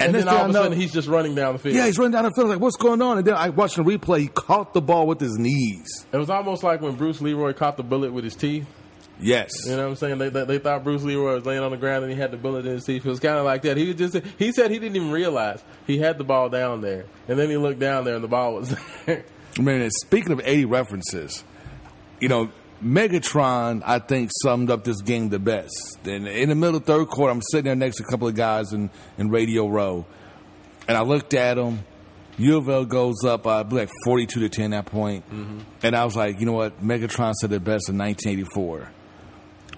and 0.00 0.12
next 0.12 0.24
then 0.24 0.34
all 0.34 0.44
of 0.44 0.50
a 0.50 0.52
know- 0.52 0.62
sudden 0.64 0.78
he's 0.80 0.92
just 0.92 1.06
running 1.06 1.36
down 1.36 1.52
the 1.52 1.60
field. 1.60 1.76
yeah, 1.76 1.86
he's 1.86 1.98
running 1.98 2.10
down 2.12 2.24
the 2.24 2.32
field 2.32 2.48
like, 2.48 2.58
what's 2.58 2.76
going 2.76 3.00
on? 3.00 3.18
And 3.18 3.26
then 3.26 3.34
I 3.34 3.50
watched 3.50 3.76
the 3.76 3.84
replay. 3.84 4.18
He 4.22 4.26
caught 4.28 4.74
the 4.74 4.80
ball 4.82 5.06
with 5.06 5.20
his 5.20 5.38
knees. 5.38 6.04
It 6.12 6.16
was 6.16 6.30
almost 6.30 6.64
like 6.64 6.80
when 6.80 6.96
Bruce 6.96 7.20
Leroy 7.20 7.52
caught 7.52 7.76
the 7.76 7.84
bullet 7.84 8.12
with 8.12 8.24
his 8.24 8.34
teeth. 8.34 8.66
Yes. 9.20 9.50
You 9.64 9.76
know 9.76 9.84
what 9.84 9.88
I'm 9.90 9.96
saying? 9.96 10.18
They, 10.18 10.28
they, 10.28 10.44
they 10.44 10.58
thought 10.58 10.84
Bruce 10.84 11.02
Leroy 11.02 11.36
was 11.36 11.46
laying 11.46 11.62
on 11.62 11.70
the 11.70 11.76
ground 11.78 12.02
and 12.04 12.12
he 12.12 12.18
had 12.18 12.32
the 12.32 12.36
bullet 12.36 12.66
in 12.66 12.72
his 12.72 12.84
teeth. 12.84 13.06
It 13.06 13.08
was 13.08 13.20
kind 13.20 13.38
of 13.38 13.44
like 13.46 13.62
that. 13.62 13.76
He 13.78 13.86
was 13.86 13.96
just 13.96 14.26
he 14.38 14.50
said 14.52 14.70
he 14.72 14.78
didn't 14.78 14.96
even 14.96 15.10
realize 15.12 15.62
he 15.86 15.96
had 15.98 16.18
the 16.18 16.24
ball 16.24 16.48
down 16.50 16.80
there, 16.82 17.06
and 17.28 17.38
then 17.38 17.48
he 17.48 17.56
looked 17.56 17.78
down 17.78 18.04
there 18.04 18.16
and 18.16 18.24
the 18.24 18.28
ball 18.28 18.54
was 18.56 18.74
there. 19.06 19.24
I 19.58 19.62
mean, 19.62 19.88
speaking 20.02 20.32
of 20.32 20.40
80 20.44 20.64
references, 20.66 21.44
you 22.20 22.28
know, 22.28 22.50
Megatron, 22.82 23.82
I 23.84 23.98
think, 23.98 24.30
summed 24.42 24.70
up 24.70 24.84
this 24.84 25.00
game 25.00 25.28
the 25.28 25.38
best. 25.38 25.98
And 26.04 26.28
in 26.28 26.48
the 26.48 26.54
middle 26.54 26.76
of 26.76 26.84
third 26.84 27.08
quarter, 27.08 27.32
I'm 27.32 27.42
sitting 27.42 27.64
there 27.64 27.74
next 27.74 27.96
to 27.96 28.04
a 28.04 28.06
couple 28.06 28.28
of 28.28 28.34
guys 28.34 28.72
in, 28.72 28.90
in 29.18 29.30
Radio 29.30 29.66
Row, 29.66 30.06
and 30.88 30.96
I 30.96 31.02
looked 31.02 31.34
at 31.34 31.54
them. 31.54 31.84
U 32.38 32.58
of 32.58 32.68
L 32.68 32.84
goes 32.84 33.24
up, 33.24 33.46
I 33.46 33.62
believe, 33.62 33.88
like 33.88 33.96
42 34.04 34.40
to 34.40 34.48
10 34.50 34.72
at 34.74 34.84
that 34.84 34.92
point. 34.92 35.24
Mm-hmm. 35.30 35.60
And 35.82 35.96
I 35.96 36.04
was 36.04 36.14
like, 36.14 36.38
you 36.38 36.44
know 36.44 36.52
what? 36.52 36.82
Megatron 36.82 37.32
said 37.32 37.48
the 37.48 37.60
best 37.60 37.88
in 37.88 37.96
1984. 37.96 38.90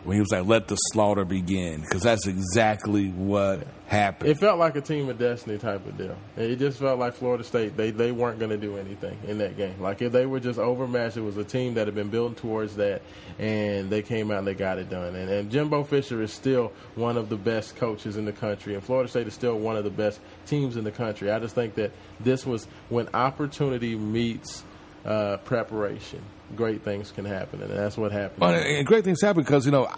When 0.09 0.15
he 0.15 0.21
was 0.21 0.33
like, 0.33 0.47
"Let 0.47 0.69
the 0.69 0.77
slaughter 0.77 1.27
begin," 1.27 1.83
because 1.83 2.03
that's 2.03 2.27
exactly 2.27 3.11
what 3.11 3.67
happened. 3.87 4.31
It 4.31 4.39
felt 4.39 4.59
like 4.59 4.75
a 4.75 4.81
team 4.81 5.11
of 5.11 5.19
destiny 5.19 5.59
type 5.59 5.85
of 5.87 5.99
deal. 5.99 6.17
It 6.35 6.57
just 6.57 6.79
felt 6.79 6.99
like 6.99 7.13
Florida 7.13 7.45
State 7.45 7.77
they 7.77 7.91
they 7.91 8.11
weren't 8.11 8.39
going 8.39 8.51
to 8.51 8.57
do 8.57 8.79
anything 8.79 9.19
in 9.27 9.37
that 9.39 9.59
game. 9.59 9.75
Like 9.83 10.01
if 10.01 10.11
they 10.11 10.25
were 10.25 10.41
just 10.41 10.59
overmatched, 10.59 11.19
it 11.19 11.21
was 11.21 11.37
a 11.37 11.45
team 11.45 11.75
that 11.75 11.89
had 11.89 11.95
been 11.95 12.09
building 12.09 12.37
towards 12.37 12.77
that, 12.77 13.03
and 13.39 13.91
they 13.91 14.01
came 14.01 14.31
out 14.31 14.39
and 14.39 14.47
they 14.47 14.55
got 14.55 14.79
it 14.79 14.89
done. 14.89 15.15
And, 15.15 15.29
and 15.29 15.51
Jimbo 15.51 15.85
Fisher 15.85 16.23
is 16.23 16.33
still 16.33 16.73
one 16.95 17.19
of 17.19 17.29
the 17.29 17.37
best 17.37 17.77
coaches 17.77 18.17
in 18.17 18.25
the 18.25 18.33
country, 18.33 18.73
and 18.73 18.83
Florida 18.83 19.11
State 19.11 19.27
is 19.27 19.35
still 19.35 19.59
one 19.59 19.77
of 19.77 19.85
the 19.85 19.91
best 19.91 20.21
teams 20.47 20.79
in 20.79 20.85
the 20.85 20.91
country. 20.91 21.31
I 21.31 21.39
just 21.39 21.55
think 21.55 21.75
that 21.75 21.93
this 22.19 22.47
was 22.47 22.67
when 22.89 23.09
opportunity 23.13 23.95
meets 23.95 24.65
uh, 25.05 25.37
preparation. 25.45 26.23
Great 26.57 26.83
things 26.83 27.11
can 27.13 27.25
happen, 27.25 27.63
and 27.63 27.71
that's 27.71 27.97
what 27.97 28.11
happened. 28.13 28.41
Well, 28.41 28.55
and 28.55 28.87
great 28.87 29.05
things 29.05 29.21
happen 29.21 29.43
because 29.43 29.67
you 29.67 29.73
know 29.73 29.89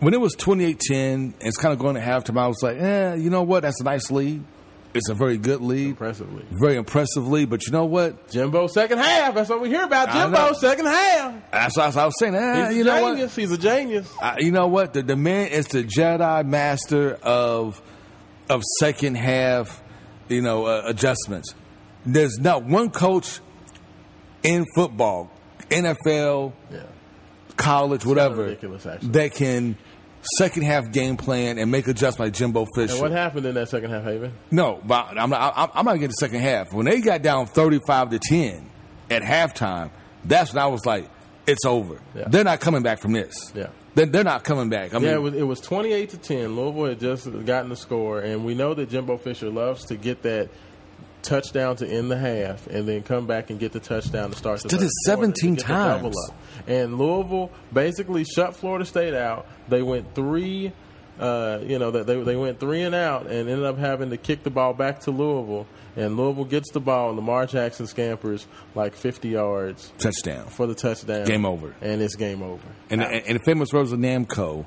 when 0.00 0.14
it 0.14 0.20
was 0.20 0.34
28-10, 0.36 1.34
it's 1.40 1.56
kind 1.56 1.72
of 1.72 1.78
going 1.78 1.94
to 1.96 2.00
halftime. 2.00 2.38
I 2.38 2.46
was 2.48 2.62
like, 2.62 2.76
eh, 2.78 3.14
you 3.14 3.30
know 3.30 3.42
what? 3.42 3.62
That's 3.62 3.80
a 3.80 3.84
nice 3.84 4.10
lead. 4.10 4.44
It's 4.92 5.08
a 5.08 5.14
very 5.14 5.38
good 5.38 5.60
lead, 5.60 5.88
Impressively. 5.90 6.44
very 6.52 6.76
impressively. 6.76 7.46
But 7.46 7.66
you 7.66 7.72
know 7.72 7.84
what? 7.86 8.30
Jimbo 8.30 8.68
second 8.68 8.98
half. 8.98 9.34
That's 9.34 9.50
what 9.50 9.60
we 9.60 9.68
hear 9.68 9.82
about. 9.82 10.12
Jimbo 10.12 10.52
second 10.52 10.86
half. 10.86 11.50
That's 11.50 11.76
what 11.76 11.96
I 11.96 12.04
was 12.04 12.14
saying. 12.20 12.36
Eh, 12.36 12.68
He's 12.68 12.76
you 12.76 12.82
a 12.82 12.84
know 12.84 13.02
what? 13.02 13.10
genius. 13.14 13.34
He's 13.34 13.50
a 13.50 13.58
genius. 13.58 14.12
I, 14.22 14.38
you 14.38 14.52
know 14.52 14.68
what? 14.68 14.92
The, 14.94 15.02
the 15.02 15.16
man 15.16 15.48
is 15.48 15.66
the 15.66 15.82
Jedi 15.82 16.46
master 16.46 17.14
of 17.22 17.82
of 18.48 18.62
second 18.78 19.16
half, 19.16 19.82
you 20.28 20.42
know, 20.42 20.66
uh, 20.66 20.82
adjustments. 20.86 21.54
There's 22.06 22.38
not 22.38 22.62
one 22.64 22.90
coach 22.90 23.40
in 24.44 24.64
football, 24.76 25.28
NFL, 25.70 26.52
Yeah. 26.72 26.80
college, 27.56 28.04
whatever, 28.06 28.54
that 28.54 29.32
can 29.34 29.76
second 30.38 30.62
half 30.62 30.90
game 30.90 31.16
plan 31.18 31.58
and 31.58 31.70
make 31.70 31.86
adjustments 31.86 32.18
like 32.18 32.32
Jimbo 32.32 32.66
Fisher. 32.74 32.92
And 32.94 33.02
what 33.02 33.12
happened 33.12 33.44
in 33.46 33.54
that 33.56 33.68
second 33.68 33.90
half, 33.90 34.04
Haven? 34.04 34.32
No, 34.50 34.80
but 34.84 35.18
I'm 35.18 35.28
not, 35.30 35.52
I'm, 35.56 35.70
I'm 35.74 35.84
not 35.84 35.94
getting 35.94 36.08
the 36.08 36.12
second 36.14 36.40
half. 36.40 36.72
When 36.72 36.86
they 36.86 37.00
got 37.00 37.22
down 37.22 37.46
35 37.46 38.10
to 38.10 38.18
10 38.18 38.70
at 39.10 39.22
halftime, 39.22 39.90
that's 40.24 40.54
when 40.54 40.62
I 40.62 40.66
was 40.66 40.86
like, 40.86 41.10
it's 41.46 41.66
over. 41.66 42.00
Yeah. 42.14 42.24
They're 42.28 42.44
not 42.44 42.60
coming 42.60 42.82
back 42.82 43.00
from 43.00 43.12
this. 43.12 43.34
Yeah. 43.54 43.68
They're, 43.94 44.06
they're 44.06 44.24
not 44.24 44.44
coming 44.44 44.70
back. 44.70 44.94
I 44.94 44.98
mean, 44.98 45.08
yeah, 45.08 45.14
it 45.16 45.20
was, 45.22 45.34
it 45.34 45.42
was 45.42 45.60
28 45.60 46.10
to 46.10 46.16
10. 46.16 46.56
Louisville 46.56 46.86
had 46.86 47.00
just 47.00 47.44
gotten 47.44 47.68
the 47.68 47.76
score, 47.76 48.20
and 48.20 48.44
we 48.46 48.54
know 48.54 48.72
that 48.74 48.88
Jimbo 48.88 49.18
Fisher 49.18 49.50
loves 49.50 49.84
to 49.86 49.96
get 49.96 50.22
that 50.22 50.48
touchdown 51.24 51.76
to 51.76 51.88
end 51.88 52.10
the 52.10 52.16
half 52.18 52.66
and 52.68 52.86
then 52.86 53.02
come 53.02 53.26
back 53.26 53.50
and 53.50 53.58
get 53.58 53.72
the 53.72 53.80
touchdown 53.80 54.30
to 54.30 54.36
start 54.36 54.62
the 54.62 54.68
Did 54.68 54.82
it 54.82 54.90
17 55.06 55.56
to 55.56 55.62
get 55.62 55.66
the 55.66 55.74
double 55.74 56.12
times. 56.12 56.40
And 56.66 56.98
Louisville 56.98 57.50
basically 57.72 58.24
shut 58.24 58.54
Florida 58.54 58.84
State 58.84 59.14
out. 59.14 59.46
They 59.68 59.82
went 59.82 60.14
three, 60.14 60.72
uh, 61.18 61.58
you 61.62 61.78
know, 61.78 61.90
that 61.90 62.06
they 62.06 62.22
they 62.22 62.36
went 62.36 62.60
three 62.60 62.82
and 62.82 62.94
out 62.94 63.26
and 63.26 63.48
ended 63.48 63.64
up 63.64 63.78
having 63.78 64.10
to 64.10 64.16
kick 64.16 64.44
the 64.44 64.50
ball 64.50 64.74
back 64.74 65.00
to 65.00 65.10
Louisville. 65.10 65.66
And 65.96 66.16
Louisville 66.16 66.44
gets 66.44 66.72
the 66.72 66.80
ball, 66.80 67.10
and 67.10 67.16
Lamar 67.16 67.46
Jackson 67.46 67.86
scampers 67.86 68.48
like 68.74 68.94
50 68.94 69.28
yards 69.28 69.92
touchdown. 69.98 70.46
for 70.46 70.66
the 70.66 70.74
touchdown. 70.74 71.24
Game 71.24 71.46
over. 71.46 71.72
And 71.80 72.02
it's 72.02 72.16
game 72.16 72.42
over. 72.42 72.66
And, 72.90 73.00
and, 73.00 73.26
and 73.26 73.38
the 73.38 73.44
famous 73.44 73.72
of 73.72 73.88
Namco, 73.90 74.64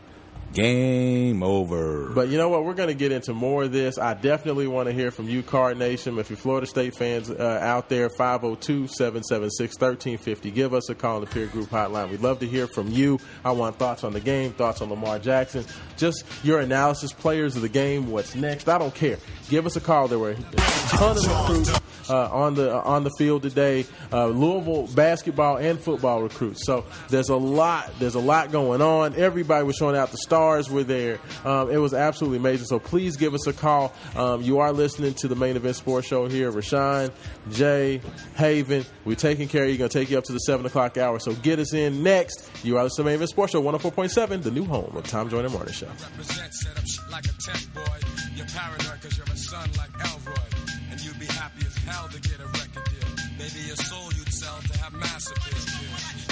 game 0.54 1.44
over. 1.44 2.10
But 2.10 2.30
you 2.30 2.38
know 2.38 2.50
what? 2.50 2.66
We're 2.66 2.74
going 2.74 2.90
to 2.90 2.96
get 2.96 3.12
into 3.12 3.34
more 3.34 3.64
of 3.64 3.72
this. 3.72 3.98
I 3.98 4.14
definitely 4.14 4.68
want 4.68 4.88
to 4.88 4.94
hear 4.94 5.12
from 5.12 5.30
you, 5.30 5.44
Card 5.44 5.78
Nation. 5.78 6.18
If 6.18 6.30
you're 6.30 6.38
Florida 6.38 6.68
State 6.68 6.96
fans 6.96 7.30
uh, 7.30 7.60
out 7.62 7.90
there, 7.90 8.10
502 8.10 8.88
776 8.88 9.76
1350. 9.76 10.52
Give 10.52 10.74
us 10.74 10.90
a 10.90 10.96
call 10.96 11.16
on 11.16 11.22
the 11.22 11.28
peer 11.28 11.48
group 11.48 11.70
hotline. 11.70 12.10
We'd 12.10 12.22
love 12.22 12.40
to 12.40 12.48
hear 12.48 12.68
from 12.68 12.90
you. 12.90 13.20
I 13.44 13.52
want 13.52 13.78
thoughts 13.78 14.04
on 14.04 14.14
the 14.14 14.20
game, 14.20 14.54
thoughts 14.54 14.82
on 14.82 14.90
Lamar 14.90 15.20
Jackson, 15.20 15.66
just 15.98 16.24
your 16.44 16.60
analysis, 16.60 17.14
players 17.14 17.56
of 17.56 17.62
the 17.62 17.70
game, 17.70 18.10
what's 18.10 18.36
next. 18.36 18.68
I 18.70 18.78
don't 18.78 18.94
care. 18.96 19.18
Give 19.50 19.66
us 19.66 19.76
a 19.76 19.82
call. 19.82 20.08
There 20.08 20.20
were 20.20 20.32
a 20.32 20.36
ton 20.36 21.18
of 21.18 21.26
recruits 21.26 21.80
uh, 22.10 22.30
on 22.32 22.56
the 22.56 22.76
uh, 22.76 22.82
on 22.82 23.04
the 23.04 23.12
field 23.18 23.44
today. 23.44 23.86
Uh, 24.12 24.28
Louisville 24.28 24.88
basketball 24.96 25.58
and 25.58 25.80
football 25.80 26.22
recruits. 26.22 26.66
So 26.66 26.86
there's 27.10 27.30
a 27.30 27.36
lot. 27.36 27.92
There's 28.00 28.16
a 28.16 28.20
lot 28.20 28.52
going 28.52 28.82
on. 28.82 29.16
Everybody 29.16 29.66
was 29.66 29.76
showing 29.76 29.96
out. 29.96 30.12
The 30.12 30.18
stars 30.18 30.70
were 30.70 30.84
there. 30.84 31.20
Um, 31.46 31.72
it 31.72 31.78
was 31.78 31.94
absolutely 31.94 32.38
amazing. 32.40 32.68
So 32.68 32.80
please 32.80 33.18
give 33.18 33.34
us 33.34 33.48
a 33.48 33.54
call. 33.54 33.94
Um, 34.16 34.42
you 34.42 34.60
are 34.60 34.72
listening 34.72 35.14
to 35.16 35.28
the 35.28 35.36
main 35.36 35.56
event 35.56 35.76
sports 35.76 36.08
show 36.08 36.28
here. 36.28 36.52
Raashaan, 36.52 37.12
Jay, 37.52 38.02
Haven. 38.36 38.86
We're 39.06 39.16
taking 39.16 39.48
care 39.48 39.64
of 39.64 39.70
you. 39.70 39.78
Going 39.78 39.90
to 39.90 40.00
take 40.00 40.10
you 40.10 40.18
up 40.18 40.24
to 40.26 40.34
the 40.34 40.40
seven 40.40 40.66
o'clock 40.66 40.98
hour. 40.98 41.20
So 41.20 41.34
get 41.34 41.60
us 41.60 41.74
in 41.74 42.04
next. 42.04 42.50
You 42.64 42.78
are 42.78 42.84
listening 42.84 42.98
to 42.98 43.04
the 43.04 43.10
main 43.10 43.16
event 43.16 43.30
sports 43.30 43.52
show 43.54 43.62
104.7, 43.62 44.44
the 44.44 44.52
new 44.52 44.66
home 44.66 44.96
of 44.96 45.04
Tom 45.06 45.30
Joyner 45.30 45.50
Morning 45.50 45.74
Show. 45.74 45.88
represent, 45.88 46.54
set 46.54 46.78
up 46.78 46.84
like 47.12 47.26
a 47.26 47.34
tech 47.40 47.74
boy. 47.74 48.08
You're 48.36 48.46
paranoid 48.48 49.02
cause 49.02 49.18
you're 49.18 49.28
a 49.28 49.38
son 49.38 49.70
like 49.78 49.90
Elroy. 50.00 50.57
And 50.98 51.06
you'd 51.06 51.20
be 51.20 51.28
happy 51.28 51.64
as 51.64 51.78
hell 51.86 52.08
to 52.08 52.20
get 52.22 52.40
a 52.40 52.46
record 52.46 52.90
deal. 52.90 53.10
Maybe 53.38 53.68
your 53.68 53.76
soul 53.76 54.12
you'd 54.18 54.34
sell 54.34 54.58
to 54.62 54.78
have 54.80 54.94
mass 54.94 55.30
appeal. 55.30 56.27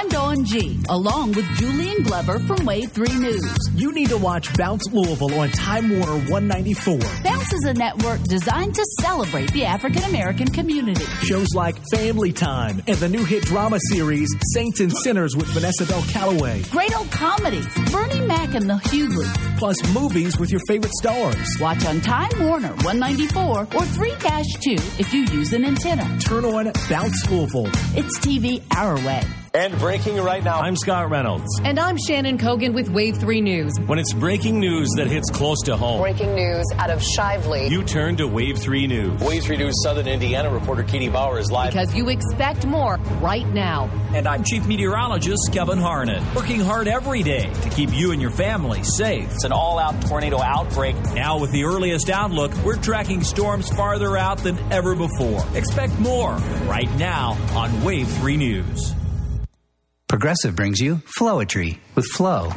I'm 0.00 0.08
Dawne 0.08 0.46
Gee, 0.46 0.80
along 0.88 1.32
with 1.32 1.44
Julian 1.56 2.02
Glover 2.04 2.38
from 2.38 2.64
Wave 2.64 2.90
3 2.92 3.06
News. 3.18 3.58
You 3.74 3.92
need 3.92 4.08
to 4.08 4.16
watch 4.16 4.50
Bounce 4.56 4.90
Louisville 4.90 5.38
on 5.38 5.50
Time 5.50 5.90
Warner 5.90 6.24
194. 6.30 6.98
Bounce 7.22 7.52
is 7.52 7.64
a 7.66 7.74
network 7.74 8.22
designed 8.22 8.74
to 8.76 8.84
celebrate 9.02 9.52
the 9.52 9.66
African 9.66 10.02
American 10.04 10.46
community. 10.46 11.04
Shows 11.26 11.48
like 11.54 11.76
Family 11.92 12.32
Time 12.32 12.82
and 12.86 12.96
the 12.96 13.10
new 13.10 13.22
hit 13.26 13.42
drama 13.42 13.78
series 13.90 14.30
Saints 14.54 14.80
and 14.80 14.90
Sinners 14.90 15.36
with 15.36 15.48
Vanessa 15.48 15.84
Bell 15.84 16.02
Calloway. 16.08 16.62
Great 16.70 16.96
old 16.96 17.10
comedies, 17.10 17.68
Bernie 17.92 18.26
Mac 18.26 18.54
and 18.54 18.70
the 18.70 18.78
Hughleys. 18.78 19.58
Plus 19.58 19.76
movies 19.94 20.38
with 20.38 20.50
your 20.50 20.62
favorite 20.66 20.94
stars. 20.94 21.58
Watch 21.60 21.84
on 21.84 22.00
Time 22.00 22.30
Warner 22.40 22.72
194 22.84 23.58
or 23.60 23.66
3 23.66 24.14
2 24.22 24.72
if 24.98 25.12
you 25.12 25.24
use 25.24 25.52
an 25.52 25.66
antenna. 25.66 26.18
Turn 26.20 26.46
on 26.46 26.72
Bounce 26.88 27.30
Louisville. 27.30 27.68
It's 27.94 28.18
TV 28.20 28.62
our 28.74 28.96
way. 29.04 29.22
And 29.52 29.76
breaking 29.80 30.16
right 30.18 30.44
now. 30.44 30.60
I'm 30.60 30.76
Scott 30.76 31.10
Reynolds. 31.10 31.60
And 31.64 31.80
I'm 31.80 31.96
Shannon 31.98 32.38
Cogan 32.38 32.72
with 32.72 32.88
Wave 32.88 33.16
3 33.16 33.40
News. 33.40 33.72
When 33.86 33.98
it's 33.98 34.12
breaking 34.12 34.60
news 34.60 34.88
that 34.96 35.08
hits 35.08 35.28
close 35.28 35.60
to 35.64 35.76
home, 35.76 36.00
Breaking 36.00 36.36
news 36.36 36.64
out 36.78 36.88
of 36.88 37.00
Shively. 37.02 37.68
you 37.68 37.82
turn 37.82 38.14
to 38.18 38.28
Wave 38.28 38.58
3 38.58 38.86
News. 38.86 39.20
Wave 39.20 39.42
3 39.42 39.56
News 39.56 39.74
Southern 39.82 40.06
Indiana 40.06 40.50
reporter 40.50 40.84
Katie 40.84 41.08
Bauer 41.08 41.40
is 41.40 41.50
live. 41.50 41.72
Because 41.72 41.92
you 41.96 42.10
expect 42.10 42.64
more 42.64 42.98
right 43.20 43.46
now. 43.48 43.90
And 44.14 44.28
I'm 44.28 44.44
Chief 44.44 44.64
Meteorologist 44.68 45.50
Kevin 45.52 45.78
Harned, 45.78 46.12
working 46.36 46.60
hard 46.60 46.86
every 46.86 47.24
day 47.24 47.52
to 47.52 47.70
keep 47.70 47.92
you 47.92 48.12
and 48.12 48.22
your 48.22 48.30
family 48.30 48.84
safe. 48.84 49.32
It's 49.32 49.42
an 49.42 49.50
all 49.50 49.80
out 49.80 50.00
tornado 50.02 50.40
outbreak. 50.40 50.94
Now, 51.12 51.40
with 51.40 51.50
the 51.50 51.64
earliest 51.64 52.08
outlook, 52.08 52.52
we're 52.64 52.76
tracking 52.76 53.24
storms 53.24 53.68
farther 53.68 54.16
out 54.16 54.38
than 54.38 54.56
ever 54.72 54.94
before. 54.94 55.44
Expect 55.56 55.98
more 55.98 56.34
right 56.68 56.90
now 56.98 57.36
on 57.56 57.82
Wave 57.82 58.06
3 58.06 58.36
News. 58.36 58.94
Progressive 60.10 60.56
brings 60.56 60.80
you 60.80 60.96
Flowetry 61.16 61.78
with 61.94 62.04
Flow. 62.06 62.50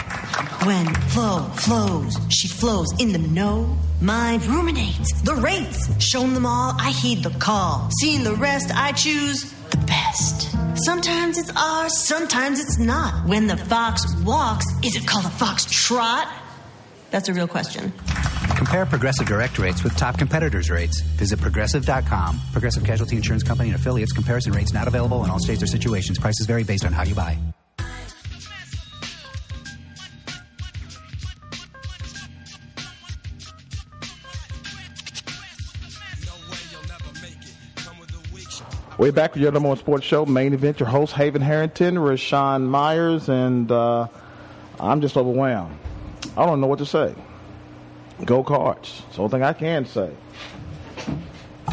When 0.63 0.91
flow 1.11 1.43
flows, 1.55 2.17
she 2.29 2.47
flows 2.47 2.87
in 2.97 3.13
the 3.13 3.19
know. 3.19 3.77
Mind 4.01 4.43
ruminates 4.47 5.21
the 5.21 5.35
rates. 5.35 5.87
Shown 6.03 6.33
them 6.33 6.47
all, 6.47 6.73
I 6.79 6.89
heed 6.89 7.21
the 7.21 7.29
call. 7.29 7.91
Seeing 8.01 8.23
the 8.23 8.33
rest, 8.33 8.71
I 8.73 8.91
choose 8.93 9.53
the 9.69 9.77
best. 9.85 10.49
Sometimes 10.83 11.37
it's 11.37 11.51
ours, 11.55 11.95
sometimes 12.07 12.59
it's 12.59 12.79
not. 12.79 13.27
When 13.27 13.45
the 13.45 13.57
fox 13.57 14.01
walks, 14.23 14.65
is 14.83 14.95
it 14.95 15.05
called 15.05 15.25
a 15.25 15.29
fox 15.29 15.65
trot? 15.69 16.27
That's 17.11 17.29
a 17.29 17.35
real 17.35 17.47
question. 17.47 17.93
Compare 18.63 18.85
Progressive 18.85 19.27
direct 19.27 19.59
rates 19.59 19.83
with 19.83 19.93
top 19.97 20.17
competitors' 20.17 20.69
rates. 20.69 21.01
Visit 21.17 21.41
progressive.com. 21.41 22.39
Progressive 22.53 22.85
Casualty 22.85 23.17
Insurance 23.17 23.43
Company 23.43 23.67
and 23.67 23.75
affiliates. 23.77 24.13
Comparison 24.13 24.53
rates 24.53 24.71
not 24.71 24.87
available 24.87 25.21
in 25.25 25.29
all 25.29 25.39
states 25.39 25.61
or 25.61 25.67
situations. 25.67 26.17
Prices 26.17 26.47
vary 26.47 26.63
based 26.63 26.85
on 26.85 26.93
how 26.93 27.03
you 27.03 27.13
buy. 27.13 27.37
Way 38.97 39.11
back 39.11 39.33
with 39.33 39.43
your 39.43 39.51
number 39.51 39.67
one 39.67 39.77
sports 39.77 40.05
show, 40.05 40.25
main 40.25 40.53
event. 40.53 40.79
Your 40.79 40.87
host, 40.87 41.11
Haven 41.11 41.41
Harrington, 41.41 41.95
Raashaan 41.95 42.61
Myers, 42.61 43.27
and 43.27 43.69
uh, 43.69 44.07
I'm 44.79 45.01
just 45.01 45.17
overwhelmed. 45.17 45.77
I 46.37 46.45
don't 46.45 46.61
know 46.61 46.67
what 46.67 46.79
to 46.79 46.85
say. 46.85 47.13
Go 48.25 48.43
Cards. 48.43 49.03
It's 49.07 49.15
the 49.15 49.21
only 49.23 49.31
thing 49.31 49.43
I 49.43 49.53
can 49.53 49.85
say. 49.85 50.11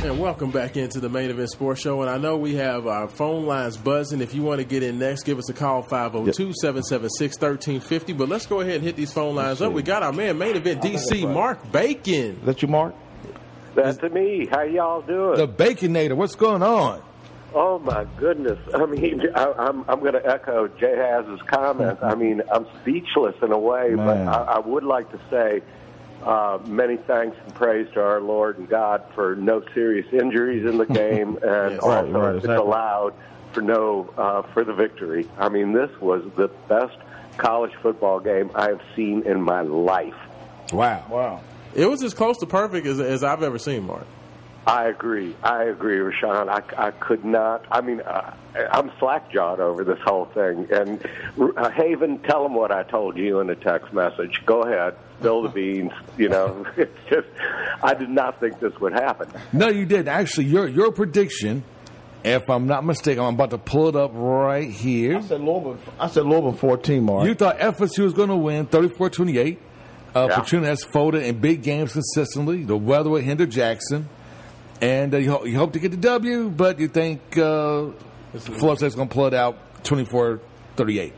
And 0.02 0.18
welcome 0.18 0.50
back 0.50 0.76
into 0.76 0.98
the 0.98 1.10
main 1.10 1.30
event 1.30 1.50
sports 1.50 1.82
show. 1.82 2.00
And 2.00 2.10
I 2.10 2.16
know 2.16 2.36
we 2.38 2.54
have 2.54 2.86
our 2.86 3.06
phone 3.06 3.44
lines 3.44 3.76
buzzing. 3.76 4.22
If 4.22 4.34
you 4.34 4.42
want 4.42 4.60
to 4.60 4.64
get 4.64 4.82
in 4.82 4.98
next, 4.98 5.24
give 5.24 5.38
us 5.38 5.50
a 5.50 5.52
call 5.52 5.82
502 5.82 6.54
776 6.54 7.36
1350. 7.36 8.14
But 8.14 8.28
let's 8.28 8.46
go 8.46 8.60
ahead 8.60 8.76
and 8.76 8.84
hit 8.84 8.96
these 8.96 9.12
phone 9.12 9.34
lines 9.34 9.60
up. 9.60 9.72
We 9.72 9.82
got 9.82 10.02
our 10.02 10.12
man, 10.12 10.38
main 10.38 10.56
event 10.56 10.80
DC, 10.80 11.30
Mark 11.30 11.70
Bacon. 11.70 12.38
Is 12.40 12.46
that 12.46 12.62
you, 12.62 12.68
Mark? 12.68 12.94
That's 13.74 13.98
to 13.98 14.08
me. 14.08 14.46
How 14.50 14.62
y'all 14.62 15.02
doing? 15.02 15.36
The 15.36 15.46
Baconator. 15.46 16.16
What's 16.16 16.34
going 16.34 16.62
on? 16.62 17.02
Oh 17.52 17.80
my 17.80 18.06
goodness! 18.16 18.58
I 18.72 18.86
mean, 18.86 19.22
I, 19.34 19.52
I'm 19.58 19.84
I'm 19.88 19.98
going 20.00 20.12
to 20.12 20.24
echo 20.24 20.68
Jay 20.68 20.96
Haz's 20.96 21.40
comments. 21.46 22.00
I 22.02 22.14
mean, 22.14 22.42
I'm 22.52 22.64
speechless 22.80 23.34
in 23.42 23.50
a 23.50 23.58
way, 23.58 23.94
but 23.96 24.18
I, 24.18 24.42
I 24.42 24.58
would 24.60 24.84
like 24.84 25.10
to 25.10 25.20
say 25.28 25.60
uh, 26.22 26.58
many 26.66 26.96
thanks 26.96 27.36
and 27.44 27.54
praise 27.54 27.88
to 27.94 28.02
our 28.02 28.20
Lord 28.20 28.58
and 28.58 28.68
God 28.68 29.02
for 29.14 29.34
no 29.36 29.62
serious 29.74 30.06
injuries 30.12 30.64
in 30.66 30.78
the 30.78 30.86
game, 31.02 31.38
and 31.42 31.72
Yes. 31.74 31.80
also 31.80 32.02
Right, 32.02 32.12
right, 32.12 32.34
it's 32.36 32.44
exactly. 32.44 32.66
allowed 32.66 33.14
for 33.52 33.62
no 33.62 34.12
uh, 34.16 34.42
for 34.52 34.64
the 34.64 34.72
victory. 34.74 35.28
I 35.38 35.48
mean, 35.48 35.72
this 35.72 35.90
was 36.00 36.22
the 36.36 36.48
best 36.68 36.96
college 37.36 37.72
football 37.82 38.20
game 38.20 38.50
I 38.54 38.68
have 38.68 38.80
seen 38.94 39.22
in 39.26 39.40
my 39.42 39.62
life. 39.62 40.14
Wow. 40.72 41.04
Wow. 41.08 41.40
It 41.74 41.86
was 41.86 42.02
as 42.02 42.14
close 42.14 42.36
to 42.38 42.46
perfect 42.46 42.86
as, 42.86 43.00
as 43.00 43.22
I've 43.24 43.42
ever 43.42 43.58
seen, 43.58 43.84
Mark. 43.84 44.06
I 44.66 44.88
agree. 44.88 45.34
I 45.42 45.64
agree, 45.64 45.98
Raashaan. 45.98 46.48
I, 46.48 46.62
I 46.86 46.90
could 46.90 47.24
not. 47.24 47.64
I 47.70 47.80
mean, 47.80 48.00
uh, 48.02 48.34
I'm 48.70 48.92
slack-jawed 48.98 49.58
over 49.58 49.84
this 49.84 49.98
whole 50.04 50.26
thing. 50.26 50.68
And 50.70 51.04
uh, 51.56 51.70
Haven, 51.70 52.18
tell 52.20 52.42
them 52.42 52.54
what 52.54 52.70
I 52.70 52.82
told 52.82 53.16
you 53.16 53.40
in 53.40 53.48
a 53.50 53.56
text 53.56 53.92
message. 53.92 54.42
Go 54.44 54.62
ahead, 54.62 54.94
spill 55.18 55.42
the 55.42 55.48
beans. 55.48 55.92
You 56.18 56.28
know, 56.28 56.66
it's 56.76 56.96
just 57.08 57.26
I 57.82 57.94
did 57.94 58.10
not 58.10 58.38
think 58.38 58.60
this 58.60 58.78
would 58.80 58.92
happen. 58.92 59.28
No, 59.52 59.68
you 59.68 59.86
didn't. 59.86 60.08
Actually, 60.08 60.46
your 60.46 60.68
your 60.68 60.92
prediction, 60.92 61.64
if 62.22 62.48
I'm 62.50 62.66
not 62.66 62.84
mistaken, 62.84 63.24
I'm 63.24 63.34
about 63.34 63.50
to 63.50 63.58
pull 63.58 63.88
it 63.88 63.96
up 63.96 64.10
right 64.14 64.70
here. 64.70 65.16
I 65.16 65.20
said 65.22 65.40
Louisville. 65.40 65.78
I 65.98 66.08
said 66.08 66.26
Louisville 66.26 66.52
14, 66.52 67.02
Mark. 67.02 67.26
You 67.26 67.34
thought 67.34 67.58
FSU 67.58 68.04
was 68.04 68.12
going 68.12 68.28
to 68.28 68.36
win 68.36 68.66
34-28. 68.66 69.56
Uh, 70.14 70.26
Yeah. 70.28 70.36
Petrino 70.38 70.64
has 70.64 70.84
folded 70.84 71.22
in 71.22 71.38
big 71.40 71.62
games 71.62 71.92
consistently. 71.94 72.62
The 72.64 72.76
weather 72.76 73.08
would 73.08 73.24
hinder 73.24 73.46
Jackson. 73.46 74.08
And 74.80 75.14
uh, 75.14 75.18
you, 75.18 75.30
ho- 75.30 75.44
you 75.44 75.56
hope 75.58 75.74
to 75.74 75.78
get 75.78 75.90
the 75.90 75.96
W, 75.98 76.48
but 76.48 76.78
you 76.78 76.88
think 76.88 77.36
uh, 77.36 77.88
Florida 78.38 78.78
State's 78.78 78.94
going 78.94 79.08
to 79.08 79.14
pull 79.14 79.26
it 79.26 79.34
out 79.34 79.82
24-38. 79.84 81.12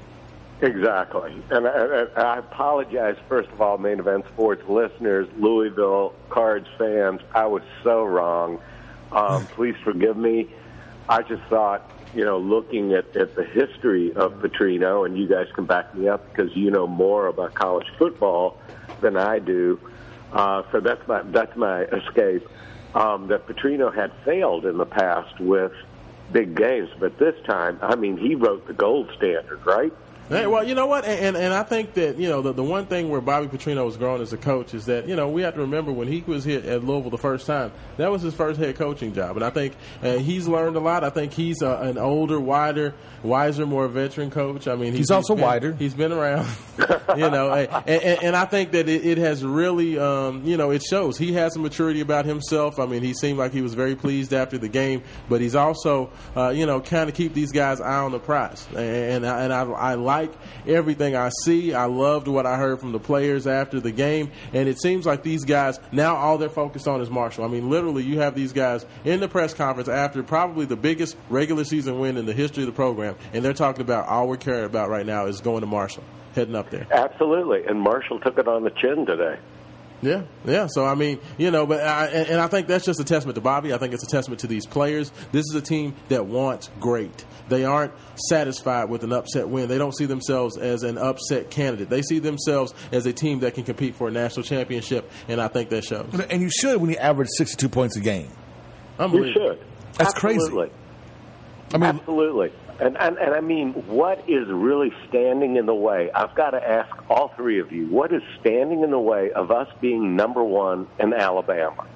Exactly. 0.62 1.42
And 1.50 1.66
I, 1.66 1.70
and 1.70 2.10
I 2.16 2.38
apologize, 2.38 3.16
first 3.28 3.50
of 3.50 3.60
all, 3.60 3.78
main 3.78 3.98
event 3.98 4.26
sports 4.32 4.62
listeners, 4.68 5.28
Louisville 5.36 6.14
Cards 6.30 6.68
fans. 6.78 7.20
I 7.34 7.46
was 7.46 7.62
so 7.82 8.04
wrong. 8.04 8.60
Um, 9.10 9.46
please 9.54 9.74
forgive 9.82 10.16
me. 10.16 10.48
I 11.08 11.22
just 11.22 11.42
thought, 11.44 11.90
you 12.14 12.24
know, 12.24 12.38
looking 12.38 12.92
at, 12.92 13.16
at 13.16 13.34
the 13.34 13.44
history 13.44 14.12
of 14.12 14.34
Petrino, 14.34 15.04
and 15.04 15.18
you 15.18 15.26
guys 15.26 15.48
can 15.54 15.66
back 15.66 15.94
me 15.94 16.08
up 16.08 16.28
because 16.32 16.54
you 16.56 16.70
know 16.70 16.86
more 16.86 17.26
about 17.26 17.54
college 17.54 17.86
football 17.98 18.58
than 19.00 19.16
I 19.16 19.40
do. 19.40 19.80
Uh, 20.32 20.62
so 20.70 20.80
that's 20.80 21.06
my 21.08 21.22
that's 21.22 21.56
my 21.56 21.82
escape. 21.82 22.48
Um, 22.94 23.28
that 23.28 23.46
Petrino 23.46 23.94
had 23.94 24.12
failed 24.24 24.66
in 24.66 24.76
the 24.76 24.84
past 24.84 25.40
with 25.40 25.72
big 26.30 26.54
games, 26.54 26.90
but 26.98 27.18
this 27.18 27.34
time, 27.46 27.78
I 27.80 27.94
mean, 27.96 28.18
he 28.18 28.34
wrote 28.34 28.66
the 28.66 28.74
gold 28.74 29.10
standard, 29.16 29.64
right? 29.64 29.92
Hey, 30.28 30.46
well, 30.46 30.66
you 30.66 30.74
know 30.74 30.86
what, 30.86 31.04
and, 31.04 31.20
and 31.20 31.36
and 31.36 31.52
I 31.52 31.62
think 31.62 31.92
that 31.94 32.16
you 32.16 32.28
know 32.28 32.40
the 32.40 32.52
the 32.54 32.62
one 32.64 32.86
thing 32.86 33.10
where 33.10 33.20
Bobby 33.20 33.48
Petrino 33.48 33.84
was 33.84 33.98
growing 33.98 34.22
as 34.22 34.32
a 34.32 34.38
coach 34.38 34.72
is 34.72 34.86
that 34.86 35.06
you 35.06 35.14
know 35.14 35.28
we 35.28 35.42
have 35.42 35.54
to 35.54 35.60
remember 35.60 35.92
when 35.92 36.08
he 36.08 36.22
was 36.26 36.42
here 36.42 36.60
at 36.60 36.82
Louisville 36.82 37.10
the 37.10 37.18
first 37.18 37.44
time 37.46 37.70
that 37.98 38.10
was 38.10 38.22
his 38.22 38.32
first 38.32 38.58
head 38.58 38.76
coaching 38.76 39.12
job, 39.12 39.36
and 39.36 39.44
I 39.44 39.50
think 39.50 39.74
uh, 40.02 40.14
he's 40.16 40.48
learned 40.48 40.76
a 40.76 40.80
lot. 40.80 41.04
I 41.04 41.10
think 41.10 41.32
he's 41.32 41.60
a, 41.60 41.72
an 41.82 41.98
older, 41.98 42.40
wider, 42.40 42.94
wiser, 43.22 43.66
more 43.66 43.86
veteran 43.88 44.30
coach. 44.30 44.66
I 44.68 44.74
mean, 44.76 44.94
He's 44.94 45.10
also 45.10 45.34
been- 45.34 45.44
wider. 45.44 45.72
He's 45.74 45.92
been 45.92 46.12
around, 46.12 46.48
you 47.16 47.28
know, 47.30 47.52
and, 47.52 47.68
and, 47.86 48.22
and 48.22 48.36
I 48.36 48.46
think 48.46 48.70
that 48.72 48.88
it, 48.88 49.04
it 49.04 49.18
has 49.18 49.44
really, 49.44 49.98
um, 49.98 50.46
you 50.46 50.56
know, 50.56 50.70
it 50.70 50.82
shows 50.82 51.18
he 51.18 51.34
has 51.34 51.52
some 51.52 51.62
maturity 51.62 52.00
about 52.00 52.24
himself. 52.24 52.78
I 52.78 52.86
mean, 52.86 53.02
he 53.02 53.12
seemed 53.12 53.38
like 53.38 53.52
he 53.52 53.60
was 53.60 53.74
very 53.74 53.96
pleased 53.96 54.32
after 54.32 54.56
the 54.56 54.68
game, 54.68 55.02
but 55.28 55.42
he's 55.42 55.54
also, 55.54 56.10
uh, 56.34 56.48
you 56.50 56.64
know, 56.64 56.80
kind 56.80 57.10
of 57.10 57.14
keep 57.14 57.34
these 57.34 57.52
guys 57.52 57.80
eye 57.82 57.98
on 57.98 58.12
the 58.12 58.18
prize, 58.20 58.66
and 58.74 59.26
I- 59.26 59.42
and 59.42 59.52
I, 59.52 59.62
I 59.64 59.94
like 59.94 60.11
everything 60.66 61.16
I 61.16 61.30
see. 61.44 61.74
I 61.74 61.86
loved 61.86 62.28
what 62.28 62.46
I 62.46 62.56
heard 62.56 62.80
from 62.80 62.92
the 62.92 63.00
players 63.00 63.46
after 63.46 63.80
the 63.80 63.92
game, 63.92 64.30
and 64.52 64.68
it 64.68 64.80
seems 64.80 65.06
like 65.06 65.22
these 65.22 65.44
guys 65.44 65.78
now 65.90 66.16
all 66.16 66.38
they're 66.38 66.48
focused 66.48 66.88
on 66.88 67.00
is 67.00 67.10
Marshall. 67.10 67.44
I 67.44 67.48
mean, 67.48 67.70
literally, 67.70 68.02
you 68.02 68.20
have 68.20 68.34
these 68.34 68.52
guys 68.52 68.86
in 69.04 69.20
the 69.20 69.28
press 69.28 69.54
conference 69.54 69.88
after 69.88 70.22
probably 70.22 70.66
the 70.66 70.76
biggest 70.76 71.16
regular 71.28 71.64
season 71.64 71.98
win 71.98 72.16
in 72.16 72.26
the 72.26 72.32
history 72.32 72.62
of 72.62 72.66
the 72.66 72.72
program, 72.72 73.16
and 73.32 73.44
they're 73.44 73.52
talking 73.52 73.82
about 73.82 74.08
all 74.08 74.28
we're 74.28 74.36
caring 74.36 74.64
about 74.64 74.88
right 74.88 75.06
now 75.06 75.26
is 75.26 75.40
going 75.40 75.60
to 75.60 75.66
Marshall, 75.66 76.04
heading 76.34 76.54
up 76.54 76.70
there. 76.70 76.86
Absolutely. 76.90 77.64
And 77.64 77.80
Marshall 77.80 78.20
took 78.20 78.38
it 78.38 78.48
on 78.48 78.64
the 78.64 78.70
chin 78.70 79.06
today. 79.06 79.38
Yeah, 80.02 80.22
yeah. 80.44 80.66
So 80.68 80.84
I 80.84 80.96
mean, 80.96 81.20
you 81.38 81.52
know, 81.52 81.64
but 81.64 81.80
I, 81.80 82.06
and 82.06 82.28
and 82.28 82.40
I 82.40 82.48
think 82.48 82.66
that's 82.66 82.84
just 82.84 82.98
a 82.98 83.04
testament 83.04 83.36
to 83.36 83.40
Bobby. 83.40 83.72
I 83.72 83.78
think 83.78 83.94
it's 83.94 84.02
a 84.02 84.10
testament 84.10 84.40
to 84.40 84.48
these 84.48 84.66
players. 84.66 85.12
This 85.30 85.46
is 85.46 85.54
a 85.54 85.60
team 85.60 85.94
that 86.08 86.26
wants 86.26 86.70
great. 86.80 87.24
They 87.48 87.64
aren't 87.64 87.92
satisfied 88.28 88.88
with 88.88 89.04
an 89.04 89.12
upset 89.12 89.48
win. 89.48 89.68
They 89.68 89.78
don't 89.78 89.96
see 89.96 90.06
themselves 90.06 90.58
as 90.58 90.82
an 90.82 90.98
upset 90.98 91.50
candidate. 91.50 91.88
They 91.88 92.02
see 92.02 92.18
themselves 92.18 92.74
as 92.90 93.06
a 93.06 93.12
team 93.12 93.40
that 93.40 93.54
can 93.54 93.62
compete 93.62 93.94
for 93.94 94.08
a 94.08 94.10
national 94.10 94.42
championship, 94.42 95.10
and 95.28 95.40
I 95.40 95.48
think 95.48 95.70
that 95.70 95.84
shows. 95.84 96.08
And 96.30 96.42
you 96.42 96.50
should 96.50 96.80
when 96.80 96.90
you 96.90 96.96
average 96.96 97.28
62 97.36 97.68
points 97.68 97.96
a 97.96 98.00
game. 98.00 98.28
You 98.98 99.32
should. 99.32 99.64
That's 99.98 100.14
crazy. 100.14 100.40
I 101.74 101.78
mean, 101.78 101.84
Absolutely. 101.84 102.52
And, 102.82 102.96
and 102.98 103.16
and 103.16 103.32
I 103.32 103.40
mean, 103.40 103.74
what 103.86 104.28
is 104.28 104.48
really 104.48 104.92
standing 105.08 105.54
in 105.54 105.66
the 105.66 105.74
way? 105.74 106.10
I've 106.10 106.34
got 106.34 106.50
to 106.50 106.68
ask 106.68 106.90
all 107.08 107.28
three 107.28 107.60
of 107.60 107.70
you: 107.70 107.86
what 107.86 108.12
is 108.12 108.22
standing 108.40 108.82
in 108.82 108.90
the 108.90 108.98
way 108.98 109.30
of 109.30 109.52
us 109.52 109.68
being 109.80 110.16
number 110.16 110.42
one 110.42 110.88
in 110.98 111.14
Alabama? 111.14 111.86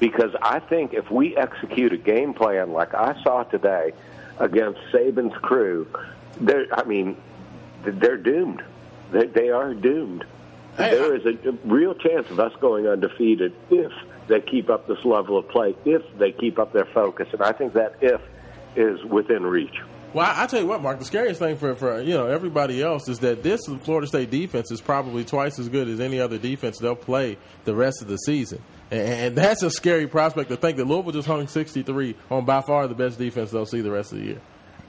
Because 0.00 0.34
I 0.42 0.58
think 0.58 0.94
if 0.94 1.08
we 1.12 1.36
execute 1.36 1.92
a 1.92 1.96
game 1.96 2.34
plan 2.34 2.72
like 2.72 2.92
I 2.92 3.22
saw 3.22 3.44
today 3.44 3.92
against 4.40 4.80
Saban's 4.90 5.36
crew, 5.36 5.86
they're, 6.40 6.66
I 6.72 6.82
mean, 6.82 7.16
they're 7.84 8.16
doomed. 8.16 8.64
They, 9.12 9.26
they 9.26 9.50
are 9.50 9.72
doomed. 9.74 10.24
there 10.76 11.14
is 11.14 11.24
a 11.24 11.52
real 11.64 11.94
chance 11.94 12.28
of 12.30 12.40
us 12.40 12.52
going 12.60 12.88
undefeated 12.88 13.54
if 13.70 13.92
they 14.26 14.40
keep 14.40 14.70
up 14.70 14.88
this 14.88 15.04
level 15.04 15.38
of 15.38 15.48
play, 15.48 15.76
if 15.84 16.02
they 16.18 16.32
keep 16.32 16.58
up 16.58 16.72
their 16.72 16.86
focus, 16.86 17.28
and 17.32 17.42
I 17.42 17.52
think 17.52 17.74
that 17.74 17.94
if 18.00 18.20
is 18.74 19.04
within 19.04 19.44
reach. 19.44 19.80
Well, 20.14 20.26
I, 20.26 20.44
I 20.44 20.46
tell 20.46 20.60
you 20.60 20.66
what, 20.66 20.82
Mark. 20.82 20.98
The 20.98 21.04
scariest 21.04 21.40
thing 21.40 21.56
for, 21.56 21.74
for 21.74 22.00
you 22.00 22.14
know 22.14 22.26
everybody 22.26 22.82
else 22.82 23.08
is 23.08 23.20
that 23.20 23.42
this 23.42 23.66
Florida 23.82 24.06
State 24.06 24.30
defense 24.30 24.70
is 24.70 24.80
probably 24.80 25.24
twice 25.24 25.58
as 25.58 25.68
good 25.68 25.88
as 25.88 26.00
any 26.00 26.20
other 26.20 26.38
defense 26.38 26.78
they'll 26.78 26.94
play 26.94 27.38
the 27.64 27.74
rest 27.74 28.02
of 28.02 28.08
the 28.08 28.16
season, 28.16 28.62
and, 28.90 29.36
that's 29.36 29.62
a 29.62 29.70
scary 29.70 30.06
prospect 30.06 30.50
to 30.50 30.56
think 30.56 30.76
that 30.76 30.86
Louisville 30.86 31.12
just 31.12 31.26
hung 31.26 31.46
63 31.46 32.14
on 32.30 32.44
by 32.44 32.60
far 32.60 32.86
the 32.88 32.94
best 32.94 33.18
defense 33.18 33.50
they'll 33.50 33.66
see 33.66 33.80
the 33.80 33.90
rest 33.90 34.12
of 34.12 34.18
the 34.18 34.24
year. 34.24 34.40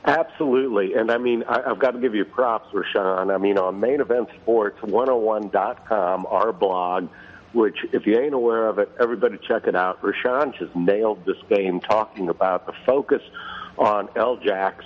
Absolutely. 0.06 0.96
And 0.96 1.10
I 1.10 1.18
mean, 1.18 1.44
I, 1.48 1.62
I've 1.68 1.80
got 1.80 1.92
to 1.92 2.00
give 2.00 2.14
you 2.14 2.26
props, 2.26 2.68
Raashaan. 2.74 3.34
I 3.34 3.38
mean, 3.38 3.58
on 3.58 3.80
Main 3.80 4.02
Event 4.02 4.28
Sports 4.42 4.80
101.com, 4.82 6.26
our 6.26 6.52
blog, 6.52 7.08
which, 7.54 7.78
if 7.94 8.06
you 8.06 8.20
ain't 8.20 8.34
aware 8.34 8.68
of 8.68 8.80
it, 8.80 8.92
everybody 9.00 9.38
check 9.48 9.66
it 9.68 9.76
out. 9.76 10.02
Raashaan 10.02 10.58
just 10.58 10.76
nailed 10.76 11.26
this 11.26 11.38
game 11.48 11.80
talking 11.80 12.28
about 12.28 12.66
the 12.66 12.74
focus 12.86 13.22
on 13.78 14.10
L. 14.18 14.36
Jacks 14.36 14.86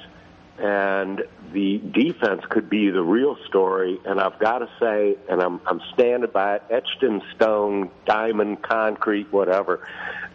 and 0.59 1.23
the 1.53 1.77
defense 1.77 2.41
could 2.49 2.69
be 2.69 2.89
the 2.89 3.01
real 3.01 3.37
story. 3.47 3.99
And 4.05 4.19
I've 4.19 4.39
got 4.39 4.59
to 4.59 4.69
say, 4.79 5.17
and 5.29 5.41
I'm, 5.41 5.61
I'm 5.65 5.81
standing 5.93 6.29
by 6.31 6.55
it, 6.55 6.63
etched 6.69 7.03
in 7.03 7.21
stone, 7.35 7.89
diamond, 8.05 8.61
concrete, 8.63 9.31
whatever, 9.31 9.87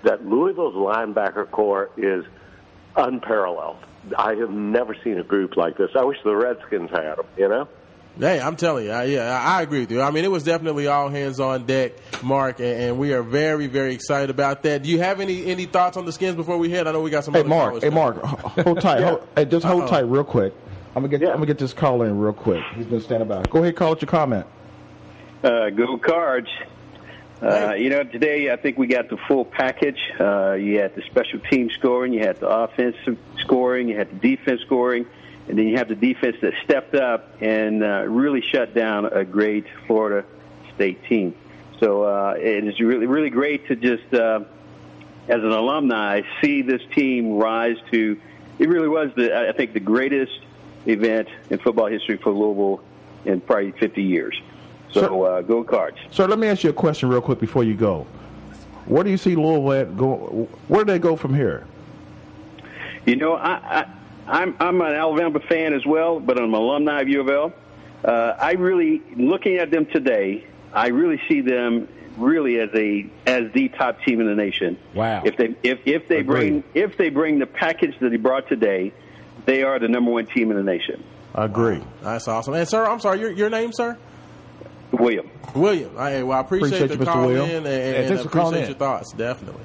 that 0.04 0.24
Louisville's 0.24 0.74
linebacker 0.74 1.50
corps 1.50 1.90
is 1.96 2.24
unparalleled. 2.96 3.78
I 4.16 4.34
have 4.34 4.50
never 4.50 4.96
seen 5.02 5.18
a 5.18 5.22
group 5.22 5.56
like 5.56 5.76
this. 5.76 5.90
I 5.94 6.04
wish 6.04 6.18
the 6.24 6.34
Redskins 6.34 6.90
had 6.90 7.16
them, 7.16 7.26
you 7.36 7.48
know? 7.48 7.68
Hey, 8.18 8.40
I'm 8.40 8.56
telling 8.56 8.84
you, 8.86 8.92
I, 8.92 9.04
yeah, 9.04 9.40
I 9.42 9.58
I 9.58 9.62
agree 9.62 9.80
with 9.80 9.90
you. 9.90 10.02
I 10.02 10.10
mean, 10.10 10.24
it 10.24 10.30
was 10.30 10.44
definitely 10.44 10.86
all 10.86 11.08
hands 11.08 11.40
on 11.40 11.64
deck, 11.64 11.92
Mark, 12.22 12.60
and, 12.60 12.68
and 12.68 12.98
we 12.98 13.14
are 13.14 13.22
very, 13.22 13.68
very 13.68 13.94
excited 13.94 14.28
about 14.28 14.62
that. 14.64 14.82
Do 14.82 14.90
you 14.90 14.98
have 14.98 15.20
any 15.20 15.46
any 15.46 15.64
thoughts 15.64 15.96
on 15.96 16.04
the 16.04 16.12
skins 16.12 16.36
before 16.36 16.58
we 16.58 16.70
head? 16.70 16.86
I 16.86 16.92
know 16.92 17.00
we 17.00 17.10
got 17.10 17.24
some. 17.24 17.32
Hey 17.32 17.40
other 17.40 17.48
Mark, 17.48 17.74
hey 17.74 17.80
coming. 17.88 17.94
Mark, 17.94 18.16
hold 18.22 18.80
tight. 18.82 19.02
Hold, 19.02 19.26
hey, 19.34 19.46
just 19.46 19.64
hold 19.64 19.84
Uh-oh. 19.84 19.88
tight 19.88 20.04
real 20.04 20.24
quick. 20.24 20.52
I'm 20.94 21.02
gonna 21.02 21.16
get 21.16 21.28
I'm 21.28 21.36
gonna 21.36 21.46
get 21.46 21.58
this 21.58 21.72
call 21.72 22.02
in 22.02 22.18
real 22.18 22.34
quick. 22.34 22.62
He's 22.74 22.84
been 22.86 23.00
standing 23.00 23.28
by. 23.28 23.42
Go 23.44 23.60
ahead, 23.62 23.76
call 23.76 23.90
with 23.90 24.02
your 24.02 24.10
comment. 24.10 24.46
Uh, 25.42 25.70
go 25.70 25.96
cards. 25.96 26.48
Uh, 27.40 27.72
you 27.72 27.88
know, 27.90 28.04
today 28.04 28.52
I 28.52 28.56
think 28.56 28.78
we 28.78 28.86
got 28.86 29.08
the 29.08 29.16
full 29.26 29.44
package. 29.44 29.98
Uh, 30.20 30.52
you 30.52 30.78
had 30.78 30.94
the 30.94 31.02
special 31.02 31.40
team 31.40 31.70
scoring, 31.70 32.12
you 32.12 32.20
had 32.20 32.36
the 32.38 32.46
offensive 32.48 33.18
scoring, 33.38 33.88
you 33.88 33.96
had 33.96 34.10
the 34.10 34.36
defense 34.36 34.60
scoring, 34.60 35.06
and 35.48 35.58
then 35.58 35.66
you 35.66 35.76
have 35.76 35.88
the 35.88 35.94
defense 35.94 36.36
that 36.40 36.54
stepped 36.64 36.94
up 36.94 37.28
and 37.40 37.82
uh, 37.82 38.04
really 38.06 38.40
shut 38.40 38.74
down 38.74 39.06
a 39.06 39.24
great 39.24 39.66
Florida 39.86 40.26
State 40.74 41.04
team. 41.04 41.34
So 41.80 42.04
uh, 42.04 42.34
it 42.38 42.64
is 42.64 42.78
really, 42.78 43.06
really 43.06 43.30
great 43.30 43.66
to 43.68 43.76
just, 43.76 44.14
uh, 44.14 44.40
as 45.28 45.42
an 45.42 45.50
alumni, 45.50 46.22
see 46.40 46.62
this 46.62 46.82
team 46.94 47.34
rise 47.34 47.76
to. 47.90 48.20
It 48.58 48.68
really 48.68 48.88
was 48.88 49.10
the, 49.16 49.48
I 49.48 49.52
think, 49.52 49.72
the 49.72 49.80
greatest 49.80 50.38
event 50.86 51.28
in 51.50 51.58
football 51.58 51.86
history 51.86 52.18
for 52.18 52.30
Louisville 52.30 52.84
in 53.24 53.40
probably 53.40 53.72
50 53.72 54.02
years. 54.02 54.40
So 54.92 55.24
uh, 55.24 55.40
go 55.40 55.64
cards. 55.64 55.96
Sir, 56.10 56.26
let 56.26 56.38
me 56.38 56.48
ask 56.48 56.62
you 56.62 56.70
a 56.70 56.74
question 56.74 57.08
real 57.08 57.22
quick 57.22 57.40
before 57.40 57.64
you 57.64 57.74
go. 57.74 58.06
Where 58.86 59.02
do 59.02 59.10
you 59.10 59.16
see 59.16 59.34
Louisville 59.34 59.72
at 59.72 59.96
go? 59.96 60.48
Where 60.68 60.84
do 60.84 60.92
they 60.92 60.98
go 60.98 61.16
from 61.16 61.34
here? 61.34 61.66
You 63.06 63.16
know, 63.16 63.34
I, 63.34 63.80
I 63.80 63.86
I'm 64.26 64.56
I'm 64.60 64.80
an 64.80 64.94
Alabama 64.94 65.40
fan 65.48 65.74
as 65.74 65.84
well, 65.86 66.20
but 66.20 66.38
I'm 66.38 66.44
an 66.44 66.54
alumni 66.54 67.00
of 67.00 67.08
U 67.08 67.20
of 67.20 67.28
L. 67.28 67.52
Uh, 68.04 68.34
I 68.38 68.52
really, 68.52 69.00
looking 69.16 69.56
at 69.58 69.70
them 69.70 69.86
today, 69.86 70.46
I 70.72 70.88
really 70.88 71.20
see 71.28 71.40
them 71.40 71.88
really 72.16 72.58
as 72.60 72.68
a 72.74 73.06
as 73.26 73.52
the 73.52 73.68
top 73.70 74.00
team 74.02 74.20
in 74.20 74.26
the 74.26 74.34
nation. 74.34 74.78
Wow! 74.94 75.22
If 75.24 75.36
they 75.36 75.54
if 75.62 75.80
if 75.86 76.08
they 76.08 76.22
bring 76.22 76.64
if 76.74 76.96
they 76.96 77.10
bring 77.10 77.38
the 77.38 77.46
package 77.46 77.94
that 78.00 78.10
they 78.10 78.16
brought 78.16 78.48
today, 78.48 78.92
they 79.46 79.62
are 79.62 79.78
the 79.78 79.88
number 79.88 80.10
one 80.10 80.26
team 80.26 80.50
in 80.50 80.56
the 80.56 80.62
nation. 80.62 81.02
I 81.34 81.46
agree. 81.46 81.82
That's 82.02 82.28
awesome. 82.28 82.54
And 82.54 82.68
sir, 82.68 82.84
I'm 82.86 83.00
sorry, 83.00 83.20
your 83.20 83.30
your 83.30 83.50
name, 83.50 83.72
sir? 83.72 83.96
William. 84.92 85.30
William. 85.54 85.96
I, 85.96 86.22
well, 86.22 86.36
I 86.36 86.40
appreciate, 86.42 86.82
Appreciate 86.82 86.88
the 86.88 86.94
you, 86.96 87.00
Mr. 87.00 87.12
call 87.12 87.26
William. 87.26 87.48
in 87.48 87.56
and, 87.56 87.66
Hey, 87.66 87.96
and 88.00 88.08
thanks 88.08 88.22
for 88.24 88.28
calling 88.28 88.48
appreciate 88.54 88.64
in. 88.64 88.68
your 88.72 88.78
thoughts. 88.78 89.12
Definitely. 89.12 89.64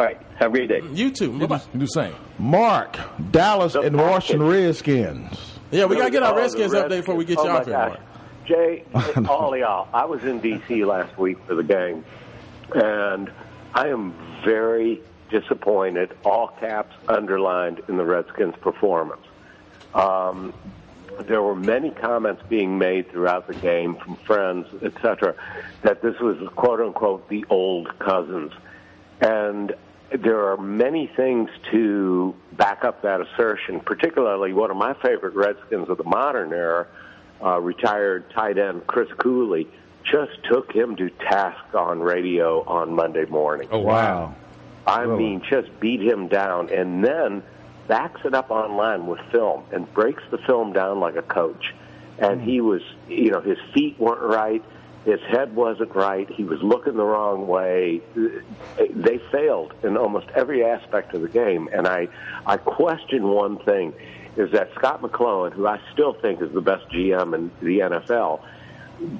All 0.00 0.06
right. 0.06 0.18
Have 0.36 0.54
a 0.54 0.56
great 0.56 0.68
day. 0.70 0.80
You 0.94 1.10
too. 1.10 1.38
Bye 1.38 1.44
bye. 1.44 1.60
You 1.74 1.80
do 1.80 1.86
same. 1.86 2.14
Mark, 2.38 2.98
Dallas, 3.32 3.74
and 3.74 3.98
Washington 3.98 4.46
Redskins. 4.48 5.58
Yeah, 5.70 5.84
we 5.84 5.96
gotta 5.96 6.10
get 6.10 6.22
our 6.22 6.32
Oh, 6.32 6.36
the 6.36 6.40
Redskins 6.40 6.72
update 6.72 6.88
before 7.00 7.16
we 7.16 7.26
get 7.26 7.36
oh 7.36 7.42
you 7.44 7.48
my 7.50 7.58
off 7.58 7.66
here. 7.66 7.76
Mark. 7.76 8.00
Jay, 8.46 8.84
all 9.28 9.54
y'all, 9.54 9.88
I 9.92 10.06
was 10.06 10.24
in 10.24 10.40
D.C. 10.40 10.86
last 10.86 11.18
week 11.18 11.36
for 11.46 11.54
the 11.54 11.62
game, 11.62 12.02
and 12.74 13.30
I 13.74 13.88
am 13.88 14.14
very 14.42 15.02
disappointed, 15.28 16.16
all 16.24 16.48
caps 16.48 16.96
underlined, 17.06 17.82
in 17.88 17.98
the 17.98 18.04
Redskins' 18.06 18.56
performance. 18.56 19.20
Um, 19.92 20.54
there 21.26 21.42
were 21.42 21.54
many 21.54 21.90
comments 21.90 22.42
being 22.48 22.78
made 22.78 23.10
throughout 23.10 23.46
the 23.48 23.54
game 23.54 23.96
from 23.96 24.16
friends, 24.16 24.66
etc., 24.82 25.34
that 25.82 26.00
this 26.00 26.18
was 26.20 26.38
quote 26.56 26.80
unquote 26.80 27.28
the 27.28 27.44
old 27.50 27.98
cousins. 27.98 28.52
And 29.20 29.74
there 30.12 30.50
are 30.50 30.56
many 30.56 31.06
things 31.06 31.50
to 31.70 32.34
back 32.52 32.84
up 32.84 33.02
that 33.02 33.20
assertion, 33.20 33.80
particularly 33.80 34.52
one 34.52 34.70
of 34.70 34.76
my 34.76 34.94
favorite 34.94 35.34
Redskins 35.34 35.88
of 35.88 35.98
the 35.98 36.04
modern 36.04 36.52
era, 36.52 36.86
uh, 37.42 37.60
retired 37.60 38.28
tight 38.30 38.58
end 38.58 38.86
Chris 38.86 39.10
Cooley, 39.18 39.68
just 40.02 40.32
took 40.44 40.72
him 40.72 40.96
to 40.96 41.10
task 41.10 41.74
on 41.74 42.00
radio 42.00 42.62
on 42.64 42.94
Monday 42.94 43.24
morning. 43.26 43.68
Oh 43.70 43.78
wow! 43.80 44.34
I 44.86 45.06
mean, 45.06 45.42
just 45.48 45.68
beat 45.78 46.00
him 46.00 46.28
down 46.28 46.70
and 46.70 47.04
then 47.04 47.42
backs 47.86 48.20
it 48.24 48.34
up 48.34 48.50
online 48.50 49.06
with 49.06 49.20
film 49.30 49.64
and 49.72 49.92
breaks 49.94 50.22
the 50.30 50.38
film 50.38 50.72
down 50.72 51.00
like 51.00 51.16
a 51.16 51.22
coach. 51.22 51.74
And 52.18 52.40
he 52.40 52.60
was, 52.60 52.82
you 53.08 53.30
know, 53.30 53.40
his 53.40 53.58
feet 53.72 53.98
weren't 53.98 54.22
right, 54.22 54.62
his 55.04 55.20
head 55.22 55.54
wasn't 55.54 55.94
right, 55.94 56.28
he 56.30 56.44
was 56.44 56.62
looking 56.62 56.96
the 56.96 57.04
wrong 57.04 57.46
way. 57.46 58.02
They 58.78 59.18
failed 59.32 59.72
in 59.82 59.96
almost 59.96 60.26
every 60.34 60.64
aspect 60.64 61.14
of 61.14 61.22
the 61.22 61.28
game. 61.28 61.68
And 61.72 61.86
I, 61.88 62.08
I 62.44 62.58
question 62.58 63.28
one 63.28 63.58
thing 63.58 63.94
is 64.36 64.52
that 64.52 64.72
Scot 64.74 65.02
McCloughan, 65.02 65.52
who 65.52 65.66
I 65.66 65.80
still 65.92 66.12
think 66.12 66.42
is 66.42 66.52
the 66.52 66.60
best 66.60 66.88
GM 66.90 67.34
in 67.34 67.50
the 67.60 67.78
NFL, 67.78 68.42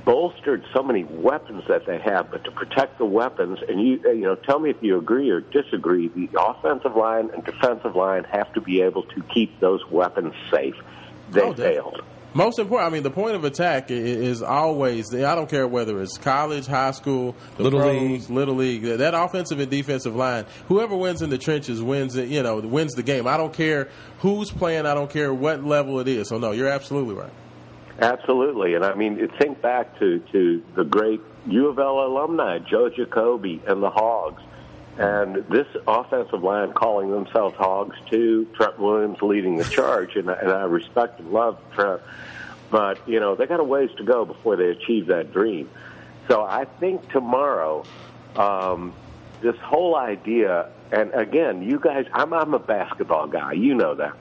bolstered 0.04 0.64
so 0.74 0.82
many 0.82 1.04
weapons 1.04 1.64
that 1.68 1.86
they 1.86 1.98
have, 1.98 2.30
but 2.30 2.44
to 2.44 2.50
protect 2.50 2.98
the 2.98 3.06
weapons, 3.06 3.58
and 3.66 3.80
you 3.80 3.98
you 4.12 4.20
know, 4.20 4.34
tell 4.34 4.58
me 4.58 4.68
if 4.70 4.76
you 4.82 4.98
agree 4.98 5.30
or 5.30 5.40
disagree. 5.40 6.08
The 6.08 6.28
offensive 6.40 6.96
line 6.96 7.30
and 7.34 7.42
defensive 7.44 7.96
line 7.96 8.24
have 8.24 8.52
to 8.52 8.60
be 8.60 8.82
able 8.82 9.04
to 9.04 9.22
keep 9.34 9.58
those 9.60 9.80
weapons 9.90 10.34
safe. 10.50 10.74
They 11.30 11.40
Oh, 11.40 11.54
failed. 11.54 12.02
Most 12.32 12.60
important, 12.60 12.90
I 12.90 12.94
mean, 12.94 13.02
the 13.02 13.10
point 13.10 13.34
of 13.34 13.44
attack 13.44 13.90
is 13.90 14.40
always. 14.40 15.12
I 15.12 15.34
don't 15.34 15.50
care 15.50 15.66
whether 15.66 16.00
it's 16.00 16.16
college, 16.16 16.66
high 16.66 16.92
school, 16.92 17.34
the 17.56 17.64
Little 17.64 17.80
pros, 17.80 18.00
league. 18.00 18.30
little 18.30 18.54
league. 18.54 18.82
That 18.84 19.14
offensive 19.14 19.58
and 19.58 19.68
defensive 19.70 20.14
line, 20.14 20.44
whoever 20.68 20.96
wins 20.96 21.22
in 21.22 21.30
the 21.30 21.38
trenches 21.38 21.82
wins. 21.82 22.14
it, 22.16 22.28
You 22.28 22.42
know, 22.44 22.60
wins 22.60 22.92
the 22.94 23.02
game. 23.02 23.26
I 23.26 23.36
don't 23.36 23.52
care 23.52 23.88
who's 24.20 24.50
playing. 24.52 24.86
I 24.86 24.94
don't 24.94 25.10
care 25.10 25.34
what 25.34 25.64
level 25.64 25.98
it 25.98 26.06
is. 26.06 26.28
So 26.28 26.38
no, 26.38 26.52
you're 26.52 26.68
absolutely 26.68 27.14
right. 27.16 27.32
Absolutely, 28.00 28.74
and 28.74 28.84
I 28.84 28.94
mean, 28.94 29.28
think 29.40 29.60
back 29.60 29.98
to 29.98 30.20
to 30.32 30.62
the 30.76 30.84
great 30.84 31.20
U 31.48 31.66
of 31.68 31.78
L 31.78 32.00
alumni 32.06 32.58
Joe 32.58 32.88
Jacoby 32.88 33.60
and 33.66 33.82
the 33.82 33.90
Hogs, 33.90 34.40
and 34.98 35.36
this 35.48 35.66
offensive 35.86 36.42
line 36.42 36.72
calling 36.72 37.10
themselves 37.10 37.56
Hogs 37.56 37.96
too. 38.10 38.46
Trent 38.54 38.78
Williams 38.78 39.22
leading 39.22 39.56
the 39.56 39.64
charge, 39.64 40.16
and, 40.16 40.28
and 40.28 40.50
I 40.50 40.64
respect 40.64 41.20
and 41.20 41.32
love 41.32 41.58
Trent, 41.74 42.00
but 42.70 43.08
you 43.08 43.20
know 43.20 43.34
they 43.34 43.46
got 43.46 43.60
a 43.60 43.64
ways 43.64 43.90
to 43.98 44.04
go 44.04 44.24
before 44.24 44.56
they 44.56 44.68
achieve 44.68 45.06
that 45.06 45.32
dream. 45.32 45.70
So 46.28 46.42
I 46.42 46.64
think 46.64 47.10
tomorrow, 47.10 47.84
um, 48.36 48.92
this 49.40 49.56
whole 49.56 49.96
idea, 49.96 50.70
and 50.92 51.12
again, 51.14 51.62
you 51.62 51.78
guys, 51.78 52.06
I'm 52.12 52.32
I'm 52.32 52.54
a 52.54 52.58
basketball 52.58 53.26
guy, 53.26 53.52
you 53.52 53.74
know 53.74 53.94
that. 53.94 54.16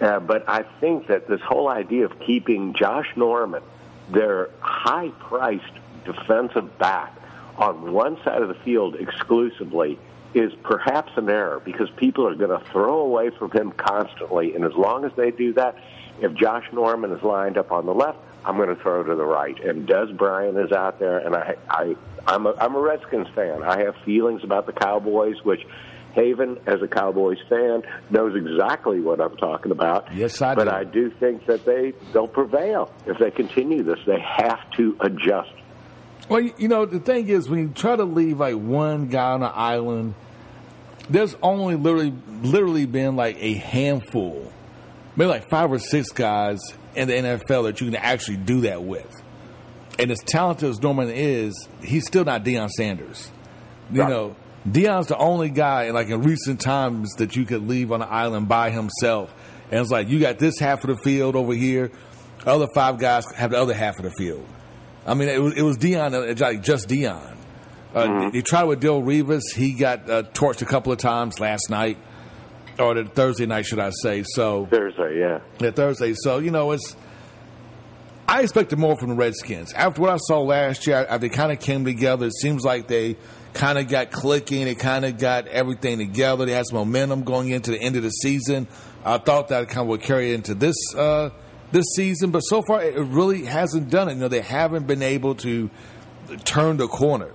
Uh, 0.00 0.20
but 0.20 0.44
I 0.48 0.62
think 0.80 1.06
that 1.06 1.26
this 1.26 1.40
whole 1.40 1.68
idea 1.68 2.04
of 2.04 2.20
keeping 2.20 2.74
Josh 2.74 3.08
Norman, 3.16 3.62
their 4.10 4.50
high 4.60 5.08
priced 5.08 5.72
defensive 6.04 6.78
back, 6.78 7.14
on 7.58 7.92
one 7.92 8.18
side 8.24 8.42
of 8.42 8.48
the 8.48 8.54
field 8.64 8.96
exclusively 8.96 9.98
is 10.34 10.52
perhaps 10.62 11.12
an 11.16 11.30
error 11.30 11.60
because 11.64 11.88
people 11.96 12.26
are 12.26 12.34
going 12.34 12.50
to 12.50 12.64
throw 12.70 13.00
away 13.00 13.30
from 13.30 13.50
him 13.52 13.72
constantly. 13.72 14.54
And 14.54 14.64
as 14.64 14.74
long 14.74 15.04
as 15.04 15.12
they 15.16 15.30
do 15.30 15.54
that, 15.54 15.76
if 16.20 16.34
Josh 16.34 16.64
Norman 16.72 17.12
is 17.12 17.22
lined 17.22 17.56
up 17.56 17.72
on 17.72 17.86
the 17.86 17.94
left, 17.94 18.18
I'm 18.44 18.56
going 18.56 18.68
to 18.68 18.80
throw 18.80 19.02
to 19.02 19.14
the 19.14 19.24
right. 19.24 19.58
And 19.64 19.88
Dez 19.88 20.16
Bryant 20.16 20.58
is 20.58 20.72
out 20.72 20.98
there, 20.98 21.18
and 21.18 21.34
I, 21.34 21.56
I, 21.68 21.96
I'm 22.26 22.46
a, 22.46 22.54
I'm 22.60 22.74
a 22.74 22.80
Redskins 22.80 23.28
fan. 23.34 23.62
I 23.62 23.80
have 23.80 23.96
feelings 24.04 24.44
about 24.44 24.66
the 24.66 24.72
Cowboys, 24.72 25.36
which 25.42 25.66
Haven, 26.14 26.58
as 26.66 26.80
a 26.80 26.88
Cowboys 26.88 27.38
fan, 27.48 27.82
knows 28.10 28.36
exactly 28.36 29.00
what 29.00 29.20
I'm 29.20 29.36
talking 29.36 29.72
about. 29.72 30.14
Yes, 30.14 30.40
I 30.40 30.54
but 30.54 30.64
do. 30.64 30.70
I 30.70 30.84
do 30.84 31.10
think 31.18 31.46
that 31.46 31.64
they 31.64 31.92
they'll 32.12 32.28
prevail 32.28 32.92
if 33.06 33.18
they 33.18 33.30
continue 33.30 33.82
this. 33.82 33.98
They 34.06 34.20
have 34.20 34.70
to 34.72 34.96
adjust. 35.00 35.52
Well, 36.28 36.40
you 36.40 36.68
know, 36.68 36.86
the 36.86 36.98
thing 36.98 37.28
is, 37.28 37.48
when 37.48 37.60
you 37.60 37.68
try 37.68 37.94
to 37.96 38.04
leave 38.04 38.40
like 38.40 38.56
one 38.56 39.08
guy 39.08 39.32
on 39.32 39.42
an 39.42 39.52
island, 39.54 40.14
there's 41.08 41.36
only 41.42 41.76
literally, 41.76 42.12
literally 42.42 42.86
been 42.86 43.14
like 43.16 43.36
a 43.38 43.54
handful, 43.54 44.52
maybe 45.14 45.28
like 45.28 45.48
five 45.48 45.70
or 45.70 45.78
six 45.78 46.10
guys 46.10 46.58
in 46.96 47.08
the 47.08 47.14
NFL 47.14 47.64
that 47.64 47.80
you 47.80 47.86
can 47.86 47.96
actually 47.96 48.38
do 48.38 48.62
that 48.62 48.82
with. 48.82 49.22
And 49.98 50.10
as 50.10 50.18
talented 50.26 50.68
as 50.68 50.82
Norman 50.82 51.10
is, 51.10 51.68
he's 51.82 52.06
still 52.06 52.24
not 52.24 52.44
Deion 52.44 52.70
Sanders. 52.70 53.30
You 53.92 54.00
Right. 54.02 54.10
know, 54.10 54.36
Deion's 54.68 55.06
the 55.06 55.16
only 55.16 55.48
guy, 55.48 55.84
in 55.84 55.94
like 55.94 56.08
in 56.08 56.22
recent 56.22 56.60
times, 56.60 57.12
that 57.18 57.36
you 57.36 57.44
could 57.44 57.68
leave 57.68 57.92
on 57.92 58.02
an 58.02 58.08
island 58.10 58.48
by 58.48 58.70
himself. 58.70 59.32
And 59.70 59.80
it's 59.80 59.90
like, 59.90 60.08
you 60.08 60.18
got 60.18 60.38
this 60.38 60.58
half 60.58 60.82
of 60.82 60.88
the 60.88 60.96
field 61.02 61.36
over 61.36 61.54
here, 61.54 61.92
other 62.44 62.66
five 62.74 62.98
guys 62.98 63.24
have 63.36 63.52
the 63.52 63.58
other 63.60 63.74
half 63.74 63.96
of 63.98 64.02
the 64.04 64.10
field. 64.10 64.44
I 65.06 65.14
mean, 65.14 65.28
it 65.28 65.40
was, 65.40 65.54
it 65.54 65.62
was 65.62 65.78
Deion, 65.78 66.12
uh, 66.12 66.44
like 66.44 66.62
just 66.62 66.88
Deion. 66.88 67.36
Uh, 67.94 68.30
tried 68.44 68.64
with 68.64 68.82
Darrelle 68.82 69.02
Revis. 69.02 69.54
He 69.54 69.72
got 69.72 70.10
uh, 70.10 70.22
torched 70.24 70.60
a 70.60 70.66
couple 70.66 70.92
of 70.92 70.98
times 70.98 71.40
last 71.40 71.70
night, 71.70 71.96
or 72.78 72.94
the 72.94 73.04
Thursday 73.04 73.46
night, 73.46 73.64
should 73.64 73.78
I 73.78 73.90
say? 73.90 74.22
So 74.26 74.66
Thursday, 74.66 75.18
yeah. 75.18 75.40
yeah, 75.60 75.70
Thursday. 75.70 76.14
So 76.14 76.38
you 76.38 76.50
know, 76.50 76.72
it's. 76.72 76.96
I 78.28 78.42
expected 78.42 78.78
more 78.80 78.96
from 78.98 79.10
the 79.10 79.14
Redskins 79.14 79.72
after 79.72 80.02
what 80.02 80.10
I 80.10 80.16
saw 80.16 80.40
last 80.40 80.86
year. 80.86 81.06
After 81.08 81.18
they 81.18 81.28
kind 81.28 81.52
of 81.52 81.60
came 81.60 81.84
together, 81.84 82.26
it 82.26 82.34
seems 82.34 82.64
like 82.64 82.88
they 82.88 83.16
kind 83.54 83.78
of 83.78 83.88
got 83.88 84.10
clicking. 84.10 84.64
They 84.64 84.74
kind 84.74 85.04
of 85.04 85.16
got 85.16 85.46
everything 85.46 85.98
together. 85.98 86.44
They 86.44 86.52
had 86.52 86.66
some 86.66 86.78
momentum 86.78 87.22
going 87.22 87.50
into 87.50 87.70
the 87.70 87.80
end 87.80 87.96
of 87.96 88.02
the 88.02 88.10
season. 88.10 88.66
I 89.04 89.18
thought 89.18 89.48
that 89.48 89.68
kind 89.68 89.82
of 89.82 89.86
would 89.86 90.02
carry 90.02 90.34
into 90.34 90.54
this 90.54 90.76
uh, 90.96 91.30
this 91.72 91.86
season, 91.94 92.30
but 92.30 92.40
so 92.40 92.62
far 92.62 92.82
it 92.82 92.96
really 92.96 93.44
hasn't 93.44 93.90
done 93.90 94.08
it. 94.08 94.14
You 94.14 94.20
know, 94.20 94.28
they 94.28 94.40
haven't 94.40 94.86
been 94.86 95.02
able 95.02 95.34
to 95.36 95.70
turn 96.44 96.76
the 96.76 96.88
corner. 96.88 97.32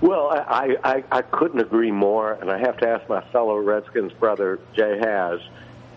Well, 0.00 0.28
I, 0.30 0.76
I, 0.84 1.04
I 1.10 1.22
couldn't 1.22 1.60
agree 1.60 1.90
more, 1.90 2.32
and 2.32 2.50
I 2.50 2.58
have 2.58 2.76
to 2.78 2.88
ask 2.88 3.08
my 3.08 3.22
fellow 3.30 3.56
Redskins 3.58 4.12
brother, 4.12 4.58
Jay 4.74 4.98
Has, 4.98 5.40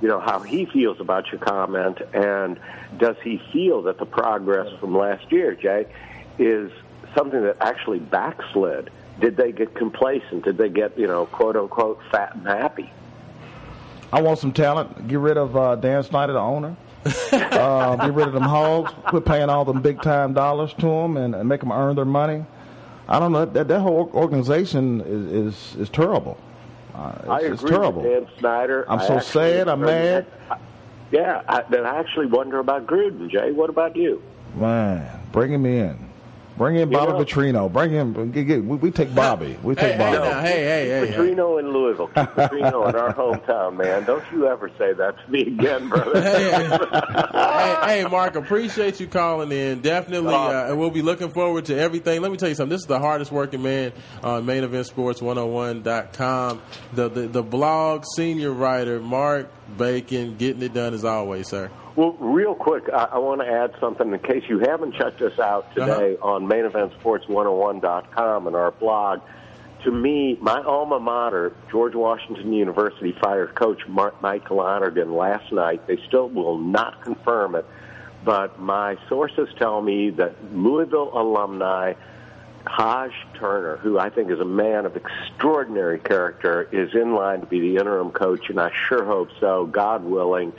you 0.02 0.08
know, 0.08 0.20
how 0.20 0.40
he 0.40 0.66
feels 0.66 1.00
about 1.00 1.32
your 1.32 1.42
comment, 1.42 2.00
and 2.14 2.60
does 2.98 3.18
he 3.24 3.42
feel 3.52 3.84
that 3.84 3.98
the 3.98 4.06
progress 4.06 4.68
from 4.80 4.98
last 4.98 5.32
year, 5.32 5.56
Jay, 5.56 5.86
is 6.38 6.72
something 7.16 7.42
that 7.42 7.58
actually 7.62 8.00
backslid? 8.00 8.90
Did 9.20 9.36
they 9.36 9.52
get 9.52 9.76
complacent? 9.76 10.46
Did 10.46 10.58
they 10.58 10.70
get, 10.70 10.98
you 10.98 11.08
know, 11.08 11.26
quote 11.26 11.58
unquote, 11.58 12.00
fat 12.10 12.36
and 12.36 12.48
happy? 12.48 12.90
I 14.12 14.22
want 14.22 14.40
some 14.40 14.54
talent. 14.54 15.08
Get 15.08 15.20
rid 15.20 15.38
of 15.38 15.56
uh, 15.56 15.76
Dan 15.76 16.04
Snyder, 16.04 16.34
the 16.34 16.40
owner. 16.40 16.76
uh, 17.32 17.96
get 17.96 18.14
rid 18.14 18.28
of 18.28 18.34
them 18.34 18.44
hogs. 18.44 18.92
Quit 19.08 19.26
paying 19.26 19.50
all 19.50 19.66
them 19.66 19.82
big 19.82 20.02
time 20.02 20.34
dollars 20.34 20.74
to 20.74 20.86
them 20.86 21.18
and, 21.18 21.34
and 21.34 21.48
make 21.48 21.62
them 21.62 21.72
earn 21.72 21.96
their 21.96 22.06
money. 22.06 22.46
I 23.08 23.20
don't 23.20 23.32
know. 23.32 23.46
That 23.46 23.68
that 23.68 23.80
whole 23.80 24.12
organization 24.14 25.02
is 25.02 25.56
is, 25.56 25.76
is 25.82 25.90
terrible. 25.90 26.38
Uh, 26.94 27.14
it's, 27.20 27.30
I 27.30 27.40
it's 27.40 27.62
agree 27.62 27.72
terrible. 27.72 28.02
with 28.02 28.12
Dan 28.12 28.40
Snyder. 28.40 28.86
I'm 28.90 29.00
I 29.00 29.08
so 29.08 29.20
sad. 29.20 29.68
I'm 29.68 29.82
mad. 29.82 30.28
Yeah, 31.12 31.42
I, 31.48 31.64
then 31.70 31.86
I 31.86 32.00
actually 32.00 32.28
wonder 32.28 32.60
about 32.60 32.86
Gruden, 32.86 33.30
Jay. 33.32 33.52
What 33.52 33.70
about 33.70 33.96
you? 33.96 34.22
Man, 34.56 35.22
bring 35.32 35.52
him 35.52 35.66
in. 35.66 36.09
Bring 36.60 36.76
in 36.76 36.92
You 36.92 36.98
Bobby 36.98 37.14
know- 37.14 37.24
Petrino. 37.24 37.72
Bring 37.72 37.90
him. 37.92 38.32
Get, 38.32 38.44
get, 38.44 38.64
we, 38.66 38.76
we 38.76 38.92
take 38.92 39.16
Bobby. 39.16 39.58
We 39.64 39.76
take 39.76 39.98
Bobby. 39.98 40.18
Keep 40.18 41.16
Petrino 41.16 41.58
in 41.60 41.72
Louisville. 41.72 42.08
Keep 42.08 42.16
Petrino 42.36 42.90
in 42.90 42.96
our 42.98 43.14
hometown, 43.14 43.78
man. 43.78 44.04
Don't 44.04 44.24
you 44.34 44.46
ever 44.46 44.70
say 44.78 44.92
that 44.92 45.16
to 45.26 45.32
me 45.32 45.44
again, 45.44 45.88
brother. 45.88 46.22
hey, 46.22 48.02
hey, 48.02 48.10
Mark, 48.10 48.36
appreciate 48.36 49.00
you 49.00 49.08
calling 49.08 49.52
in. 49.54 49.80
Definitely, 49.80 50.34
uh, 50.34 50.68
and 50.68 50.78
we'll 50.78 50.90
be 50.92 51.02
looking 51.02 51.30
forward 51.32 51.64
to 51.66 51.78
everything. 51.80 52.22
Let 52.22 52.30
me 52.30 52.38
tell 52.38 52.50
you 52.50 52.56
something. 52.56 52.72
This 52.76 52.82
is 52.82 52.88
the 52.88 53.00
hardest 53.00 53.32
working 53.32 53.64
man 53.64 53.94
on 54.22 54.46
Main 54.46 54.66
Event 54.66 54.86
Sports 54.86 55.22
101.com. 55.22 56.62
The, 56.94 57.10
the 57.10 57.28
the 57.28 57.44
blog 57.44 58.04
senior 58.16 58.52
writer 58.52 59.00
Mark 59.00 59.50
Bacon, 59.78 60.36
getting 60.38 60.62
it 60.62 60.74
done 60.74 60.94
as 60.94 61.06
always, 61.06 61.48
sir. 61.48 61.72
Well, 62.00 62.14
real 62.14 62.56
quick, 62.56 62.88
I, 62.88 63.10
I 63.12 63.18
want 63.18 63.42
to 63.42 63.48
add 63.48 63.74
something 63.82 64.14
in 64.14 64.20
case 64.20 64.44
you 64.48 64.60
haven't 64.60 64.96
checked 64.96 65.22
us 65.22 65.38
out 65.38 65.66
uh-huh. 65.76 66.00
today 66.00 66.18
on 66.22 66.48
maineventsports101.com 66.48 68.48
and 68.48 68.56
our 68.56 68.72
blog. 68.72 69.20
To 69.84 69.92
me, 69.92 70.38
my 70.40 70.64
alma 70.64 71.02
mater, 71.02 71.54
George 71.70 71.96
Washington 71.96 72.54
University, 72.54 73.14
fired 73.22 73.54
Coach 73.54 73.86
Mark, 73.90 74.22
Mike 74.22 74.50
Lonergan 74.50 75.14
last 75.14 75.52
night. 75.52 75.88
They 75.88 75.98
still 76.08 76.30
will 76.30 76.58
not 76.58 77.04
confirm 77.04 77.56
it, 77.56 77.66
but 78.24 78.62
my 78.62 78.96
sources 79.10 79.50
tell 79.58 79.82
me 79.82 80.12
that 80.12 80.56
Louisville 80.56 81.12
alumni 81.14 81.96
Hajj 82.66 83.12
Turner, 83.38 83.76
who 83.76 84.00
I 84.00 84.10
think 84.10 84.32
is 84.32 84.40
a 84.40 84.46
man 84.46 84.86
of 84.86 84.96
extraordinary 84.96 86.00
character, 86.00 86.70
is 86.72 86.96
in 86.96 87.14
line 87.14 87.42
to 87.42 87.46
be 87.46 87.60
the 87.60 87.76
interim 87.76 88.12
coach, 88.12 88.50
and 88.50 88.58
I 88.58 88.72
sure 88.88 89.04
hope 89.04 89.32
so, 89.42 89.66
God 89.66 90.06
willing. 90.06 90.54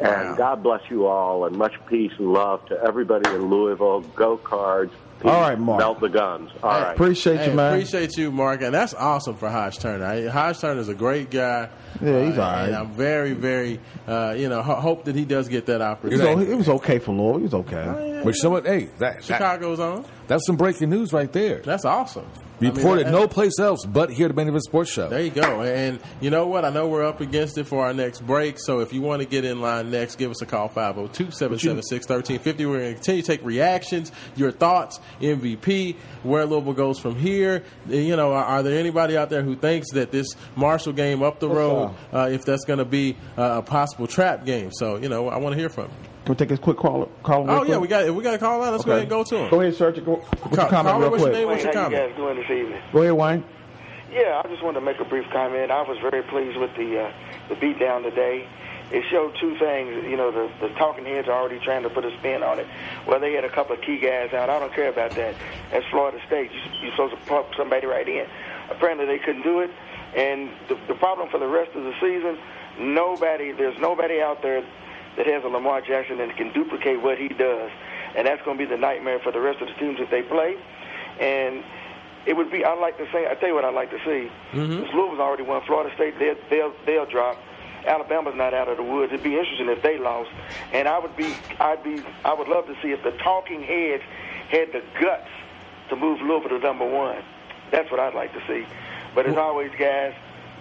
And 0.00 0.36
God 0.36 0.62
bless 0.62 0.82
you 0.90 1.06
all, 1.06 1.46
and 1.46 1.56
much 1.56 1.72
peace 1.88 2.12
and 2.18 2.32
love 2.32 2.64
to 2.66 2.78
everybody 2.86 3.30
in 3.30 3.46
Louisville. 3.48 4.00
Go 4.14 4.36
Cards. 4.36 4.92
Peace. 5.20 5.30
All 5.30 5.40
right, 5.40 5.58
Mark. 5.58 5.78
Melt 5.80 6.00
the 6.00 6.10
guns. 6.10 6.50
All 6.62 6.68
right. 6.68 6.92
Appreciate 6.92 7.38
Hey, 7.38 7.50
you, 7.50 7.56
man. 7.56 7.72
Appreciate 7.72 8.18
you, 8.18 8.30
Mark, 8.30 8.60
and 8.60 8.74
that's 8.74 8.92
awesome 8.92 9.34
for 9.36 9.48
Hajj 9.48 9.78
Turner. 9.78 10.04
I- 10.04 10.28
Hajj 10.28 10.60
Turner 10.60 10.80
is 10.80 10.90
a 10.90 10.94
great 10.94 11.30
guy. 11.30 11.70
Yeah, 12.02 12.24
he's 12.26 12.36
Uh, 12.36 12.42
all 12.42 12.50
right. 12.52 12.64
And 12.66 12.76
I'm 12.76 12.90
very, 12.92 13.32
very, 13.32 13.80
uh, 14.06 14.34
you 14.36 14.50
know, 14.50 14.60
ho- 14.60 14.74
hope 14.74 15.04
that 15.06 15.14
he 15.14 15.24
does 15.24 15.48
get 15.48 15.64
that 15.66 15.76
It 15.76 15.78
was, 15.78 16.20
opportunity. 16.20 16.52
it 16.52 16.56
was 16.56 16.68
okay 16.68 16.98
for 16.98 17.12
Louisville. 17.12 17.38
He 17.38 17.42
was 17.44 17.54
okay. 17.54 18.20
But 18.22 18.36
you 18.36 18.42
know 18.42 18.50
what? 18.50 18.66
Hey, 18.66 18.90
that, 18.98 19.14
that 19.16 19.24
Chicago's 19.24 19.80
on. 19.80 20.04
That's 20.26 20.46
some 20.46 20.56
breaking 20.56 20.90
news 20.90 21.12
right 21.12 21.32
there. 21.32 21.60
That's 21.60 21.84
awesome. 21.84 22.26
I 22.58 22.64
mean, 22.64 22.74
Reported 22.74 23.10
no 23.10 23.28
place 23.28 23.58
else 23.58 23.84
but 23.84 24.10
here 24.10 24.26
at 24.26 24.28
the 24.30 24.34
Main 24.34 24.48
Event 24.48 24.64
Sports 24.64 24.90
Show. 24.90 25.10
There 25.10 25.20
you 25.20 25.30
go. 25.30 25.60
And 25.60 26.00
you 26.22 26.30
know 26.30 26.46
what? 26.46 26.64
I 26.64 26.70
know 26.70 26.88
we're 26.88 27.04
up 27.04 27.20
against 27.20 27.58
it 27.58 27.64
for 27.64 27.84
our 27.84 27.92
next 27.92 28.26
break. 28.26 28.58
So 28.58 28.80
if 28.80 28.94
you 28.94 29.02
want 29.02 29.20
to 29.20 29.28
get 29.28 29.44
in 29.44 29.60
line 29.60 29.90
next, 29.90 30.16
give 30.16 30.30
us 30.30 30.40
a 30.40 30.46
call 30.46 30.68
502 30.68 31.32
776 31.32 32.08
1350. 32.08 32.64
We're 32.64 32.78
going 32.78 32.88
to 32.88 32.94
continue 32.94 33.20
to 33.20 33.26
take 33.26 33.44
reactions, 33.44 34.10
your 34.36 34.52
thoughts, 34.52 35.00
MVP, 35.20 35.96
where 36.22 36.46
Louisville 36.46 36.72
goes 36.72 36.98
from 36.98 37.16
here. 37.16 37.62
You 37.88 38.16
know, 38.16 38.32
are, 38.32 38.44
are 38.44 38.62
there 38.62 38.78
anybody 38.78 39.18
out 39.18 39.28
there 39.28 39.42
who 39.42 39.54
thinks 39.54 39.92
that 39.92 40.10
this 40.10 40.28
Marshall 40.56 40.94
game 40.94 41.22
up 41.22 41.40
the 41.40 41.50
road, 41.50 41.94
uh, 42.10 42.30
if 42.32 42.46
that's 42.46 42.64
going 42.64 42.78
to 42.78 42.86
be 42.86 43.18
uh, 43.36 43.58
a 43.58 43.62
possible 43.62 44.06
trap 44.06 44.46
game? 44.46 44.70
So, 44.72 44.96
you 44.96 45.10
know, 45.10 45.28
I 45.28 45.36
want 45.36 45.52
to 45.52 45.58
hear 45.58 45.68
from 45.68 45.84
you. 45.84 46.08
Can 46.26 46.32
we 46.34 46.38
take 46.38 46.48
this 46.48 46.58
quick 46.58 46.76
call? 46.76 47.06
call 47.22 47.44
real 47.44 47.50
Oh, 47.54 47.62
yeah, 47.62 47.66
quick? 47.76 47.80
we 47.82 47.86
got 47.88 48.10
we 48.16 48.22
got 48.24 48.32
to 48.32 48.38
call 48.38 48.60
out. 48.60 48.72
Let's 48.72 48.84
go 48.84 48.90
ahead 48.90 49.02
and 49.02 49.10
go 49.10 49.22
to 49.22 49.36
him. 49.36 49.48
Go 49.48 49.60
ahead, 49.60 49.76
Serge. 49.76 50.04
Go, 50.04 50.16
what's 50.16 50.56
your 50.56 50.66
comment 50.66 50.72
caller, 50.72 50.98
real 51.02 51.10
what's 51.12 51.22
your 51.22 51.30
quick? 51.30 51.32
name? 51.38 51.46
What's 51.48 51.62
your 51.62 51.72
How 51.72 51.78
you 51.78 51.84
comment? 51.86 52.08
guys 52.10 52.16
doing 52.16 52.36
this 52.36 52.50
evening? 52.50 52.82
Go 52.92 53.02
ahead, 53.02 53.12
Wayne. 53.12 53.44
Yeah, 54.10 54.42
I 54.44 54.48
just 54.48 54.60
wanted 54.64 54.80
to 54.80 54.84
make 54.86 54.98
a 54.98 55.04
brief 55.04 55.24
comment. 55.30 55.70
I 55.70 55.82
was 55.82 55.98
very 56.02 56.24
pleased 56.24 56.58
with 56.58 56.74
the 56.74 56.98
uh, 57.04 57.12
the 57.48 57.54
beatdown 57.54 58.02
today. 58.02 58.48
It 58.90 59.04
showed 59.08 59.36
two 59.40 59.56
things. 59.60 60.02
You 60.02 60.16
know, 60.16 60.32
the, 60.32 60.50
the 60.66 60.74
talking 60.74 61.04
heads 61.04 61.28
are 61.28 61.32
already 61.38 61.60
trying 61.60 61.84
to 61.84 61.90
put 61.90 62.04
a 62.04 62.10
spin 62.18 62.42
on 62.42 62.58
it. 62.58 62.66
Well, 63.06 63.20
they 63.20 63.32
had 63.34 63.44
a 63.44 63.48
couple 63.50 63.76
of 63.76 63.82
key 63.82 63.98
guys 63.98 64.32
out. 64.32 64.50
I 64.50 64.58
don't 64.58 64.72
care 64.74 64.88
about 64.88 65.12
that. 65.12 65.36
That's 65.70 65.86
Florida 65.92 66.18
State. 66.26 66.50
You, 66.50 66.60
you're 66.82 66.90
supposed 66.92 67.14
to 67.14 67.20
pump 67.28 67.48
somebody 67.56 67.86
right 67.86 68.08
in. 68.08 68.26
Apparently, 68.70 69.06
they 69.06 69.18
couldn't 69.18 69.42
do 69.42 69.60
it. 69.60 69.70
And 70.16 70.50
the, 70.68 70.76
the 70.88 70.94
problem 70.94 71.28
for 71.30 71.38
the 71.38 71.46
rest 71.46 71.70
of 71.76 71.84
the 71.84 71.94
season, 72.00 72.36
nobody, 72.80 73.52
there's 73.52 73.78
nobody 73.78 74.20
out 74.20 74.42
there 74.42 74.64
that 75.16 75.26
has 75.26 75.44
a 75.44 75.48
Lamar 75.48 75.80
Jackson 75.80 76.18
that 76.18 76.36
can 76.36 76.52
duplicate 76.52 77.02
what 77.02 77.18
he 77.18 77.28
does. 77.28 77.70
And 78.16 78.26
that's 78.26 78.42
going 78.44 78.58
to 78.58 78.64
be 78.64 78.68
the 78.68 78.78
nightmare 78.78 79.18
for 79.18 79.32
the 79.32 79.40
rest 79.40 79.60
of 79.60 79.68
the 79.68 79.74
teams 79.74 79.98
if 80.00 80.10
they 80.10 80.22
play. 80.22 80.56
And 81.20 81.64
it 82.26 82.36
would 82.36 82.50
be, 82.50 82.64
I'd 82.64 82.78
like 82.80 82.98
to 82.98 83.06
say, 83.12 83.26
I 83.28 83.34
tell 83.34 83.50
you 83.50 83.54
what 83.54 83.64
I'd 83.64 83.74
like 83.74 83.90
to 83.90 83.98
see. 83.98 84.30
Mm-hmm. 84.52 84.80
Since 84.80 84.94
Louisville's 84.94 85.20
already 85.20 85.42
won, 85.42 85.62
Florida 85.66 85.94
State, 85.94 86.18
they'll, 86.18 86.36
they'll, 86.50 86.74
they'll 86.84 87.06
drop. 87.06 87.38
Alabama's 87.86 88.34
not 88.34 88.52
out 88.52 88.68
of 88.68 88.78
the 88.78 88.82
woods. 88.82 89.12
It'd 89.12 89.22
be 89.22 89.38
interesting 89.38 89.68
if 89.68 89.80
they 89.82 89.98
lost. 89.98 90.30
And 90.72 90.88
I 90.88 90.98
would 90.98 91.16
be, 91.16 91.34
I'd 91.60 91.82
be, 91.84 92.02
I 92.24 92.34
would 92.34 92.48
love 92.48 92.66
to 92.66 92.74
see 92.82 92.90
if 92.90 93.02
the 93.04 93.12
talking 93.12 93.62
heads 93.62 94.02
had 94.50 94.72
the 94.72 94.82
guts 95.00 95.28
to 95.90 95.96
move 95.96 96.20
Louisville 96.20 96.50
to 96.50 96.58
number 96.58 96.88
one. 96.88 97.22
That's 97.70 97.90
what 97.90 98.00
I'd 98.00 98.14
like 98.14 98.32
to 98.32 98.42
see. 98.48 98.66
But 99.14 99.26
as 99.26 99.36
always, 99.36 99.70
guys, 99.78 100.14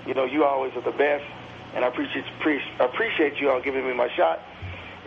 you 0.06 0.13
know, 0.13 0.26
you 0.26 0.44
always 0.44 0.74
are 0.76 0.82
the 0.82 0.91
best. 0.91 1.26
And 1.75 1.83
I 1.83 1.89
appreciate, 1.89 2.25
appreciate 2.79 3.33
you 3.41 3.51
all 3.51 3.61
giving 3.61 3.85
me 3.85 3.93
my 3.93 4.07
shot. 4.15 4.39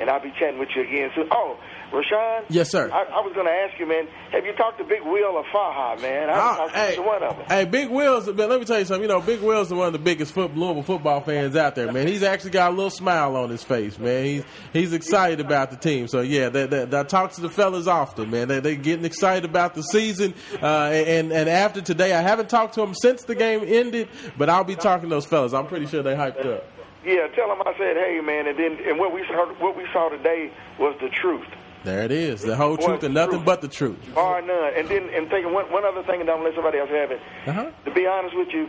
And 0.01 0.09
I'll 0.11 0.23
be 0.23 0.33
chatting 0.39 0.61
with 0.61 0.69
you 0.77 0.83
again 0.83 1.11
soon. 1.15 1.29
Oh, 1.33 1.57
Raashaan? 1.93 2.45
Yes, 2.51 2.71
sir. 2.71 2.91
I, 2.93 3.05
I 3.05 3.21
was 3.21 3.33
going 3.35 3.47
to 3.47 3.53
ask 3.53 3.79
you, 3.81 3.87
man, 3.89 4.07
have 4.33 4.45
you 4.45 4.53
talked 4.53 4.77
to 4.79 4.85
Big 4.85 5.03
Will 5.03 5.39
of 5.39 5.47
Faha, 5.47 6.01
man? 6.03 6.29
I 6.29 6.33
Ah, 6.35 6.69
haven't 6.69 6.75
hey. 6.75 6.99
one 6.99 7.23
of 7.23 7.37
them. 7.37 7.47
Hey, 7.49 7.65
Big 7.65 7.89
Will's. 7.89 8.27
man, 8.27 8.49
Let 8.49 8.61
me 8.61 8.67
tell 8.67 8.79
you 8.79 8.85
something. 8.85 9.03
You 9.03 9.09
know, 9.09 9.21
Big 9.23 9.41
Will's 9.41 9.73
one 9.73 9.87
of 9.87 9.93
the 9.95 9.99
biggest 9.99 10.33
foot, 10.35 10.55
Louisville 10.55 10.83
football 10.83 11.21
fans 11.23 11.57
out 11.57 11.75
there, 11.75 11.91
man. 11.91 12.07
He's 12.07 12.23
actually 12.23 12.51
got 12.51 12.73
a 12.73 12.75
little 12.75 12.91
smile 12.91 13.37
on 13.37 13.49
his 13.49 13.63
face, 13.65 13.99
man. 13.99 14.25
He's 14.25 14.45
he's 14.73 14.93
excited 14.93 15.41
about 15.41 15.71
the 15.71 15.77
team. 15.77 16.09
So 16.09 16.21
yeah, 16.21 16.51
that, 16.51 16.71
that, 16.71 16.95
I 16.95 17.03
talk 17.05 17.33
to 17.33 17.41
the 17.41 17.49
fellas 17.51 17.87
often, 17.87 18.31
man. 18.31 18.49
They 18.49 18.61
they 18.61 18.77
getting 18.77 19.05
excited 19.07 19.45
about 19.49 19.75
the 19.75 19.83
season. 19.83 20.35
Uh, 20.63 20.67
and 20.67 21.33
and 21.33 21.49
after 21.49 21.81
today, 21.81 22.13
I 22.15 22.21
haven't 22.21 22.51
talked 22.51 22.75
to 22.75 22.81
them 22.81 22.95
since 22.95 23.23
the 23.25 23.35
game 23.35 23.63
ended, 23.67 24.09
but 24.37 24.51
I'll 24.51 24.65
be 24.65 24.77
talking 24.77 25.09
to 25.09 25.15
those 25.15 25.27
fellas. 25.27 25.55
I'm 25.55 25.67
pretty 25.67 25.87
sure 25.87 26.03
they 26.03 26.15
hyped 26.15 26.45
up. 26.45 26.65
Yeah, 27.05 27.29
tell 27.29 27.49
them 27.49 27.63
I 27.65 27.73
said, 27.79 27.97
hey, 27.97 28.21
man, 28.23 28.49
and 28.49 28.59
then 28.59 28.77
and 28.87 28.99
what 28.99 29.15
we 29.15 29.25
saw, 29.29 29.47
what 29.61 29.77
we 29.77 29.85
saw 29.93 30.09
today 30.11 30.51
was 30.79 30.95
the 31.01 31.09
truth, 31.09 31.47
There 31.89 32.05
it 32.05 32.13
is, 32.13 32.43
the 32.43 32.55
whole 32.55 32.77
truth 32.77 33.03
and 33.03 33.15
nothing 33.15 33.43
but 33.45 33.63
the 33.63 33.69
truth. 33.69 33.97
bar 34.15 34.43
none. 34.43 34.73
And 34.77 34.87
then 34.91 35.09
and 35.09 35.27
thinking 35.31 35.55
one 35.55 35.73
one 35.73 35.87
other 35.87 36.03
thing, 36.03 36.21
and 36.21 36.27
don't 36.27 36.45
let 36.45 36.55
somebody 36.55 36.77
else 36.77 36.91
have 36.91 37.11
it. 37.11 37.21
Uh-huh. 37.47 37.71
To 37.87 37.91
be 37.95 38.07
honest 38.07 38.37
with 38.37 38.49
you, 38.53 38.69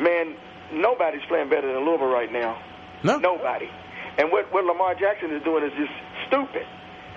man, 0.00 0.34
nobody's 0.72 1.22
playing 1.28 1.48
better 1.48 1.72
than 1.72 1.86
Louisville 1.86 2.08
right 2.08 2.32
now. 2.32 2.60
No, 3.04 3.18
nobody. 3.18 3.70
And 4.18 4.32
what 4.32 4.52
what 4.52 4.64
Lamar 4.64 4.96
Jackson 4.96 5.30
is 5.30 5.44
doing 5.44 5.62
is 5.62 5.70
just 5.78 5.92
stupid. 6.26 6.66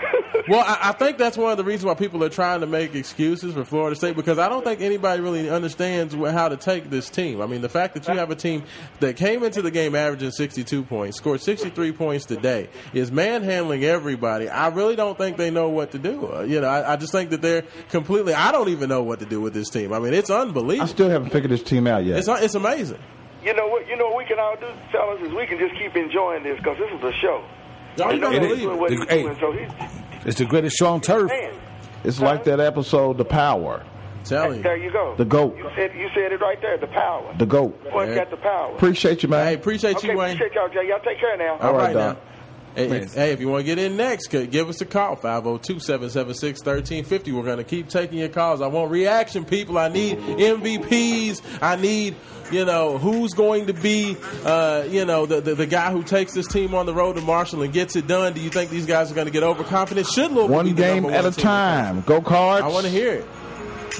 Well, 0.49 0.63
I, 0.65 0.89
I 0.89 0.91
think 0.93 1.19
that's 1.19 1.38
one 1.38 1.51
of 1.51 1.57
the 1.57 1.63
reasons 1.63 1.85
why 1.85 1.93
people 1.93 2.23
are 2.23 2.29
trying 2.29 2.62
to 2.62 2.65
make 2.65 2.95
excuses 2.95 3.53
for 3.53 3.63
Florida 3.63 3.95
State 3.95 4.15
because 4.15 4.39
I 4.39 4.49
don't 4.49 4.63
think 4.63 4.81
anybody 4.81 5.21
really 5.21 5.47
understands 5.47 6.15
how 6.15 6.49
to 6.49 6.57
take 6.57 6.89
this 6.89 7.07
team. 7.07 7.39
I 7.39 7.45
mean, 7.45 7.62
the 7.62 7.69
fact 7.69 7.93
that 7.93 8.07
you 8.07 8.15
have 8.15 8.31
a 8.31 8.35
team 8.35 8.63
that 8.99 9.15
came 9.15 9.43
into 9.43 9.62
the 9.62 9.69
game 9.69 9.93
averaging 9.93 10.31
62 10.31 10.83
points, 10.83 11.17
scored 11.17 11.41
63 11.41 11.91
points 11.91 12.25
today, 12.25 12.67
is 12.93 13.12
manhandling 13.12 13.83
everybody. 13.83 14.49
I 14.49 14.69
really 14.69 14.95
don't 14.95 15.15
think 15.15 15.38
they 15.38 15.51
know 15.51 15.69
what 15.69 15.91
to 15.91 15.99
do. 15.99 16.33
Uh, 16.33 16.41
you 16.41 16.59
know, 16.62 16.67
I, 16.67 16.93
I 16.93 16.95
just 16.95 17.12
think 17.12 17.29
that 17.29 17.43
they're 17.43 17.63
completely. 17.89 18.33
I 18.33 18.51
don't 18.51 18.69
even 18.69 18.89
know 18.89 19.03
what 19.03 19.19
to 19.19 19.27
do 19.27 19.41
with 19.41 19.53
this 19.53 19.69
team. 19.69 19.93
I 19.93 19.99
mean, 19.99 20.15
it's 20.15 20.31
unbelievable. 20.31 20.89
I 20.89 20.91
still 20.91 21.09
haven't 21.09 21.29
figured 21.29 21.51
this 21.51 21.62
team 21.62 21.85
out 21.85 22.05
yet. 22.05 22.17
It's 22.17 22.27
it's 22.27 22.55
amazing. 22.55 22.99
You 23.43 23.53
know 23.53 23.67
what? 23.67 23.88
You 23.88 23.95
know 23.97 24.07
what 24.07 24.17
we 24.17 24.25
can 24.25 24.39
all 24.39 24.55
do, 24.55 24.67
fellas, 24.91 25.21
is 25.21 25.31
we 25.31 25.45
can 25.45 25.59
just 25.59 25.75
keep 25.75 25.95
enjoying 25.95 26.41
this 26.41 26.57
because 26.57 26.77
this 26.79 26.91
is 26.91 27.03
a 27.03 27.13
show. 27.13 27.43
Y'all 27.97 28.10
And 28.12 28.21
don't 28.21 28.34
nobody's 28.34 28.47
believe 28.49 28.62
doing 28.63 28.75
it. 28.75 28.80
what 28.80 28.91
he's 28.91 29.04
Hey. 29.10 29.23
doing, 29.23 29.38
so 29.39 29.52
he's 29.52 30.25
It's 30.25 30.38
the 30.39 30.45
greatest 30.45 30.78
show 30.78 30.88
on 30.88 31.02
turf. 31.02 31.30
man. 31.30 31.52
It's 32.04 32.19
like 32.21 32.43
that 32.45 32.60
episode, 32.60 33.17
The 33.17 33.25
Power. 33.25 33.84
Telling 34.25 34.62
There 34.62 34.76
you 34.78 34.91
go. 34.91 35.16
The 35.18 35.26
GOAT. 35.26 35.57
You 35.57 35.70
said 35.76 35.91
you 35.95 36.07
said 36.13 36.32
it 36.34 36.39
right 36.41 36.61
there. 36.61 36.78
The 36.78 36.88
power. 36.88 37.34
The 37.38 37.45
GOAT. 37.45 37.84
Boy, 37.91 38.13
got 38.13 38.30
the 38.30 38.38
power. 38.38 38.76
Appreciate 38.76 39.24
you, 39.24 39.30
man. 39.30 39.47
Hey, 39.47 39.53
appreciate 39.55 39.95
okay, 39.97 40.11
you, 40.11 40.18
Wayne. 40.18 40.36
appreciate 40.36 40.53
y'all, 40.55 40.68
Jay. 40.70 40.88
Y'all 40.88 40.99
take 40.99 41.20
care 41.20 41.38
now. 41.38 41.57
All 41.59 41.74
right, 41.74 41.93
Doc. 41.93 42.18
now. 42.18 42.22
Hey 42.76 42.89
if, 42.89 43.13
hey, 43.13 43.32
if 43.32 43.39
you 43.39 43.47
want 43.49 43.61
to 43.61 43.65
get 43.65 43.78
in 43.80 43.95
next, 43.97 44.28
give 44.28 44.70
us 44.70 44.80
a 44.82 44.86
call, 44.86 45.15
502-776-1350. 45.17 47.34
We're 47.34 47.43
going 47.43 47.57
to 47.57 47.63
keep 47.63 47.89
taking 47.89 48.20
your 48.20 48.30
calls. 48.30 48.61
I 48.61 48.67
want 48.67 48.91
reaction, 48.91 49.43
people. 49.45 49.78
I 49.78 49.88
need 49.89 50.17
MVPs. 50.17 51.41
I 51.61 51.76
need, 51.76 52.15
you 52.51 52.65
know, 52.65 52.97
who's 52.97 53.34
going 53.34 53.67
to 53.67 53.74
be, 53.74 54.17
uh, 54.45 54.86
you 54.89 55.05
know, 55.05 55.26
the, 55.26 55.41
the, 55.41 55.55
the 55.55 55.65
guy 55.65 55.91
who 55.91 56.03
takes 56.03 56.34
this 56.34 56.47
team 56.47 56.74
on 56.76 56.86
the 56.86 56.93
road 56.93 57.15
to 57.17 57.22
Marshall 57.22 57.63
and 57.63 57.74
gets 57.74 57.95
it 57.95 58.07
done. 58.07 58.34
Do 58.34 58.41
you 58.41 58.49
think 58.49 58.70
these 58.70 58.86
guys 58.86 59.11
are 59.11 59.15
going 59.15 59.28
to 59.28 59.34
get 59.34 59.43
overconfident? 59.43 60.07
Should 60.07 60.32
Louisville 60.32 60.47
be 60.47 60.53
One 60.53 60.76
game 60.76 61.05
at 61.05 61.24
one 61.24 61.34
a 61.34 61.36
time. 61.36 62.01
Go 62.01 62.22
Cards. 62.22 62.63
I 62.63 62.67
want 62.67 62.86
to 62.86 62.91
hear 62.91 63.13
it. 63.13 63.26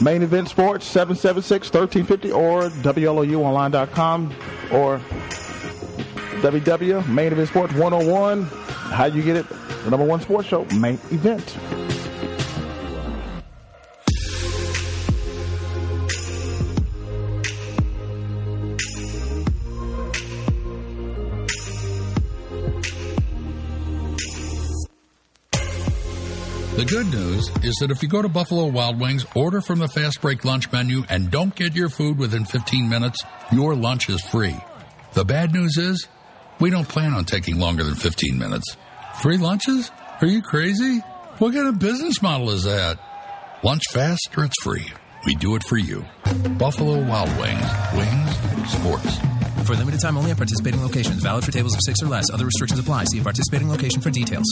Main 0.02 0.22
Event 0.22 0.48
Sports, 0.48 0.88
776-1350 0.94 2.34
or 2.34 2.70
WLOUonline.com 2.70 4.34
or 4.72 5.02
WW, 6.42 7.08
Main 7.08 7.34
Event 7.34 7.50
Sports 7.50 7.74
101. 7.74 8.44
How 8.44 9.06
you 9.06 9.22
get 9.22 9.36
it? 9.36 9.48
The 9.84 9.90
number 9.90 10.06
one 10.06 10.22
sports 10.22 10.48
show, 10.48 10.66
Main 10.66 11.00
Event. 11.12 11.58
The 26.80 26.86
good 26.86 27.08
news 27.08 27.52
is 27.66 27.76
that 27.82 27.92
if 27.92 28.02
you 28.02 28.08
go 28.08 28.22
to 28.22 28.30
Buffalo 28.30 28.68
Wild 28.68 29.02
Wings, 29.02 29.26
order 29.36 29.60
from 29.60 29.80
the 29.80 29.90
fast 29.90 30.22
break 30.22 30.46
lunch 30.46 30.72
menu, 30.72 31.04
and 31.10 31.30
don't 31.30 31.54
get 31.54 31.76
your 31.76 31.90
food 31.90 32.18
within 32.18 32.46
15 32.46 32.88
minutes, 32.88 33.22
your 33.52 33.76
lunch 33.76 34.08
is 34.08 34.22
free. 34.22 34.56
The 35.12 35.26
bad 35.26 35.52
news 35.52 35.76
is, 35.78 36.08
we 36.60 36.70
don't 36.70 36.88
plan 36.88 37.14
on 37.14 37.26
taking 37.26 37.58
longer 37.58 37.84
than 37.84 37.96
15 37.96 38.38
minutes. 38.38 38.76
Free 39.22 39.38
lunches? 39.38 39.92
Are 40.22 40.28
you 40.28 40.42
crazy? 40.42 41.00
What 41.38 41.54
kind 41.54 41.68
of 41.68 41.80
business 41.80 42.22
model 42.22 42.50
is 42.52 42.64
that? 42.64 43.00
Lunch 43.64 43.84
fast 43.92 44.30
or 44.38 44.46
it's 44.46 44.62
free. 44.62 44.86
We 45.26 45.36
do 45.36 45.56
it 45.56 45.64
for 45.64 45.78
you. 45.78 46.06
Buffalo 46.58 47.02
Wild 47.04 47.30
Wings. 47.38 47.66
Wings, 47.94 48.72
sports. 48.72 49.18
For 49.68 49.76
limited 49.76 50.02
time 50.02 50.18
only 50.18 50.32
at 50.32 50.38
participating 50.38 50.82
locations. 50.82 51.22
Valid 51.22 51.46
for 51.46 51.52
tables 51.52 51.74
of 51.74 51.82
six 51.84 52.02
or 52.02 52.08
less. 52.08 52.30
Other 52.32 52.46
restrictions 52.46 52.80
apply. 52.80 53.06
See 53.06 53.22
participating 53.22 53.70
location 53.70 54.02
for 54.02 54.10
details. 54.10 54.48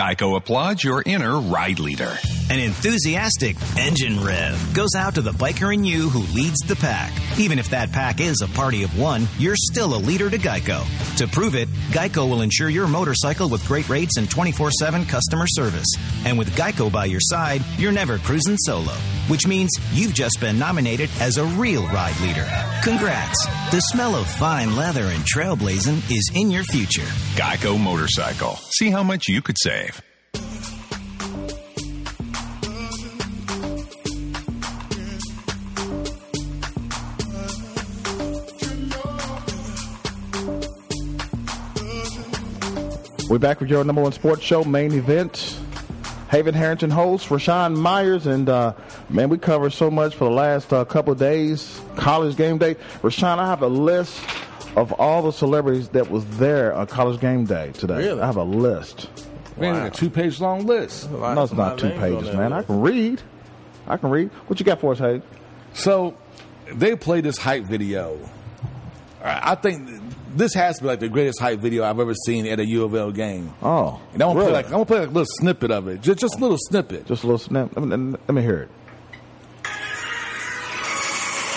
Geico 0.00 0.34
applauds 0.38 0.82
your 0.82 1.02
inner 1.04 1.38
ride 1.38 1.78
leader. 1.78 2.16
An 2.48 2.58
enthusiastic 2.58 3.54
engine 3.76 4.24
rev 4.24 4.74
goes 4.74 4.94
out 4.96 5.14
to 5.16 5.20
the 5.20 5.30
biker 5.30 5.72
in 5.74 5.84
you 5.84 6.08
who 6.08 6.20
leads 6.34 6.58
the 6.60 6.74
pack. 6.74 7.12
Even 7.38 7.58
if 7.58 7.68
that 7.68 7.92
pack 7.92 8.18
is 8.18 8.40
a 8.42 8.48
party 8.48 8.82
of 8.82 8.98
one, 8.98 9.28
you're 9.38 9.54
still 9.56 9.94
a 9.94 10.00
leader 10.00 10.30
to 10.30 10.38
Geico. 10.38 10.84
To 11.18 11.28
prove 11.28 11.54
it, 11.54 11.68
Geico 11.90 12.28
will 12.28 12.40
insure 12.40 12.70
your 12.70 12.88
motorcycle 12.88 13.50
with 13.50 13.64
great 13.68 13.90
rates 13.90 14.16
and 14.16 14.28
24 14.28 14.70
7 14.70 15.04
customer 15.04 15.44
service. 15.48 15.86
And 16.24 16.38
with 16.38 16.56
Geico 16.56 16.90
by 16.90 17.04
your 17.04 17.20
side, 17.20 17.62
you're 17.76 17.92
never 17.92 18.16
cruising 18.16 18.56
solo, 18.56 18.94
which 19.28 19.46
means 19.46 19.70
you've 19.92 20.14
just 20.14 20.40
been 20.40 20.58
nominated 20.58 21.10
as 21.20 21.36
a 21.36 21.44
real 21.44 21.86
ride 21.88 22.18
leader. 22.20 22.48
Congrats! 22.82 23.46
The 23.70 23.80
smell 23.92 24.16
of 24.16 24.26
fine 24.26 24.74
leather 24.74 25.04
and 25.04 25.22
trailblazing 25.24 26.10
is 26.10 26.30
in 26.34 26.50
your 26.50 26.64
future. 26.64 27.06
Geico 27.36 27.78
Motorcycle. 27.78 28.56
See 28.70 28.90
how 28.90 29.02
much 29.02 29.28
you 29.28 29.42
could 29.42 29.56
save. 29.62 29.89
We're 43.30 43.38
back 43.38 43.60
with 43.60 43.70
your 43.70 43.84
number 43.84 44.02
one 44.02 44.10
sports 44.10 44.42
show, 44.42 44.64
main 44.64 44.90
event. 44.90 45.56
Haven 46.30 46.52
Harrington 46.52 46.90
host, 46.90 47.28
Raashaan 47.28 47.76
Myers, 47.76 48.26
and 48.26 48.48
uh, 48.48 48.72
man, 49.08 49.28
we 49.28 49.38
covered 49.38 49.72
so 49.72 49.88
much 49.88 50.16
for 50.16 50.24
the 50.24 50.32
last 50.32 50.72
uh, 50.72 50.84
couple 50.84 51.12
of 51.12 51.20
days. 51.20 51.80
College 51.94 52.36
game 52.36 52.58
day. 52.58 52.74
Raashaan, 53.02 53.38
I 53.38 53.46
have 53.46 53.62
a 53.62 53.68
list 53.68 54.20
of 54.74 54.92
all 54.94 55.22
the 55.22 55.30
celebrities 55.30 55.90
that 55.90 56.10
was 56.10 56.26
there 56.38 56.74
on 56.74 56.88
college 56.88 57.20
game 57.20 57.44
day 57.44 57.70
today. 57.70 57.98
Really? 57.98 58.20
I 58.20 58.26
have 58.26 58.36
a 58.36 58.42
list. 58.42 59.08
Man, 59.56 59.74
wow. 59.74 59.86
a 59.86 59.90
two 59.90 60.10
page 60.10 60.40
long 60.40 60.66
list. 60.66 61.08
No, 61.08 61.44
it's 61.44 61.52
not 61.52 61.78
two 61.78 61.90
pages, 61.90 62.34
man. 62.34 62.52
I 62.52 62.64
can 62.64 62.80
read. 62.80 63.22
I 63.86 63.96
can 63.96 64.10
read. 64.10 64.30
What 64.48 64.58
you 64.58 64.66
got 64.66 64.80
for 64.80 64.90
us, 64.90 64.98
Hayden? 64.98 65.22
So, 65.72 66.16
they 66.72 66.96
played 66.96 67.22
this 67.22 67.38
hype 67.38 67.62
video. 67.62 68.18
I 69.22 69.54
think 69.54 69.99
this 70.36 70.54
has 70.54 70.76
to 70.76 70.82
be 70.82 70.88
like 70.88 71.00
the 71.00 71.08
greatest 71.08 71.40
hype 71.40 71.58
video 71.58 71.84
I've 71.84 71.98
ever 72.00 72.14
seen 72.14 72.46
at 72.46 72.60
a 72.60 72.66
U 72.66 72.84
of 72.84 72.94
L 72.94 73.10
game. 73.10 73.52
Oh, 73.62 74.00
and 74.12 74.22
I'm 74.22 74.28
gonna 74.30 74.40
really? 74.40 74.50
play 74.50 74.62
like 74.62 74.66
I'm 74.66 74.72
gonna 74.72 74.86
play 74.86 74.98
like 75.00 75.08
a 75.08 75.12
little 75.12 75.32
snippet 75.40 75.70
of 75.70 75.88
it, 75.88 76.00
just 76.00 76.18
just 76.18 76.36
a 76.36 76.38
little 76.38 76.58
snippet, 76.58 77.06
just 77.06 77.22
a 77.24 77.26
little 77.26 77.38
snip. 77.38 77.76
Let 77.76 77.84
me, 77.86 78.16
let 78.26 78.34
me 78.34 78.42
hear 78.42 78.62
it. 78.62 78.70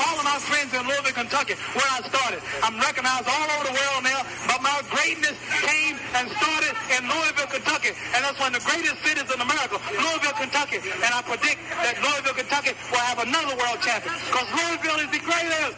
All 0.03 0.17
of 0.17 0.25
my 0.25 0.39
friends 0.41 0.73
in 0.73 0.81
Louisville, 0.85 1.13
Kentucky, 1.13 1.53
where 1.73 1.89
I 1.91 2.01
started, 2.01 2.41
I'm 2.63 2.75
recognized 2.79 3.27
all 3.29 3.47
over 3.57 3.65
the 3.69 3.75
world 3.77 4.01
now. 4.03 4.21
But 4.47 4.59
my 4.61 4.77
greatness 4.89 5.37
came 5.61 5.95
and 6.17 6.29
started 6.33 6.73
in 6.97 7.01
Louisville, 7.07 7.49
Kentucky, 7.53 7.91
and 8.15 8.19
that's 8.25 8.39
one 8.39 8.53
of 8.53 8.61
the 8.61 8.65
greatest 8.65 8.97
cities 9.05 9.29
in 9.29 9.39
America, 9.41 9.77
Louisville, 9.93 10.37
Kentucky. 10.37 10.79
And 10.81 11.11
I 11.13 11.21
predict 11.21 11.59
that 11.77 11.95
Louisville, 12.01 12.37
Kentucky, 12.41 12.73
will 12.91 13.05
have 13.05 13.19
another 13.21 13.53
world 13.55 13.79
champion 13.81 14.13
because 14.17 14.49
Louisville 14.49 14.99
is 15.05 15.09
the 15.13 15.21
greatest. 15.21 15.77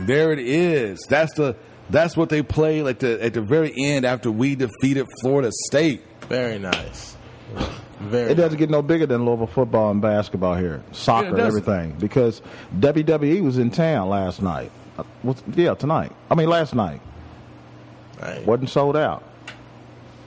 There 0.00 0.32
it 0.32 0.38
is. 0.38 0.98
That's 1.08 1.34
the 1.34 1.56
that's 1.90 2.16
what 2.16 2.28
they 2.28 2.42
play 2.42 2.82
like 2.82 2.98
the 2.98 3.22
at 3.22 3.34
the 3.34 3.42
very 3.42 3.72
end 3.76 4.04
after 4.04 4.30
we 4.30 4.54
defeated 4.54 5.06
Florida 5.20 5.50
State. 5.66 6.02
Very 6.28 6.58
nice. 6.58 7.16
Very 8.00 8.30
it 8.30 8.34
doesn't 8.34 8.58
get 8.58 8.70
no 8.70 8.80
bigger 8.82 9.06
than 9.06 9.24
Louisville 9.24 9.48
football 9.48 9.90
and 9.90 10.00
basketball 10.00 10.54
here, 10.54 10.82
soccer, 10.92 11.36
Yeah, 11.36 11.46
everything. 11.46 11.96
Because 11.98 12.42
WWE 12.78 13.42
was 13.42 13.58
in 13.58 13.70
town 13.70 14.08
last 14.08 14.40
night. 14.40 14.70
Uh, 14.96 15.34
yeah, 15.54 15.74
tonight. 15.74 16.12
I 16.30 16.34
mean, 16.36 16.48
last 16.48 16.74
night. 16.74 17.00
Wasn't 18.44 18.70
sold 18.70 18.96
out. 18.96 19.24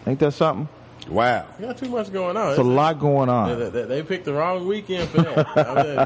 Ain't 0.07 0.19
that 0.19 0.31
something? 0.33 0.67
Wow. 1.09 1.45
You 1.59 1.65
got 1.65 1.77
too 1.77 1.89
much 1.89 2.13
going 2.13 2.37
on. 2.37 2.49
It's 2.51 2.59
a 2.59 2.63
lot 2.63 2.99
going 2.99 3.27
on. 3.27 3.57
They, 3.59 3.69
they- 3.69 3.85
they 3.85 4.03
picked 4.03 4.25
the 4.25 4.33
wrong 4.33 4.67
weekend 4.67 5.09
for 5.09 5.21
that. 5.23 5.47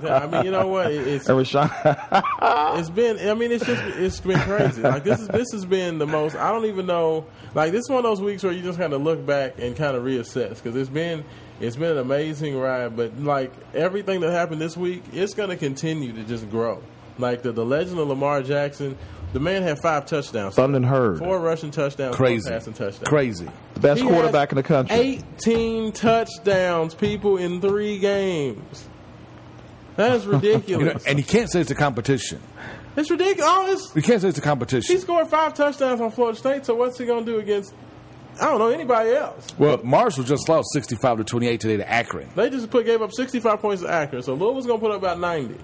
I 0.10 0.26
mean, 0.28 0.46
you 0.46 0.52
know 0.52 0.68
what? 0.68 0.90
It- 0.92 1.06
It's 1.08 1.28
And 1.30 1.38
Raashaan, 1.38 2.80
it's 2.80 2.90
been. 2.90 3.20
I 3.30 3.34
mean, 3.34 3.52
it's 3.52 3.66
just 3.66 3.84
it's 3.98 4.20
been 4.20 4.40
crazy. 4.40 4.82
Like 4.82 5.04
this 5.04 5.20
is 5.20 5.28
this 5.28 5.52
has 5.52 5.66
been 5.66 5.98
the 5.98 6.08
most. 6.08 6.36
I 6.36 6.52
don't 6.52 6.66
even 6.66 6.86
know. 6.86 7.26
Like 7.54 7.72
this 7.72 7.82
is 7.82 7.90
one 7.90 8.00
of 8.00 8.04
those 8.04 8.22
weeks 8.22 8.44
where 8.44 8.54
you 8.54 8.62
just 8.64 8.80
kind 8.80 8.94
of 8.94 9.02
look 9.02 9.26
back 9.26 9.56
and 9.60 9.76
kind 9.76 9.96
of 9.98 10.04
reassess 10.04 10.56
because 10.56 10.76
it's 10.76 10.90
been 10.90 11.24
it's 11.60 11.76
been 11.76 11.92
an 11.92 11.98
amazing 12.00 12.58
ride. 12.58 12.96
But 12.96 13.20
like 13.20 13.52
everything 13.74 14.22
that 14.22 14.32
happened 14.32 14.62
this 14.62 14.76
week, 14.78 15.04
it's 15.14 15.34
going 15.34 15.50
to 15.50 15.58
continue 15.58 16.14
to 16.14 16.24
just 16.24 16.50
grow. 16.50 16.82
Like 17.18 17.42
the 17.44 17.52
the 17.52 17.66
legend 17.66 18.00
of 18.00 18.08
Lamar 18.08 18.42
Jackson. 18.44 18.98
The 19.34 19.40
man 19.42 19.64
had 19.64 19.78
five 19.82 20.06
touchdowns. 20.06 20.56
Thundering 20.56 20.84
Herd. 20.84 21.20
Four 21.20 21.40
rushing 21.40 21.70
touchdowns. 21.72 22.16
Crazy. 22.16 22.44
Four 22.48 22.52
passing 22.58 22.74
touchdowns. 22.74 23.08
Crazy. 23.10 23.48
the 23.74 23.80
best 23.82 24.02
He 24.02 24.08
quarterback 24.08 24.52
in 24.52 24.56
the 24.56 24.64
country. 24.64 24.96
18 24.96 25.92
touchdowns, 25.92 26.94
people, 26.96 27.36
in 27.38 27.60
three 27.60 28.00
games. 28.00 28.88
That 29.98 30.14
is 30.16 30.26
You 30.26 30.32
know, 30.32 30.38
ridiculous. 30.40 31.06
and 31.06 31.20
you 31.20 31.26
can't 31.26 31.52
say 31.52 31.60
it's 31.60 31.72
a 31.72 31.76
competition. 31.76 32.42
it's 32.96 33.10
ridiculous. 33.12 33.46
Oh, 33.52 33.72
it's, 33.74 33.96
You 33.96 34.02
can't 34.02 34.22
say 34.22 34.30
it's 34.30 34.38
a 34.38 34.42
competition. 34.42 34.96
he 34.96 35.02
scored 35.02 35.28
five 35.28 35.54
touchdowns 35.54 36.00
on 36.00 36.12
Florida 36.12 36.38
State, 36.38 36.66
so 36.66 36.76
what's 36.76 36.98
he 36.98 37.06
going 37.06 37.26
to 37.26 37.32
do 37.34 37.40
against, 37.40 37.74
I 38.40 38.46
don't 38.46 38.60
know, 38.60 38.70
anybody 38.70 39.12
else? 39.12 39.48
Well, 39.58 39.82
Marshall 39.84 40.24
just 40.24 40.48
lost 40.48 40.68
65 40.72 41.18
to 41.18 41.24
28 41.26 41.60
today 41.60 41.78
to 41.78 41.90
Akron. 41.92 42.30
They 42.36 42.50
just 42.50 42.70
put 42.70 42.86
gave 42.86 43.02
up 43.02 43.12
65 43.14 43.60
points 43.60 43.82
to 43.84 43.90
Akron, 43.90 44.24
so 44.24 44.34
Louisville's 44.34 44.66
going 44.66 44.80
to 44.80 44.86
put 44.86 44.92
up 44.92 45.00
about 45.00 45.20
90. 45.20 45.58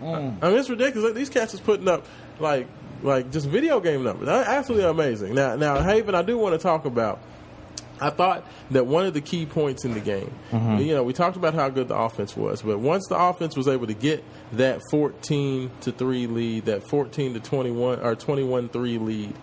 Mm. 0.00 0.38
I 0.42 0.48
mean, 0.50 0.58
it's 0.58 0.70
ridiculous. 0.70 1.14
These 1.14 1.30
cats 1.30 1.54
is 1.54 1.60
putting 1.60 1.88
up, 1.88 2.06
like, 2.38 2.66
like 3.02 3.30
just 3.32 3.46
video 3.48 3.80
game 3.80 4.02
numbers. 4.04 4.28
Absolutely 4.28 4.88
amazing. 4.88 5.34
Now, 5.34 5.56
now, 5.56 5.80
Haven, 5.82 6.14
I 6.14 6.22
do 6.22 6.36
want 6.38 6.54
to 6.54 6.58
talk 6.58 6.84
about 6.84 7.20
I 8.00 8.10
thought 8.10 8.46
that 8.70 8.86
one 8.86 9.06
of 9.06 9.12
the 9.14 9.20
key 9.20 9.44
points 9.44 9.84
in 9.84 9.92
the 9.92 9.98
game, 9.98 10.30
Mhm. 10.52 10.86
you 10.86 10.94
know, 10.94 11.02
we 11.02 11.12
talked 11.12 11.36
about 11.36 11.54
how 11.54 11.68
good 11.68 11.88
the 11.88 11.96
offense 11.96 12.36
was, 12.36 12.62
but 12.62 12.78
once 12.78 13.04
the 13.08 13.18
offense 13.18 13.56
was 13.56 13.66
able 13.66 13.88
to 13.88 13.92
get 13.94 14.22
that 14.52 14.80
14 14.92 15.68
to 15.80 15.90
3 15.90 16.28
lead, 16.28 16.66
that 16.66 16.88
14 16.88 17.34
to 17.34 17.40
21 17.40 17.98
or 17.98 18.14
21 18.14 18.68
3 18.68 18.98
lead, 18.98 19.34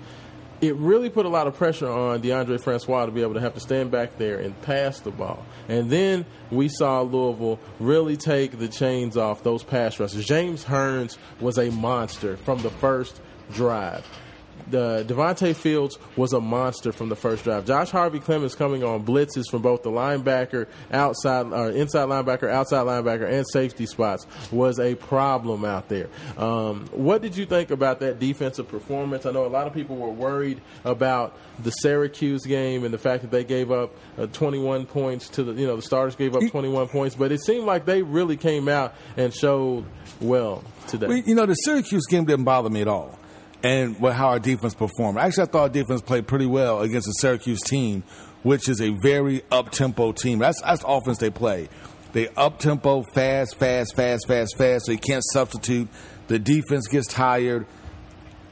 it 0.68 0.76
really 0.76 1.09
put 1.09 1.26
a 1.26 1.30
lot 1.30 1.47
of 1.47 1.55
pressure 1.55 1.89
on 1.89 2.22
Deondre 2.22 2.59
Francois 2.59 3.05
to 3.05 3.11
be 3.11 3.22
able 3.22 3.34
to 3.36 3.39
have 3.39 3.53
to 3.53 3.59
stand 3.59 3.91
back 3.91 4.18
there 4.18 4.39
and 4.39 4.59
pass 4.61 4.99
the 4.99 5.11
ball. 5.11 5.45
And 5.68 5.89
then 5.89 6.26
we 6.51 6.68
saw 6.68 7.01
Louisville 7.01 7.59
really 7.80 8.18
take 8.18 8.57
the 8.57 8.68
chains 8.68 9.18
off 9.18 9.43
those 9.43 9.63
pass 9.63 9.99
rushers. 9.99 10.26
James 10.26 10.63
Hearns 10.63 11.18
was 11.39 11.57
a 11.57 11.70
monster 11.72 12.38
from 12.38 12.61
the 12.61 12.70
first 12.70 13.20
drive. 13.53 14.05
The 14.70 15.05
Devonte 15.07 15.55
Fields 15.55 15.97
was 16.16 16.34
a 16.34 16.41
monster 16.41 16.91
from 16.91 17.09
the 17.09 17.16
first 17.16 17.43
drive. 17.43 17.66
Josh 17.66 17.91
Harvey-Clemons 17.91 18.57
coming 18.57 18.84
on 18.84 19.05
blitzes 19.05 19.45
from 19.49 19.61
both 19.61 19.84
the 19.84 19.91
linebacker, 19.91 20.68
outside 20.91 21.47
or 21.47 21.70
inside 21.70 22.07
linebacker, 22.07 22.49
outside 22.49 22.86
linebacker, 22.86 23.32
and 23.32 23.45
safety 23.51 23.86
spots 23.86 24.26
was 24.51 24.80
a 24.80 24.95
problem 24.95 25.66
out 25.66 25.89
there. 25.89 26.09
Um, 26.38 26.88
what 26.91 27.22
did 27.22 27.38
you 27.38 27.45
think 27.45 27.72
about 27.72 27.99
that 27.99 28.20
defensive 28.20 28.68
performance? 28.68 29.26
I 29.26 29.32
know 29.32 29.45
a 29.45 29.47
lot 29.47 29.68
of 29.68 29.74
people 29.74 29.97
were 29.97 30.09
worried 30.09 30.61
about 30.84 31.38
the 31.63 31.72
Syracuse 31.72 32.45
game 32.45 32.84
and 32.84 32.93
the 32.93 32.97
fact 32.97 33.22
that 33.22 33.32
they 33.32 33.43
gave 33.43 33.72
up 33.72 33.93
uh, 34.18 34.28
21 34.28 34.86
points 34.86 35.30
to 35.30 35.43
the 35.43 35.53
you 35.53 35.68
know 35.68 35.76
the 35.76 35.82
starters 35.82 36.16
gave 36.16 36.36
up 36.36 36.43
21 36.49 36.88
points, 36.88 37.16
but 37.16 37.32
it 37.32 37.41
seemed 37.41 37.66
like 37.66 37.86
they 37.86 38.01
really 38.01 38.38
came 38.38 38.68
out 38.68 38.93
and 39.18 39.34
showed 39.34 39.86
well 40.20 40.63
today. 40.88 41.07
Well, 41.07 41.18
you 41.18 41.36
know, 41.36 41.45
the 41.45 41.53
Syracuse 41.53 42.05
game 42.07 42.26
didn't 42.26 42.45
bother 42.45 42.70
me 42.70 42.82
at 42.82 42.88
all. 42.88 43.18
And 43.66 43.99
what, 43.99 44.13
how 44.13 44.28
our 44.28 44.38
defense 44.38 44.76
performed. 44.76 45.18
Actually, 45.18 45.43
I 45.43 45.45
thought 45.47 45.61
our 45.61 45.70
defense 45.70 45.99
played 46.03 46.28
pretty 46.28 46.45
well 46.45 46.82
against 46.82 47.07
the 47.07 47.13
Syracuse 47.13 47.61
team, 47.61 48.03
which 48.43 48.70
is 48.70 48.80
a 48.80 48.89
very 49.01 49.41
up 49.51 49.72
tempo 49.72 50.11
team. 50.11 50.38
That's, 50.38 50.61
that's 50.61 50.82
the 50.82 50.88
offense 50.88 51.18
they 51.18 51.32
play. 51.32 51.68
They 52.13 52.28
up 52.38 52.59
tempo, 52.59 53.01
fast, 53.16 53.55
fast, 53.55 53.95
fast, 53.95 54.28
fast, 54.28 54.55
fast, 54.55 54.86
so 54.86 54.91
you 54.91 54.99
can't 54.99 55.24
substitute. 55.34 55.88
The 56.28 56.38
defense 56.38 56.88
gets 56.88 57.07
tired. 57.07 57.66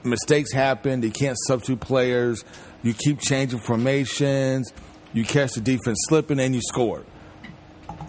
Mistakes 0.03 0.51
happen. 0.51 1.01
They 1.01 1.11
can't 1.11 1.37
substitute 1.45 1.79
players. 1.79 2.43
You 2.81 2.95
keep 2.95 3.19
changing 3.19 3.59
formations. 3.59 4.73
You 5.13 5.25
catch 5.25 5.53
the 5.53 5.61
defense 5.61 5.99
slipping, 6.09 6.39
and 6.39 6.55
you 6.55 6.61
score. 6.63 7.05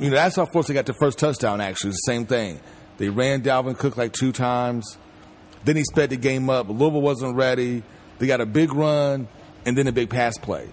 You 0.00 0.08
know, 0.08 0.16
that's 0.16 0.36
how 0.36 0.46
force 0.46 0.68
they 0.68 0.74
got 0.74 0.86
the 0.86 0.94
first 0.94 1.18
touchdown, 1.18 1.60
actually. 1.60 1.90
It's 1.90 2.00
the 2.06 2.12
same 2.12 2.24
thing. 2.24 2.60
They 2.96 3.10
ran 3.10 3.42
Dalvin 3.42 3.76
Cook 3.76 3.98
like 3.98 4.14
two 4.14 4.32
times. 4.32 4.96
Then 5.64 5.76
he 5.76 5.84
sped 5.84 6.10
the 6.10 6.16
game 6.16 6.50
up. 6.50 6.68
Louisville 6.68 7.00
wasn't 7.00 7.36
ready. 7.36 7.82
They 8.18 8.26
got 8.26 8.40
a 8.40 8.46
big 8.46 8.72
run 8.72 9.28
and 9.64 9.76
then 9.76 9.86
a 9.86 9.92
big 9.92 10.10
pass 10.10 10.36
play. 10.38 10.68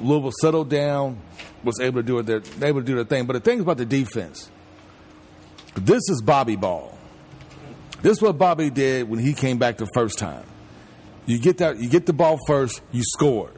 Louisville 0.00 0.32
settled 0.40 0.68
down, 0.68 1.20
was 1.62 1.80
able 1.80 2.02
to 2.02 2.06
do 2.06 2.22
their 2.22 2.42
able 2.62 2.80
to 2.80 2.86
do 2.86 2.94
their 2.94 3.04
thing. 3.04 3.26
But 3.26 3.34
the 3.34 3.40
thing 3.40 3.60
about 3.60 3.78
the 3.78 3.84
defense, 3.86 4.50
this 5.74 6.02
is 6.08 6.22
Bobby 6.22 6.56
Ball. 6.56 6.96
This 8.02 8.18
is 8.18 8.22
what 8.22 8.38
Bobby 8.38 8.70
did 8.70 9.08
when 9.08 9.18
he 9.18 9.32
came 9.32 9.58
back 9.58 9.78
the 9.78 9.88
first 9.94 10.18
time. 10.18 10.44
You 11.24 11.38
get 11.38 11.58
that, 11.58 11.78
you 11.78 11.88
get 11.88 12.06
the 12.06 12.12
ball 12.12 12.38
first, 12.46 12.82
you 12.92 13.02
score, 13.02 13.50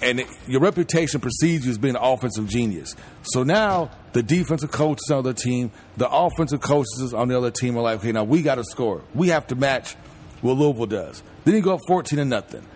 and 0.00 0.20
it, 0.20 0.28
your 0.46 0.60
reputation 0.60 1.20
precedes 1.20 1.64
you 1.64 1.70
as 1.72 1.78
being 1.78 1.96
an 1.96 2.02
offensive 2.02 2.46
genius. 2.46 2.94
So 3.22 3.42
now 3.42 3.90
the 4.12 4.22
defensive 4.22 4.70
coaches 4.70 5.10
on 5.10 5.24
the 5.24 5.34
team, 5.34 5.70
the 5.96 6.08
offensive 6.10 6.60
coaches 6.60 7.14
on 7.14 7.28
the 7.28 7.36
other 7.36 7.50
team 7.50 7.76
are 7.76 7.82
like, 7.82 7.98
okay, 8.00 8.12
now 8.12 8.24
we 8.24 8.42
got 8.42 8.56
to 8.56 8.64
score. 8.64 9.02
We 9.14 9.28
have 9.28 9.46
to 9.48 9.54
match 9.54 9.94
what 10.40 10.56
Louisville 10.56 10.86
does. 10.86 11.22
Then 11.44 11.54
you 11.54 11.62
go 11.62 11.74
up 11.74 11.80
fourteen 11.86 12.18
to 12.18 12.24
nothing. 12.24 12.66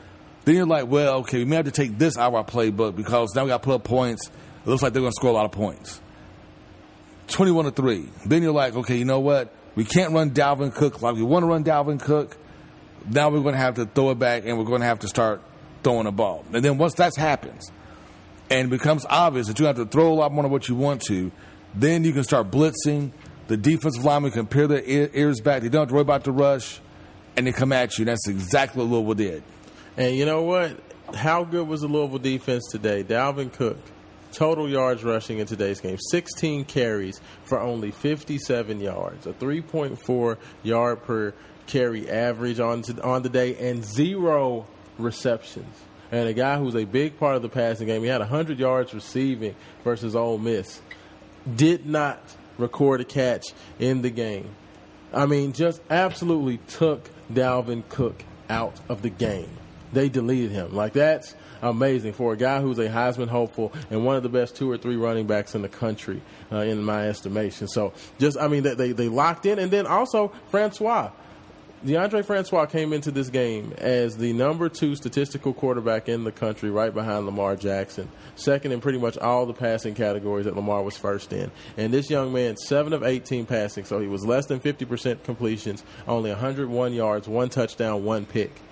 Then 0.45 0.57
you're 0.57 0.66
like, 0.66 0.89
well, 0.89 1.16
okay, 1.20 1.39
we 1.39 1.45
may 1.47 1.57
have 1.57 1.64
to 1.64 1.70
take 1.70 1.99
this 1.99 2.18
out 2.18 2.28
of 2.28 2.35
our 2.35 2.45
playbook 2.45 2.97
because 2.97 3.35
now 3.35 3.45
we 3.45 3.49
got 3.49 3.62
to 3.62 3.64
put 3.64 3.74
up 3.74 3.85
points. 3.85 4.28
It 4.28 4.68
looks 4.68 4.82
like 4.82 4.93
they're 4.93 5.01
going 5.03 5.12
to 5.12 5.16
score 5.18 5.30
a 5.30 5.35
lot 5.35 5.47
of 5.47 5.53
points. 5.53 6.01
21 7.28 7.64
to 7.66 7.70
3. 7.70 8.09
Then 8.26 8.43
you're 8.43 8.53
like, 8.53 8.74
okay, 8.76 8.97
you 8.97 9.07
know 9.07 9.20
what? 9.20 9.51
We 9.74 9.85
can't 9.85 10.12
run 10.12 10.30
Dalvin 10.30 10.74
Cook 10.74 11.01
like 11.01 11.14
we 11.14 11.22
want 11.22 11.43
to 11.43 11.47
run 11.47 11.64
Dalvin 11.64 12.01
Cook. 12.01 12.37
Now 13.09 13.30
we're 13.30 13.41
going 13.41 13.55
to 13.55 13.61
have 13.61 13.74
to 13.76 13.87
throw 13.87 14.11
it 14.11 14.18
back 14.18 14.45
and 14.47 14.59
we're 14.59 14.64
going 14.64 14.80
to 14.80 14.87
have 14.87 15.01
to 15.01 15.09
start 15.09 15.43
throwing 15.82 16.05
the 16.05 16.12
ball. 16.12 16.45
And 16.53 16.64
then 16.64 16.78
once 16.78 16.95
that 16.95 17.16
happens 17.16 17.70
and 18.51 18.68
it 18.68 18.70
becomes 18.70 19.07
obvious 19.09 19.47
that 19.47 19.59
you 19.59 19.66
have 19.66 19.76
to 19.76 19.86
throw 19.86 20.12
a 20.12 20.14
lot 20.14 20.32
more 20.32 20.42
than 20.42 20.53
what 20.53 20.68
you 20.68 20.74
want 20.74 21.03
to, 21.03 21.32
then 21.74 22.05
you 22.05 22.12
can 22.12 22.24
start 22.24 22.51
blitzing. 22.51 23.12
The 23.47 23.57
defensive 23.57 24.05
linemen 24.05 24.30
can 24.30 24.47
peer 24.47 24.66
their 24.66 24.82
ears 24.86 25.40
back. 25.40 25.62
They 25.62 25.68
don't 25.68 25.82
have 25.82 25.88
to 25.88 25.95
worry 25.95 26.03
about 26.03 26.24
the 26.24 26.32
rush 26.32 26.80
and 27.36 27.47
they 27.47 27.53
come 27.53 27.72
at 27.72 27.99
you. 27.99 28.05
That's 28.05 28.28
exactly 28.28 28.84
what 28.84 28.90
Louisville 28.90 29.14
did. 29.14 29.42
And 29.97 30.16
you 30.16 30.24
know 30.24 30.42
what? 30.42 30.78
How 31.14 31.45
good 31.45 31.68
was 31.68 31.82
the 31.82 31.88
Louisville 31.88 32.18
defense 32.18 32.66
today? 32.70 33.05
Dalvin 33.05 33.53
Cook, 33.53 33.78
total 34.32 34.68
yards 34.68 35.05
rushing 35.05 35.38
in 35.38 35.47
today's 35.47 35.80
game, 35.80 35.99
16 36.11 36.64
carries 36.64 37.20
for 37.45 37.61
only 37.61 37.90
57 37.90 38.80
yards, 38.80 39.26
a 39.26 39.32
3.4 39.32 40.38
yard 40.62 41.03
per 41.05 41.34
carry 41.66 42.11
average 42.11 42.61
on 42.61 42.82
to, 42.82 43.03
on 43.03 43.22
the 43.22 43.28
day, 43.28 43.57
and 43.70 43.84
zero 43.84 44.66
receptions. 44.99 45.74
And 46.14 46.28
a 46.28 46.32
guy 46.32 46.58
who's 46.58 46.76
a 46.76 46.84
big 46.84 47.18
part 47.18 47.34
of 47.34 47.42
the 47.42 47.48
passing 47.48 47.88
game, 47.88 48.02
he 48.02 48.08
had 48.08 48.20
100 48.20 48.60
yards 48.60 48.94
receiving 48.94 49.56
versus 49.82 50.14
Ole 50.14 50.38
Miss, 50.38 50.80
did 51.56 51.86
not 51.86 52.20
record 52.56 53.00
a 53.00 53.04
catch 53.04 53.46
in 53.80 54.02
the 54.02 54.10
game. 54.10 54.48
I 55.12 55.26
mean, 55.26 55.52
just 55.52 55.82
absolutely 55.90 56.58
took 56.68 57.10
Dalvin 57.32 57.82
Cook 57.88 58.22
out 58.48 58.78
of 58.88 59.02
the 59.02 59.10
game. 59.10 59.50
They 59.92 60.08
deleted 60.08 60.52
him. 60.52 60.72
Like 60.72 60.92
that's 60.92 61.34
amazing 61.62 62.12
for 62.12 62.32
a 62.32 62.36
guy 62.36 62.60
who's 62.60 62.78
a 62.78 62.88
Heisman 62.88 63.26
hopeful 63.26 63.72
and 63.90 64.04
one 64.04 64.14
of 64.14 64.22
the 64.22 64.28
best 64.28 64.54
two 64.54 64.70
or 64.70 64.78
three 64.78 64.94
running 64.94 65.26
backs 65.26 65.56
in 65.56 65.62
the 65.62 65.68
country, 65.68 66.22
uh, 66.52 66.58
in 66.58 66.84
my 66.84 67.08
estimation. 67.08 67.66
So 67.66 67.92
just, 68.20 68.38
I 68.38 68.46
mean, 68.46 68.62
they, 68.62 68.74
they 68.74 68.92
they 68.92 69.08
locked 69.08 69.46
in, 69.46 69.58
and 69.58 69.68
then 69.68 69.84
also 69.84 70.32
Francois. 70.50 71.10
Deondre 71.85 72.24
Francois 72.24 72.64
came 72.64 72.95
into 72.95 73.11
this 73.11 73.28
game 73.28 73.74
as 73.76 74.16
the 74.16 74.32
number 74.32 74.70
two 74.70 74.97
statistical 74.97 75.53
quarterback 75.53 76.09
in 76.09 76.24
the 76.24 76.32
country, 76.32 76.70
right 76.70 76.95
behind 76.95 77.26
Lamar 77.26 77.57
Jackson, 77.57 78.09
second 78.37 78.72
in 78.72 78.80
pretty 78.80 78.99
much 78.99 79.18
all 79.18 79.45
the 79.45 79.53
passing 79.53 79.95
categories 79.95 80.47
that 80.47 80.57
Lamar 80.57 80.82
was 80.82 80.97
first 80.97 81.35
in. 81.35 81.51
And 81.76 81.93
this 81.93 82.09
young 82.09 82.32
man, 82.32 82.57
seven 82.57 82.95
of 82.95 83.03
18 83.03 83.45
passing, 83.45 83.85
so 83.85 84.01
he 84.01 84.09
was 84.09 84.24
less 84.24 84.47
than 84.47 84.61
50% 84.61 85.24
completions, 85.24 85.85
only 86.09 86.30
101 86.30 86.95
yards, 86.95 87.28
one 87.28 87.51
touchdown, 87.51 88.03
one 88.03 88.24
pick, 88.24 88.62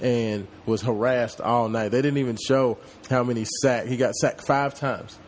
and 0.00 0.48
was 0.64 0.80
harassed 0.80 1.42
all 1.42 1.68
night. 1.68 1.90
They 1.90 2.00
didn't 2.00 2.18
even 2.18 2.38
show 2.42 2.78
how 3.10 3.22
many 3.22 3.44
sacks. 3.60 3.90
he 3.90 3.98
got 3.98 4.14
sacked 4.14 4.46
five 4.46 4.74
times 4.74 5.18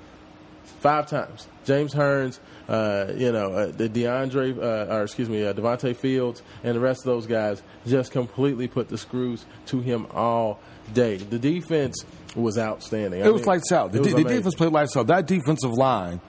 five 0.84 1.06
times. 1.06 1.48
James 1.64 1.94
Hearns, 1.94 2.38
uh, 2.68 3.12
you 3.16 3.30
know, 3.32 3.52
uh, 3.52 3.66
the 3.66 3.88
DeAndre, 3.88 4.56
uh, 4.58 4.94
or 4.94 5.02
excuse 5.02 5.28
me, 5.28 5.44
uh, 5.44 5.52
Devonte 5.52 5.94
Fields, 5.96 6.42
and 6.62 6.74
the 6.74 6.80
rest 6.80 7.00
of 7.00 7.06
those 7.06 7.26
guys 7.26 7.62
just 7.86 8.12
completely 8.12 8.68
put 8.68 8.88
the 8.88 8.98
screws 8.98 9.44
to 9.66 9.80
him 9.80 10.06
all 10.12 10.60
day. 10.92 11.16
The 11.16 11.38
defense 11.38 12.04
was 12.34 12.58
outstanding. 12.58 13.22
I 13.22 13.26
It 13.26 13.32
was 13.32 13.42
mean, 13.42 13.48
lights 13.48 13.72
out. 13.72 13.92
The, 13.92 14.00
de- 14.00 14.14
the 14.14 14.24
defense 14.24 14.54
played 14.54 14.72
lights 14.72 14.96
out. 14.96 15.06
That 15.08 15.26
defensive 15.26 15.72
line 15.72 16.20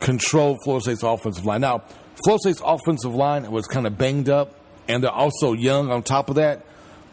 controlled 0.00 0.58
Florida 0.64 0.82
State's 0.84 1.02
offensive 1.02 1.44
line. 1.44 1.60
Now, 1.62 1.82
Florida 2.24 2.40
State's 2.40 2.62
offensive 2.64 3.14
line 3.14 3.50
was 3.50 3.66
kind 3.66 3.86
of 3.86 3.96
banged 3.98 4.28
up, 4.28 4.54
and 4.88 5.02
they're 5.02 5.10
also 5.10 5.52
young 5.52 5.90
on 5.90 6.02
top 6.02 6.28
of 6.28 6.36
that. 6.36 6.64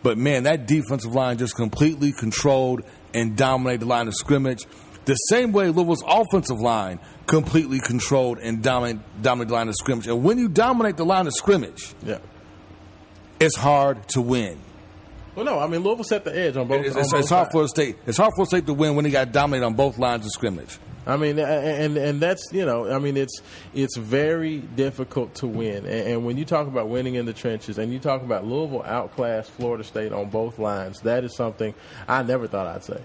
But 0.03 0.17
man, 0.19 0.43
that 0.43 0.67
defensive 0.67 1.13
line 1.15 1.37
just 1.37 1.55
completely 1.55 2.11
controlled 2.11 2.81
and 3.13 3.35
dominated 3.35 3.81
the 3.81 3.85
line 3.87 4.07
of 4.07 4.13
scrimmage. 4.13 4.65
The 5.05 5.15
same 5.15 5.51
way 5.51 5.69
Louisville's 5.69 6.03
offensive 6.05 6.59
line 6.59 6.99
completely 7.27 7.79
controlled 7.79 8.39
and 8.39 8.61
dominate, 8.63 8.99
dominated 9.21 9.49
the 9.49 9.53
line 9.53 9.69
of 9.69 9.75
scrimmage. 9.75 10.07
And 10.07 10.23
when 10.23 10.37
you 10.37 10.49
dominate 10.49 10.97
the 10.97 11.05
line 11.05 11.27
of 11.27 11.33
scrimmage, 11.33 11.93
yeah. 12.03 12.17
it's 13.39 13.55
hard 13.55 14.07
to 14.09 14.21
win. 14.21 14.59
Well, 15.35 15.45
no, 15.45 15.59
I 15.59 15.67
mean 15.67 15.81
Louisville 15.81 16.05
set 16.05 16.23
the 16.23 16.35
edge 16.35 16.55
on 16.55 16.67
both. 16.67 16.85
It's, 16.85 16.95
on 16.95 17.01
it's, 17.01 17.11
both 17.11 17.19
it's 17.19 17.29
hard 17.29 17.51
for 17.51 17.67
State. 17.67 17.97
It's 18.07 18.17
hard 18.17 18.33
for 18.35 18.45
State 18.45 18.65
to 18.67 18.73
win 18.73 18.95
when 18.95 19.03
they 19.03 19.11
got 19.11 19.31
dominated 19.31 19.65
on 19.65 19.73
both 19.73 19.97
lines 19.99 20.25
of 20.25 20.31
scrimmage. 20.31 20.79
I 21.07 21.17
mean, 21.17 21.37
and 21.37 21.97
and 21.97 22.19
that's 22.19 22.51
you 22.51 22.65
know, 22.65 22.91
I 22.91 22.99
mean, 22.99 23.17
it's 23.17 23.41
it's 23.73 23.97
very 23.97 24.59
difficult 24.59 25.35
to 25.35 25.47
win. 25.47 25.85
And, 25.85 26.07
and 26.07 26.25
when 26.25 26.37
you 26.37 26.45
talk 26.45 26.67
about 26.67 26.87
winning 26.87 27.15
in 27.15 27.25
the 27.25 27.33
trenches, 27.33 27.77
and 27.77 27.93
you 27.93 27.99
talk 27.99 28.23
about 28.23 28.45
Louisville 28.45 28.83
outclassed 28.83 29.51
Florida 29.51 29.83
State 29.83 30.13
on 30.13 30.29
both 30.29 30.57
lines, 30.57 31.01
that 31.01 31.23
is 31.23 31.35
something 31.35 31.75
I 32.07 32.23
never 32.23 32.47
thought 32.47 32.67
I'd 32.67 32.83
say. 32.83 33.01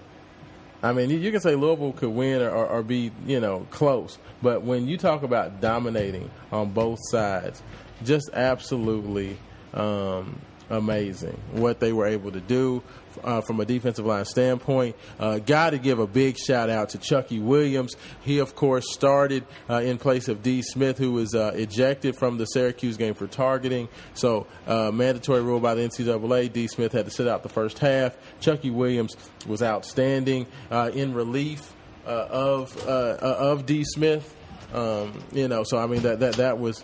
I 0.83 0.93
mean, 0.93 1.09
you, 1.11 1.31
can 1.31 1.41
say 1.41 1.55
Louisville 1.55 1.93
could 1.93 2.09
win 2.09 2.41
or, 2.41 2.49
or, 2.49 2.65
or 2.67 2.83
be 2.83 3.11
you 3.25 3.39
know 3.39 3.67
close, 3.69 4.17
but 4.41 4.63
when 4.63 4.87
you 4.87 4.97
talk 4.97 5.23
about 5.23 5.61
dominating 5.61 6.29
on 6.51 6.71
both 6.71 6.99
sides, 7.09 7.61
just 8.03 8.29
absolutely 8.33 9.37
um, 9.73 10.39
amazing 10.71 11.39
what 11.51 11.79
they 11.79 11.93
were 11.93 12.07
able 12.07 12.31
to 12.31 12.39
do 12.39 12.81
uh, 13.23 13.41
from 13.41 13.59
a 13.59 13.65
defensive 13.65 14.05
line 14.05 14.25
standpoint. 14.25 14.95
Uh, 15.19 15.39
Got 15.39 15.71
to 15.71 15.77
give 15.77 15.99
a 15.99 16.07
big 16.07 16.37
shout 16.37 16.69
out 16.69 16.89
to 16.89 16.97
Chucky 16.97 17.39
Williams. 17.39 17.95
He, 18.21 18.39
of 18.39 18.55
course, 18.55 18.85
started 18.93 19.45
uh, 19.69 19.81
in 19.81 19.97
place 19.97 20.27
of 20.27 20.41
D. 20.41 20.61
Smith, 20.61 20.97
who 20.97 21.11
was 21.11 21.35
uh, 21.35 21.51
ejected 21.55 22.15
from 22.15 22.37
the 22.37 22.45
Syracuse 22.45 22.97
game 22.97 23.13
for 23.13 23.27
targeting. 23.27 23.89
So, 24.13 24.47
uh, 24.65 24.91
mandatory 24.91 25.41
rule 25.41 25.59
by 25.59 25.75
the 25.75 25.81
NCAA. 25.81 26.51
D. 26.51 26.67
Smith 26.67 26.91
had 26.93 27.05
to 27.05 27.11
sit 27.11 27.27
out 27.27 27.43
the 27.43 27.49
first 27.49 27.79
half. 27.79 28.15
Chucky 28.39 28.69
Williams 28.69 29.15
was 29.45 29.61
outstanding 29.61 30.47
uh, 30.69 30.91
in 30.93 31.13
relief 31.13 31.73
of 32.05 32.75
of 32.87 33.65
D. 33.65 33.83
Smith. 33.83 34.35
Um, 34.73 35.21
you 35.33 35.47
know, 35.47 35.63
so 35.63 35.77
I 35.77 35.87
mean 35.87 36.01
that 36.03 36.19
that 36.21 36.35
that 36.35 36.57
was 36.57 36.83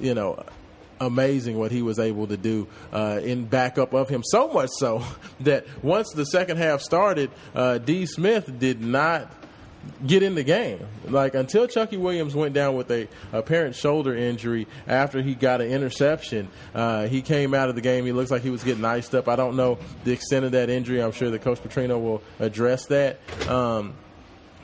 you 0.00 0.14
know 0.14 0.44
amazing 1.00 1.58
what 1.58 1.72
he 1.72 1.82
was 1.82 1.98
able 1.98 2.26
to 2.26 2.36
do 2.36 2.68
uh, 2.92 3.20
in 3.22 3.44
backup 3.44 3.92
of 3.92 4.08
him. 4.08 4.22
So 4.24 4.48
much 4.48 4.70
so 4.78 5.04
that 5.40 5.66
once 5.82 6.12
the 6.12 6.24
second 6.24 6.58
half 6.58 6.80
started, 6.80 7.30
uh, 7.54 7.78
D. 7.78 8.06
Smith 8.06 8.58
did 8.58 8.80
not 8.80 9.32
get 10.06 10.22
in 10.22 10.34
the 10.34 10.44
game. 10.44 10.86
Like 11.06 11.34
until 11.34 11.66
Chucky 11.66 11.96
Williams 11.96 12.34
went 12.34 12.54
down 12.54 12.76
with 12.76 12.90
a 12.90 13.08
apparent 13.32 13.74
shoulder 13.74 14.14
injury 14.14 14.66
after 14.86 15.22
he 15.22 15.34
got 15.34 15.60
an 15.60 15.70
interception, 15.70 16.48
uh, 16.74 17.06
he 17.06 17.22
came 17.22 17.54
out 17.54 17.68
of 17.68 17.74
the 17.74 17.80
game. 17.80 18.04
He 18.04 18.12
looks 18.12 18.30
like 18.30 18.42
he 18.42 18.50
was 18.50 18.64
getting 18.64 18.84
iced 18.84 19.14
up. 19.14 19.28
I 19.28 19.36
don't 19.36 19.56
know 19.56 19.78
the 20.04 20.12
extent 20.12 20.44
of 20.44 20.52
that 20.52 20.70
injury. 20.70 21.02
I'm 21.02 21.12
sure 21.12 21.30
that 21.30 21.42
Coach 21.42 21.62
Petrino 21.62 22.00
will 22.00 22.22
address 22.38 22.86
that. 22.86 23.18
Um, 23.48 23.94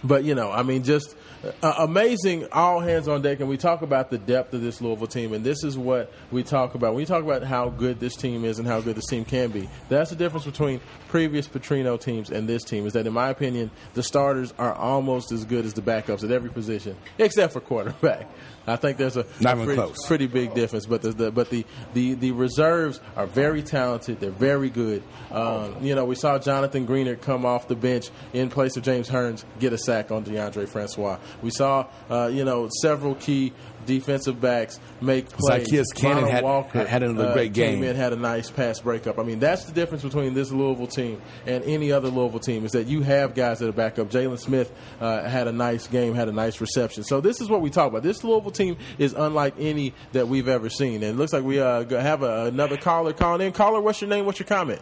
but 0.03 0.25
you 0.25 0.35
know, 0.35 0.51
I 0.51 0.63
mean, 0.63 0.83
just 0.83 1.15
uh, 1.63 1.75
amazing, 1.79 2.49
all 2.53 2.81
hands 2.81 3.09
on 3.09 3.23
deck. 3.23 3.41
And 3.41 3.49
we 3.49 3.57
talk 3.57 3.83
about 3.83 4.11
the 4.11 4.19
depth 4.19 4.53
of 4.55 4.61
this 4.61 4.81
Louisville 4.81 5.07
team, 5.07 5.33
and 5.33 5.45
this 5.45 5.65
is 5.65 5.79
what 5.79 6.13
we 6.31 6.43
talk 6.43 6.75
about. 6.75 6.93
When 6.93 6.99
we 6.99 7.07
talk 7.07 7.23
about 7.23 7.43
how 7.43 7.69
good 7.69 8.01
this 8.01 8.17
team 8.17 8.45
is 8.45 8.59
and 8.59 8.69
how 8.69 8.81
good 8.81 8.97
this 8.97 9.07
team 9.07 9.25
can 9.25 9.51
be, 9.51 9.69
that's 9.89 10.11
the 10.11 10.17
difference 10.17 10.45
between 10.45 10.81
previous 11.09 11.49
Petrino 11.49 12.01
teams 12.01 12.31
and 12.31 12.49
this 12.49 12.63
team. 12.63 12.87
Is 12.87 12.93
that, 12.93 13.07
in 13.07 13.13
my 13.13 13.31
opinion, 13.31 13.71
the 13.95 14.03
starters 14.03 14.53
are 14.59 14.75
almost 14.75 15.33
as 15.33 15.45
good 15.45 15.65
as 15.65 15.75
the 15.75 15.83
backups 15.83 16.25
at 16.25 16.31
every 16.31 16.51
position, 16.51 16.97
except 17.19 17.53
for 17.53 17.61
quarterback. 17.61 18.29
I 18.67 18.77
think 18.77 18.99
there's 18.99 19.17
a, 19.17 19.27
Not 19.41 19.59
a 19.59 19.65
pretty, 19.65 19.93
pretty 20.07 20.27
big 20.27 20.55
difference. 20.55 20.87
But 20.87 21.03
the, 21.03 21.13
the 21.13 21.31
but 21.31 21.51
the, 21.51 21.65
the 21.95 22.15
the 22.15 22.33
reserves 22.33 23.01
are 23.17 23.27
very 23.27 23.63
talented. 23.63 24.21
They're 24.21 24.31
very 24.31 24.71
good. 24.71 25.03
Um, 25.31 25.77
you 25.83 25.95
know, 25.95 26.05
we 26.05 26.15
saw 26.15 26.39
Jonathan 26.39 26.87
Greenard 26.87 27.23
come 27.23 27.45
off 27.47 27.69
the 27.69 27.77
bench 27.77 28.11
in 28.33 28.51
place 28.51 28.77
of 28.77 28.83
James 28.83 29.09
Hearns 29.09 29.45
get 29.59 29.73
a 29.73 29.79
sack 29.79 30.11
on 30.11 30.25
Deondre 30.25 30.69
Francois. 30.69 31.19
We 31.43 31.51
saw, 31.51 31.87
uh, 32.11 32.31
you 32.33 32.45
know, 32.45 32.69
several 32.81 33.15
key 33.15 33.53
defensive 33.87 34.41
backs 34.41 34.79
make 35.01 35.29
plays. 35.31 35.67
Zykiesis 35.69 35.95
Cannon 35.95 36.27
had- 36.27 36.45
Walker 36.45 36.87
had 36.87 37.03
another 37.03 37.31
uh, 37.31 37.33
great 37.33 37.55
came 37.55 37.81
game. 37.81 37.85
in, 37.85 37.97
had 37.97 38.13
a 38.13 38.17
nice 38.17 38.51
pass 38.51 38.79
breakup. 38.81 39.19
I 39.19 39.23
mean, 39.23 39.41
that's 39.41 39.65
the 39.65 39.73
difference 39.73 40.03
between 40.03 40.35
this 40.35 40.53
Louisville 40.53 40.87
team 40.87 41.21
and 41.47 41.65
any 41.65 41.91
other 41.91 42.09
Louisville 42.09 42.41
team 42.41 42.65
is 42.65 42.73
that 42.73 42.87
you 42.87 43.03
have 43.03 43.35
guys 43.35 43.59
that 43.61 43.69
are 43.69 43.73
back 43.73 43.99
up. 43.99 44.11
Jaylen 44.11 44.39
Smith 44.39 44.71
uh, 45.01 45.23
had 45.29 45.49
a 45.49 45.53
nice 45.53 45.87
game, 45.87 46.15
had 46.15 46.29
a 46.29 46.33
nice 46.33 46.61
reception. 46.61 47.05
So 47.05 47.21
this 47.21 47.41
is 47.41 47.49
what 47.49 47.63
we 47.63 47.71
talk 47.71 47.89
about. 47.89 48.03
This 48.03 48.23
Louisville 48.23 48.51
team 48.51 48.77
is 48.99 49.15
unlike 49.15 49.55
any 49.59 49.95
that 50.13 50.29
we've 50.29 50.49
ever 50.49 50.69
seen. 50.69 50.97
And 50.97 51.05
it 51.05 51.17
looks 51.17 51.33
like 51.33 51.43
we 51.43 51.61
uh, 51.61 51.85
have 52.01 52.23
a, 52.23 52.45
another 52.45 52.77
caller 52.77 53.13
calling 53.13 53.47
in. 53.47 53.53
Caller, 53.53 53.81
what's 53.81 54.01
your 54.01 54.11
name? 54.11 54.27
What's 54.27 54.39
your 54.39 54.47
comment? 54.47 54.81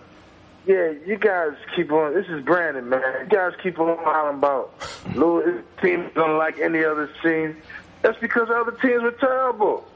Yeah, 0.67 0.93
you 1.07 1.17
guys 1.17 1.53
keep 1.75 1.91
on. 1.91 2.15
This 2.15 2.27
is 2.29 2.45
Brandon, 2.45 2.89
man. 2.89 3.03
You 3.23 3.29
guys 3.29 3.53
keep 3.63 3.79
on 3.79 3.97
hollering 4.01 4.39
about 4.39 4.75
Louis 5.15 5.63
team 5.81 6.11
don't 6.15 6.37
like 6.37 6.59
any 6.59 6.85
other 6.85 7.11
team. 7.23 7.57
That's 8.03 8.19
because 8.19 8.49
other 8.51 8.73
teams 8.73 9.03
were 9.03 9.13
terrible. 9.13 9.89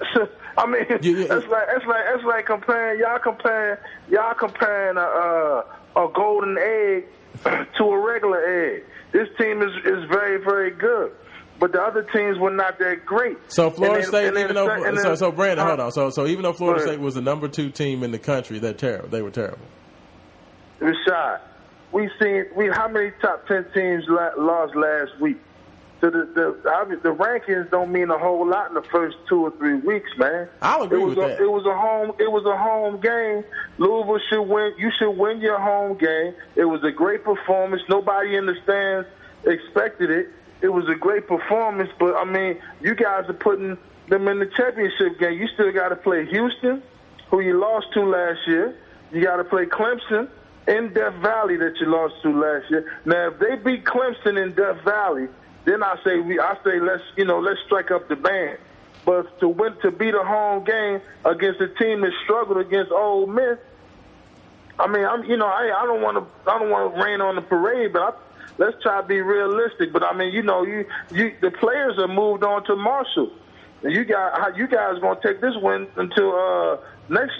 I 0.58 0.66
mean, 0.66 0.84
that's 0.88 1.46
like 1.46 1.66
that's 1.66 1.86
like 1.86 2.04
that's 2.10 2.24
like 2.24 2.46
comparing 2.46 3.00
y'all 3.00 3.18
comparing 3.18 3.78
y'all 4.10 4.34
comparing 4.34 4.96
a 4.96 5.00
uh, 5.00 5.64
a 5.96 6.08
golden 6.12 6.58
egg 6.58 7.06
to 7.78 7.84
a 7.84 7.98
regular 7.98 8.44
egg. 8.44 8.84
This 9.12 9.28
team 9.38 9.62
is 9.62 9.72
is 9.84 10.04
very 10.08 10.42
very 10.42 10.70
good, 10.72 11.12
but 11.58 11.72
the 11.72 11.80
other 11.80 12.02
teams 12.02 12.38
were 12.38 12.50
not 12.50 12.78
that 12.80 13.06
great. 13.06 13.38
So 13.48 13.70
Florida 13.70 14.00
then- 14.00 14.32
State, 14.32 14.40
even 14.40 14.54
though 14.54 14.68
and 14.68 14.98
so, 14.98 15.14
so 15.14 15.32
Brandon, 15.32 15.66
hold 15.66 15.80
uh, 15.80 15.84
on. 15.86 15.92
So 15.92 16.10
so 16.10 16.26
even 16.26 16.42
though 16.42 16.52
Florida 16.52 16.82
State 16.82 17.00
was 17.00 17.14
the 17.14 17.22
number 17.22 17.48
two 17.48 17.70
team 17.70 18.02
in 18.02 18.10
the 18.10 18.18
country, 18.18 18.58
they're 18.58 18.72
terrible. 18.74 19.08
They 19.08 19.22
were 19.22 19.30
terrible. 19.30 19.58
Rashad, 20.82 21.40
we 21.92 22.10
seen 22.20 22.46
we 22.56 22.68
how 22.68 22.88
many 22.88 23.12
top 23.20 23.46
ten 23.46 23.64
teams 23.72 24.04
la- 24.08 24.34
lost 24.36 24.74
last 24.74 25.18
week? 25.20 25.38
So 26.00 26.10
the 26.10 26.24
the 26.34 26.70
I 26.70 26.84
mean, 26.84 26.98
the 27.02 27.14
rankings 27.14 27.70
don't 27.70 27.92
mean 27.92 28.10
a 28.10 28.18
whole 28.18 28.44
lot 28.44 28.68
in 28.68 28.74
the 28.74 28.82
first 28.82 29.16
two 29.28 29.42
or 29.42 29.52
three 29.52 29.74
weeks, 29.74 30.10
man. 30.18 30.48
I'll 30.60 30.82
agree 30.82 31.00
it 31.00 31.04
was 31.04 31.16
with 31.16 31.24
a, 31.24 31.28
that. 31.28 31.40
It 31.40 31.50
was 31.50 31.64
a 31.64 31.74
home. 31.74 32.12
It 32.18 32.30
was 32.30 32.44
a 32.44 32.56
home 32.56 33.00
game. 33.00 33.44
Louisville 33.78 34.18
should 34.28 34.42
win. 34.42 34.74
You 34.78 34.90
should 34.98 35.12
win 35.12 35.40
your 35.40 35.60
home 35.60 35.96
game. 35.96 36.34
It 36.56 36.64
was 36.64 36.82
a 36.82 36.90
great 36.90 37.22
performance. 37.22 37.82
Nobody 37.88 38.34
in 38.34 38.46
the 38.46 38.56
stands 38.64 39.06
expected 39.44 40.10
it. 40.10 40.28
It 40.60 40.68
was 40.68 40.88
a 40.88 40.94
great 40.94 41.26
performance, 41.28 41.90
but 41.98 42.16
I 42.16 42.24
mean, 42.24 42.60
you 42.80 42.94
guys 42.94 43.28
are 43.28 43.32
putting 43.34 43.76
them 44.08 44.28
in 44.28 44.38
the 44.38 44.46
championship 44.46 45.18
game. 45.18 45.38
You 45.38 45.48
still 45.48 45.72
got 45.72 45.88
to 45.88 45.96
play 45.96 46.26
Houston, 46.26 46.82
who 47.30 47.40
you 47.40 47.58
lost 47.58 47.92
to 47.94 48.04
last 48.04 48.40
year. 48.46 48.76
You 49.12 49.22
got 49.22 49.36
to 49.36 49.44
play 49.44 49.66
Clemson 49.66 50.28
in 50.68 50.92
Death 50.92 51.14
Valley 51.14 51.56
that 51.56 51.74
you 51.80 51.86
lost 51.86 52.14
to 52.22 52.30
last 52.30 52.70
year. 52.70 52.92
Now, 53.04 53.28
if 53.28 53.38
they 53.38 53.56
beat 53.56 53.84
Clemson 53.84 54.42
in 54.42 54.54
Death 54.54 54.82
Valley, 54.84 55.28
then 55.64 55.82
I 55.82 55.96
say 56.04 56.18
we, 56.18 56.38
I 56.38 56.56
say 56.64 56.80
let's 56.80 57.02
you 57.16 57.24
know 57.24 57.40
let's 57.40 57.60
strike 57.66 57.90
up 57.90 58.08
the 58.08 58.16
band. 58.16 58.58
But 59.04 59.40
to 59.40 59.48
win 59.48 59.74
to 59.82 59.90
beat 59.90 60.14
a 60.14 60.22
home 60.22 60.64
game 60.64 61.00
against 61.24 61.60
a 61.60 61.68
team 61.68 62.02
that 62.02 62.12
struggled 62.24 62.58
against 62.58 62.92
Ole 62.92 63.26
Miss, 63.26 63.58
I 64.78 64.86
mean, 64.86 65.04
I'm 65.04 65.24
you 65.24 65.36
know 65.36 65.46
I 65.46 65.82
I 65.82 65.86
don't 65.86 66.02
want 66.02 66.18
to 66.18 66.50
I 66.50 66.58
don't 66.58 66.70
want 66.70 66.94
to 66.94 67.02
rain 67.02 67.20
on 67.20 67.34
the 67.34 67.42
parade, 67.42 67.92
but 67.92 68.02
I, 68.02 68.12
let's 68.58 68.80
try 68.82 69.00
to 69.00 69.06
be 69.06 69.20
realistic. 69.20 69.92
But 69.92 70.04
I 70.04 70.16
mean, 70.16 70.32
you 70.32 70.42
know, 70.42 70.64
you 70.64 70.86
you 71.10 71.34
the 71.40 71.50
players 71.50 71.98
have 71.98 72.10
moved 72.10 72.44
on 72.44 72.64
to 72.64 72.76
Marshall. 72.76 73.32
You 73.82 74.04
got 74.04 74.56
you 74.56 74.68
guys 74.68 75.00
to 75.00 75.18
take 75.22 75.40
this 75.40 75.54
win 75.56 75.88
until 75.96 76.34
uh, 76.34 76.76
next 77.08 77.34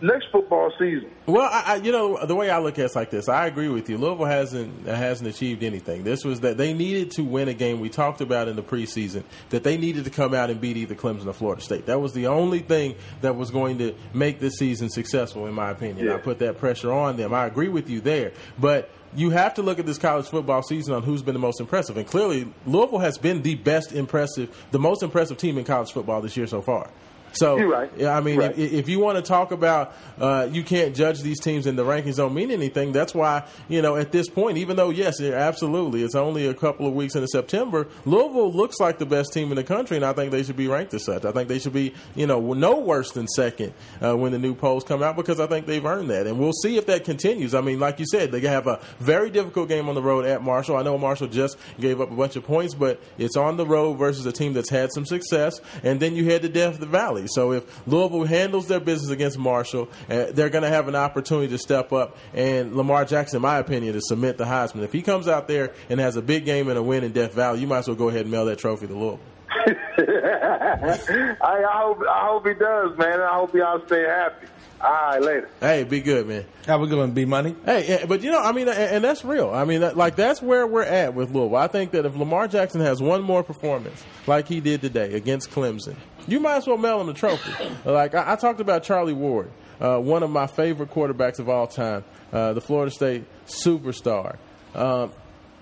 next 0.00 0.26
football 0.30 0.72
season. 0.78 1.10
Well, 1.26 1.48
I, 1.50 1.62
I, 1.66 1.74
you 1.76 1.92
know, 1.92 2.24
the 2.24 2.34
way 2.34 2.50
I 2.50 2.58
look 2.58 2.78
at 2.78 2.86
it's 2.86 2.96
like 2.96 3.10
this. 3.10 3.28
I 3.28 3.46
agree 3.46 3.68
with 3.68 3.88
you. 3.88 3.98
Louisville 3.98 4.26
hasn't 4.26 4.86
hasn't 4.86 5.28
achieved 5.28 5.62
anything. 5.62 6.04
This 6.04 6.24
was 6.24 6.40
that 6.40 6.56
they 6.56 6.72
needed 6.72 7.10
to 7.12 7.22
win 7.22 7.48
a 7.48 7.54
game. 7.54 7.80
We 7.80 7.88
talked 7.88 8.20
about 8.20 8.48
in 8.48 8.56
the 8.56 8.62
preseason 8.62 9.24
that 9.50 9.64
they 9.64 9.76
needed 9.76 10.04
to 10.04 10.10
come 10.10 10.34
out 10.34 10.50
and 10.50 10.60
beat 10.60 10.76
either 10.76 10.94
Clemson 10.94 11.26
or 11.26 11.32
Florida 11.32 11.62
State. 11.62 11.86
That 11.86 12.00
was 12.00 12.12
the 12.12 12.28
only 12.28 12.60
thing 12.60 12.94
that 13.20 13.36
was 13.36 13.50
going 13.50 13.78
to 13.78 13.94
make 14.14 14.38
this 14.38 14.54
season 14.58 14.88
successful, 14.88 15.46
in 15.46 15.54
my 15.54 15.70
opinion. 15.70 16.10
I 16.10 16.18
put 16.18 16.38
that 16.38 16.58
pressure 16.58 16.92
on 16.92 17.16
them. 17.16 17.34
I 17.34 17.46
agree 17.46 17.68
with 17.68 17.90
you 17.90 18.00
there, 18.00 18.32
but. 18.58 18.90
You 19.14 19.30
have 19.30 19.54
to 19.54 19.62
look 19.62 19.78
at 19.78 19.86
this 19.86 19.96
college 19.96 20.26
football 20.26 20.62
season 20.62 20.92
on 20.92 21.02
who's 21.02 21.22
been 21.22 21.32
the 21.32 21.40
most 21.40 21.58
impressive, 21.58 21.96
and 21.96 22.06
clearly 22.06 22.52
Louisville 22.66 22.98
has 22.98 23.16
been 23.16 23.40
the 23.40 23.54
best 23.54 23.92
impressive, 23.92 24.54
the 24.72 24.78
most 24.78 25.02
impressive 25.02 25.38
team 25.38 25.56
in 25.56 25.64
college 25.64 25.90
football 25.92 26.20
this 26.20 26.36
year 26.36 26.46
so 26.46 26.60
far. 26.60 26.90
So, 27.32 27.58
You're 27.58 27.68
right. 27.68 28.02
I 28.04 28.20
mean, 28.20 28.38
Right. 28.38 28.58
if, 28.58 28.72
if 28.72 28.88
you 28.88 28.98
want 29.00 29.16
to 29.16 29.22
talk 29.22 29.52
about 29.52 29.94
uh, 30.18 30.48
you 30.50 30.62
can't 30.62 30.96
judge 30.96 31.20
these 31.20 31.38
teams 31.40 31.66
and 31.66 31.78
the 31.78 31.84
rankings 31.84 32.16
don't 32.16 32.32
mean 32.34 32.50
anything, 32.50 32.92
that's 32.92 33.14
why 33.14 33.44
you 33.68 33.82
know 33.82 33.96
at 33.96 34.12
this 34.12 34.28
point, 34.28 34.56
even 34.58 34.76
though 34.76 34.90
yes, 34.90 35.20
absolutely, 35.20 36.02
it's 36.02 36.14
only 36.14 36.46
a 36.46 36.54
couple 36.54 36.86
of 36.86 36.94
weeks 36.94 37.14
into 37.14 37.28
September. 37.28 37.86
Louisville 38.04 38.52
looks 38.52 38.80
like 38.80 38.98
the 38.98 39.06
best 39.06 39.32
team 39.32 39.50
in 39.50 39.56
the 39.56 39.64
country, 39.64 39.96
and 39.96 40.04
I 40.06 40.12
think 40.12 40.30
they 40.30 40.42
should 40.42 40.56
be 40.56 40.68
ranked 40.68 40.94
as 40.94 41.04
such. 41.04 41.24
I 41.24 41.32
think 41.32 41.48
they 41.48 41.58
should 41.58 41.72
be 41.74 41.94
you 42.14 42.26
know 42.26 42.52
no 42.54 42.78
worse 42.78 43.10
than 43.12 43.26
second 43.28 43.74
uh, 44.02 44.16
when 44.16 44.32
the 44.32 44.38
new 44.38 44.54
polls 44.54 44.84
come 44.84 45.02
out 45.02 45.16
because 45.16 45.40
I 45.40 45.46
think 45.46 45.66
they've 45.66 45.84
earned 45.84 46.10
that, 46.10 46.26
and 46.26 46.38
we'll 46.38 46.52
see 46.52 46.76
if 46.78 46.86
that 46.86 47.04
continues. 47.04 47.54
I 47.54 47.60
mean, 47.60 47.78
like 47.80 47.98
you 47.98 48.06
said, 48.06 48.32
they 48.32 48.40
have 48.40 48.66
a 48.66 48.80
very 48.98 49.30
difficult 49.30 49.68
game 49.68 49.88
on 49.88 49.94
the 49.94 50.02
road 50.02 50.24
at 50.24 50.42
Marshall. 50.42 50.76
I 50.76 50.82
know 50.82 50.96
Marshall 50.96 51.28
just 51.28 51.58
gave 51.78 52.00
up 52.00 52.10
a 52.10 52.14
bunch 52.14 52.36
of 52.36 52.44
points, 52.44 52.74
but 52.74 53.00
it's 53.18 53.36
on 53.36 53.56
the 53.56 53.66
road 53.66 53.94
versus 53.94 54.24
a 54.26 54.32
team 54.32 54.52
that's 54.54 54.70
had 54.70 54.90
some 54.92 55.04
success, 55.04 55.60
and 55.82 56.00
then 56.00 56.14
you 56.16 56.24
head 56.24 56.42
to 56.42 56.48
Death 56.48 56.78
Valley. 56.78 57.15
So 57.26 57.52
if 57.52 57.86
Louisville 57.86 58.24
handles 58.24 58.68
their 58.68 58.80
business 58.80 59.10
against 59.10 59.38
Marshall, 59.38 59.88
uh, 60.10 60.26
they're 60.32 60.50
going 60.50 60.62
to 60.64 60.68
have 60.68 60.88
an 60.88 60.94
opportunity 60.94 61.48
to 61.48 61.58
step 61.58 61.92
up. 61.92 62.16
And 62.34 62.76
Lamar 62.76 63.04
Jackson, 63.04 63.36
in 63.36 63.42
my 63.42 63.58
opinion, 63.58 63.94
to 63.94 64.00
cement 64.02 64.38
the 64.38 64.44
Heisman. 64.44 64.82
If 64.82 64.92
he 64.92 65.02
comes 65.02 65.28
out 65.28 65.48
there 65.48 65.72
and 65.88 65.98
has 66.00 66.16
a 66.16 66.22
big 66.22 66.44
game 66.44 66.68
and 66.68 66.78
a 66.78 66.82
win 66.82 67.04
in 67.04 67.12
Death 67.12 67.32
Valley, 67.32 67.60
you 67.60 67.66
might 67.66 67.78
as 67.78 67.88
well 67.88 67.96
go 67.96 68.08
ahead 68.08 68.22
and 68.22 68.30
mail 68.30 68.44
that 68.46 68.58
trophy 68.58 68.86
to 68.86 68.94
Louisville. 68.94 69.20
I, 69.98 71.38
I 71.40 71.80
hope 71.82 72.02
I 72.08 72.26
hope 72.26 72.46
he 72.46 72.54
does, 72.54 72.96
man. 72.98 73.20
I 73.20 73.34
hope 73.34 73.54
y'all 73.54 73.84
stay 73.86 74.02
happy. 74.02 74.46
All 74.80 74.90
right, 74.90 75.22
later. 75.22 75.48
Hey, 75.60 75.84
be 75.84 76.00
good, 76.00 76.26
man. 76.26 76.44
How 76.66 76.78
we 76.78 76.88
going 76.88 77.08
to 77.08 77.14
be 77.14 77.24
money? 77.24 77.56
Hey, 77.64 78.04
but 78.06 78.22
you 78.22 78.30
know, 78.30 78.40
I 78.40 78.52
mean, 78.52 78.68
and, 78.68 78.78
and 78.78 79.04
that's 79.04 79.24
real. 79.24 79.50
I 79.50 79.64
mean, 79.64 79.80
like 79.80 80.16
that's 80.16 80.42
where 80.42 80.66
we're 80.66 80.82
at 80.82 81.14
with 81.14 81.30
Louisville. 81.30 81.56
I 81.56 81.66
think 81.66 81.92
that 81.92 82.04
if 82.04 82.14
Lamar 82.14 82.46
Jackson 82.46 82.82
has 82.82 83.00
one 83.00 83.22
more 83.22 83.42
performance 83.42 84.04
like 84.26 84.48
he 84.48 84.60
did 84.60 84.82
today 84.82 85.14
against 85.14 85.50
Clemson, 85.50 85.96
you 86.26 86.40
might 86.40 86.56
as 86.56 86.66
well 86.66 86.76
mail 86.78 87.00
him 87.00 87.06
the 87.06 87.14
trophy. 87.14 87.52
like 87.84 88.14
I, 88.14 88.32
I 88.32 88.36
talked 88.36 88.60
about 88.60 88.82
Charlie 88.82 89.12
Ward, 89.12 89.50
uh, 89.80 89.98
one 89.98 90.22
of 90.22 90.30
my 90.30 90.46
favorite 90.46 90.90
quarterbacks 90.90 91.38
of 91.38 91.48
all 91.48 91.66
time, 91.66 92.04
uh, 92.32 92.52
the 92.52 92.60
Florida 92.60 92.90
State 92.90 93.24
superstar. 93.46 94.36
Um, 94.74 95.12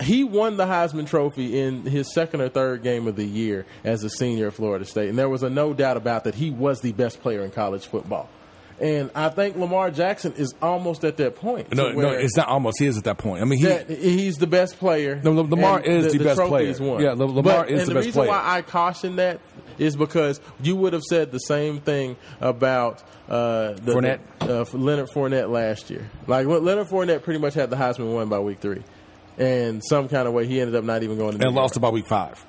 he 0.03 0.25
won 0.25 0.57
the 0.57 0.65
Heisman 0.65 1.07
Trophy 1.07 1.61
in 1.61 1.83
his 1.83 2.13
second 2.13 2.41
or 2.41 2.49
third 2.49 2.83
game 2.83 3.07
of 3.07 3.15
the 3.15 3.25
year 3.25 3.65
as 3.85 4.03
a 4.03 4.11
senior 4.11 4.49
at 4.49 4.55
Florida 4.55 4.85
State, 4.85 5.09
and 5.09 5.17
there 5.19 5.29
was 5.29 5.43
a 5.45 5.51
no 5.51 5.73
doubt 5.73 5.97
about 5.97 6.25
that 6.25 6.35
he 6.35 6.51
was 6.51 6.81
the 6.81 6.93
best 6.93 7.21
player 7.23 7.43
in 7.45 7.51
college 7.53 7.87
football. 7.87 8.29
And 8.81 9.13
I 9.15 9.29
think 9.29 9.57
Lamar 9.57 9.93
Jackson 9.93 10.33
is 10.33 10.53
almost 10.61 11.05
at 11.05 11.17
that 11.19 11.37
point. 11.37 11.73
No, 11.73 11.93
no, 11.93 12.11
it's 12.11 12.37
not 12.37 12.49
almost. 12.49 12.81
He 12.81 12.87
is 12.87 12.99
at 12.99 13.05
that 13.05 13.19
point. 13.19 13.41
I 13.41 13.45
mean, 13.45 13.61
he, 13.61 13.67
that 13.67 13.89
he's 13.89 14.35
the 14.35 14.49
best 14.49 14.81
player. 14.81 15.21
No, 15.23 15.31
Lamar 15.31 15.81
is 15.81 16.13
the 16.13 16.19
best 16.19 16.39
trophy 16.39 16.49
player. 16.51 16.69
is. 16.71 16.81
Yeah, 16.81 17.13
Lam- 17.13 17.37
Lamar 17.37 17.43
But- 17.43 17.71
is 17.71 17.83
and 17.83 17.91
the 17.91 17.95
the 17.95 17.95
best 17.95 18.07
reason 18.07 18.27
why 18.27 18.43
I 18.45 18.63
caution 18.63 19.15
that 19.17 19.39
is 19.79 19.97
because 19.97 20.41
you 20.63 20.77
would 20.77 20.93
have 20.93 21.03
said 21.03 21.33
the 21.33 21.39
same 21.39 21.81
thing 21.81 22.17
about 22.41 23.03
uh, 23.29 23.73
the, 23.73 23.93
Fournette? 23.93 24.21
uh, 24.41 24.65
Leonard 24.77 25.09
Fournette 25.11 25.51
last 25.51 25.91
year. 25.91 26.09
Like 26.27 26.47
what 26.47 26.63
Leonard 26.63 26.89
Fournette 26.89 27.23
pretty 27.23 27.41
much 27.41 27.55
had 27.55 27.71
the 27.71 27.77
Heisman 27.77 28.13
won 28.13 28.29
by 28.29 28.39
week 28.39 28.61
three, 28.61 28.83
and 29.39 29.83
some 29.85 30.09
kind 30.09 30.29
of 30.29 30.35
way 30.35 30.47
he 30.47 30.61
ended 30.61 30.75
up 30.75 30.85
not 30.85 31.03
even 31.03 31.19
going 31.19 31.39
to 31.39 31.47
and 31.47 31.55
lost 31.55 31.77
about 31.77 31.93
week 31.93 32.07
five. 32.07 32.45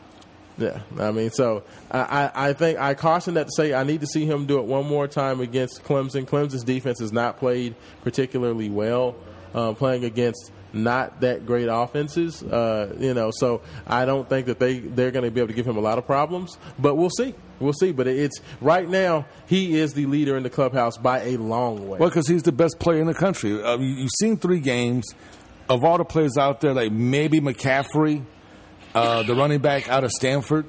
yeah, 0.57 0.81
I 0.99 1.11
mean, 1.11 1.31
so 1.31 1.63
I, 1.91 1.99
I, 1.99 2.49
I 2.49 2.53
think 2.53 2.79
I 2.79 2.93
caution 2.93 3.35
that 3.35 3.47
to 3.47 3.51
say 3.55 3.73
I 3.73 3.83
need 3.83 4.01
to 4.01 4.07
see 4.07 4.25
him 4.25 4.45
do 4.45 4.59
it 4.59 4.65
one 4.65 4.85
more 4.85 5.07
time 5.07 5.41
against 5.41 5.83
Clemson. 5.83 6.25
Clemson's 6.25 6.63
defense 6.63 6.99
has 6.99 7.11
not 7.11 7.37
played 7.37 7.75
particularly 8.03 8.69
well, 8.69 9.15
uh, 9.53 9.73
playing 9.73 10.05
against 10.05 10.51
not 10.75 11.21
that 11.21 11.45
great 11.45 11.67
offenses. 11.71 12.43
Uh, 12.43 12.95
you 12.99 13.13
know, 13.13 13.31
so 13.33 13.61
I 13.87 14.05
don't 14.05 14.27
think 14.27 14.47
that 14.47 14.59
they 14.59 14.79
they're 14.79 15.11
going 15.11 15.25
to 15.25 15.31
be 15.31 15.39
able 15.39 15.47
to 15.47 15.53
give 15.53 15.67
him 15.67 15.77
a 15.77 15.81
lot 15.81 15.97
of 15.97 16.05
problems. 16.05 16.57
But 16.77 16.95
we'll 16.95 17.09
see, 17.09 17.33
we'll 17.59 17.73
see. 17.73 17.91
But 17.91 18.07
it's 18.07 18.39
right 18.61 18.87
now 18.87 19.25
he 19.47 19.79
is 19.79 19.93
the 19.93 20.05
leader 20.05 20.37
in 20.37 20.43
the 20.43 20.49
clubhouse 20.49 20.97
by 20.97 21.21
a 21.21 21.37
long 21.37 21.87
way. 21.87 21.99
Well, 21.99 22.09
because 22.09 22.27
he's 22.27 22.43
the 22.43 22.51
best 22.51 22.79
player 22.79 22.99
in 22.99 23.07
the 23.07 23.13
country. 23.13 23.61
Uh, 23.61 23.77
you, 23.77 23.87
you've 23.87 24.11
seen 24.19 24.37
three 24.37 24.59
games 24.59 25.05
of 25.69 25.83
all 25.83 25.97
the 25.97 26.05
players 26.05 26.37
out 26.37 26.61
there, 26.61 26.73
like 26.73 26.91
maybe 26.91 27.39
McCaffrey, 27.39 28.23
uh, 28.93 29.23
the 29.23 29.33
running 29.35 29.59
back 29.59 29.89
out 29.89 30.03
of 30.03 30.11
Stanford, 30.11 30.65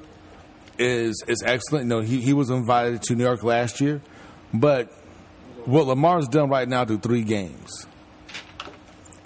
is 0.79 1.23
is 1.27 1.43
excellent. 1.45 1.85
You 1.85 1.89
know, 1.89 2.01
he 2.01 2.21
he 2.21 2.33
was 2.33 2.49
invited 2.49 3.01
to 3.03 3.15
New 3.15 3.23
York 3.23 3.43
last 3.43 3.81
year, 3.81 4.01
but 4.53 4.91
what 5.65 5.85
Lamar's 5.85 6.27
done 6.29 6.49
right 6.49 6.67
now 6.67 6.85
through 6.85 6.99
three 6.99 7.23
games 7.23 7.85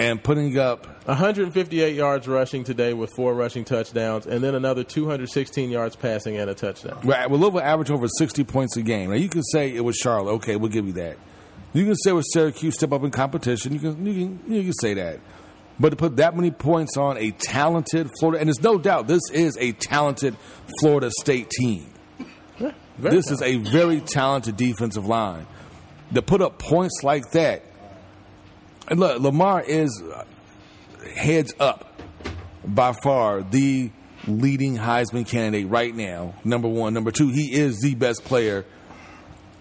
and 0.02 0.24
putting 0.24 0.58
up 0.58 0.88
158 1.08 1.95
yards 1.95 2.28
rushing 2.28 2.64
today 2.64 2.93
with 2.93 3.12
four 3.16 3.36
rushing 3.36 3.64
touchdowns, 3.64 4.26
and 4.26 4.43
then 4.43 4.56
another 4.56 4.84
216 4.84 5.70
yards 5.70 5.95
passing 5.95 6.38
and 6.38 6.49
a 6.49 6.56
touchdown. 6.56 6.99
Right, 7.04 7.30
well, 7.30 7.39
Louisville 7.39 7.62
average 7.62 7.91
over 7.91 8.08
60 8.08 8.43
points 8.45 8.76
a 8.78 8.82
game. 8.82 9.12
Now, 9.12 9.18
you 9.18 9.30
can 9.30 9.43
say 9.43 9.74
it 9.76 9.82
was 9.82 9.95
Charlotte. 9.95 10.32
Okay, 10.34 10.56
we'll 10.56 10.72
give 10.72 10.88
you 10.88 10.93
that. 10.93 11.18
You 11.74 11.86
can 11.86 11.95
say 11.95 12.10
it 12.10 12.14
was 12.14 12.34
Syracuse 12.34 12.74
step 12.76 12.91
up 12.91 13.04
in 13.04 13.12
competition. 13.12 13.74
You 13.74 13.80
can, 13.80 14.06
you 14.06 14.14
can, 14.14 14.54
you 14.54 14.64
can 14.64 14.74
say 14.74 14.95
that. 14.95 15.20
But 15.80 15.91
to 15.91 15.95
put 15.95 16.18
that 16.18 16.36
many 16.36 16.49
points 16.49 16.97
on 16.97 17.18
a 17.18 17.32
talented 17.32 18.10
Florida, 18.20 18.39
and 18.39 18.47
there's 18.47 18.62
no 18.62 18.80
doubt 18.80 19.08
this 19.08 19.30
is 19.32 19.56
a 19.60 19.72
talented 19.74 20.36
Florida 20.80 21.12
State 21.20 21.49
team. 21.52 21.91
very 22.58 22.74
this 22.97 23.30
is 23.30 23.41
a 23.43 23.58
very 23.58 24.02
talented 24.02 24.58
defensive 24.58 25.06
line. 25.06 25.45
To 26.16 26.22
put 26.24 26.41
up 26.41 26.58
points 26.58 27.04
like 27.04 27.32
that, 27.32 27.64
and 28.88 28.99
look, 28.99 29.21
Lamar 29.21 29.61
is 29.61 30.01
uh, 30.01 30.25
heads 31.15 31.53
up 31.59 32.01
by 32.65 32.93
far 32.93 33.41
the 33.41 33.91
leading 34.27 34.77
Heisman 34.77 35.27
candidate 35.27 35.69
right 35.69 35.93
now. 35.93 36.36
Number 36.43 36.67
one, 36.67 36.93
number 36.93 37.11
two, 37.11 37.29
he 37.29 37.53
is 37.53 37.79
the 37.79 37.95
best 37.95 38.23
player 38.23 38.65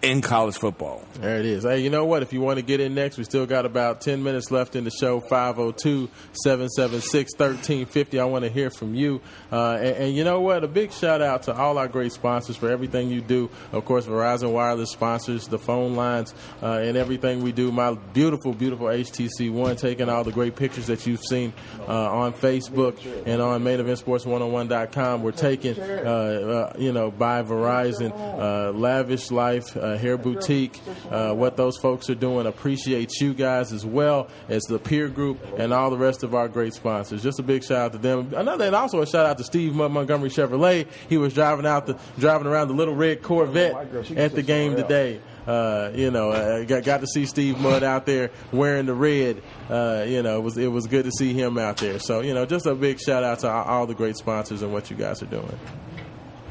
in 0.03 0.23
college 0.23 0.57
football. 0.57 1.03
There 1.21 1.39
it 1.39 1.45
is. 1.45 1.65
Hey, 1.65 1.81
you 1.81 1.91
know 1.91 2.07
what? 2.07 2.23
If 2.23 2.33
you 2.33 2.41
want 2.41 2.59
to 2.59 2.63
get 2.63 2.81
in 2.81 2.95
next, 2.95 3.19
we 3.19 3.25
still 3.25 3.45
got 3.45 3.67
about 3.67 4.01
10 4.01 4.23
minutes 4.23 4.51
left 4.51 4.75
in 4.75 4.85
the 4.85 4.91
show. 4.91 5.21
502 5.21 6.09
776 6.33 7.33
1350. 7.35 8.19
I 8.19 8.25
want 8.25 8.45
to 8.45 8.51
hear 8.51 8.71
from 8.71 8.95
you. 8.95 9.21
Uh, 9.53 9.73
and, 9.75 9.97
and, 9.97 10.17
you 10.17 10.25
know 10.25 10.41
what? 10.41 10.65
A 10.65 10.69
big 10.69 10.93
shout 10.93 11.21
out 11.21 11.43
to 11.45 11.55
all 11.55 11.77
our 11.77 11.89
great 11.89 12.13
sponsors 12.13 12.57
for 12.57 12.71
everything 12.71 13.11
you 13.11 13.21
do. 13.21 13.51
Of 13.73 13.85
course, 13.85 14.07
Verizon 14.07 14.53
Wireless 14.53 14.91
sponsors 14.91 15.49
the 15.49 15.59
phone 15.59 15.95
lines 15.95 16.35
uh, 16.63 16.79
and 16.79 16.97
everything 16.97 17.43
we 17.43 17.53
do. 17.53 17.71
My 17.71 17.95
beautiful, 17.95 18.55
beautiful 18.55 18.87
HTC 18.87 19.53
One 19.53 19.77
taking 19.77 20.09
all 20.09 20.25
the 20.25 20.33
great 20.33 20.57
pictures 20.57 20.87
that 20.87 21.07
you've 21.07 21.21
seen 21.21 21.53
uh, 21.81 22.11
on 22.11 22.33
Facebook 22.33 22.99
and 23.27 23.43
on 23.43 23.63
MainEventSports101.com. 23.63 25.23
We're 25.23 25.33
taken, 25.33 25.79
uh, 25.79 26.73
uh, 26.73 26.73
you 26.79 26.93
know, 26.93 27.11
by 27.11 27.43
Verizon, 27.43 28.13
uh, 28.13 28.73
Lavish 28.73 29.31
Life, 29.31 29.77
Hair 29.97 30.19
Boutique, 30.19 30.81
uh, 31.11 31.33
what 31.35 31.57
those 31.57 31.77
folks 31.79 32.11
are 32.11 32.15
doing. 32.15 32.47
Appreciate 32.47 33.13
you 33.21 33.35
guys 33.35 33.73
as 33.73 33.85
well 33.85 34.29
as 34.49 34.63
the 34.65 34.79
peer 34.79 35.09
group 35.09 35.39
and 35.59 35.73
all 35.73 35.91
the 35.91 35.99
rest 35.99 36.23
of 36.23 36.35
our 36.35 36.49
great 36.49 36.75
sponsors. 36.75 37.23
Just 37.23 37.39
a 37.39 37.43
big 37.43 37.65
shout 37.65 37.79
out 37.79 37.93
to 37.93 37.99
them. 37.99 38.33
Another, 38.35 38.67
and 38.67 38.75
also 38.75 39.01
a 39.01 39.07
shout 39.07 39.27
out 39.27 39.39
to 39.39 39.45
Steve 39.45 39.75
Montgomery 39.75 40.31
Chevrolet. 40.31 40.87
He 41.09 41.19
was 41.19 41.35
driving 41.35 41.67
out 41.67 41.87
the 41.87 41.99
driving 42.19 42.47
around 42.47 42.69
the 42.69 42.75
little 42.75 42.95
red 42.95 43.23
Corvette 43.23 43.73
at 44.17 44.35
the 44.35 44.43
game 44.43 44.77
today. 44.77 45.21
Uh, 45.47 45.91
you 45.95 46.11
know, 46.11 46.31
uh, 46.31 46.65
got, 46.65 46.85
got 46.85 47.01
to 47.01 47.07
see 47.07 47.27
Steve 47.27 47.59
Mudd 47.59 47.83
out 47.83 48.07
there 48.07 48.31
wearing 48.53 48.87
the 48.87 48.95
red. 48.95 49.43
Uh, 49.69 50.05
you 50.07 50.23
know, 50.23 50.39
it 50.39 50.43
was 50.43 50.57
it 50.59 50.69
was 50.69 50.87
good 50.87 51.07
to 51.07 51.11
see 51.11 51.33
him 51.33 51.59
out 51.59 51.79
there. 51.79 51.99
So 51.99 52.21
you 52.21 52.35
know, 52.35 52.47
just 52.47 52.67
a 52.67 52.75
big 52.75 53.01
shout 53.01 53.25
out 53.25 53.41
to 53.41 53.49
all, 53.49 53.65
all 53.65 53.87
the 53.87 53.95
great 53.95 54.17
sponsors 54.17 54.63
and 54.63 54.73
what 54.73 54.91
you 54.91 54.97
guys 54.97 55.23
are 55.23 55.27
doing. 55.27 55.59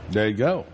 There 0.10 0.28
you 0.28 0.34
go. 0.34 0.66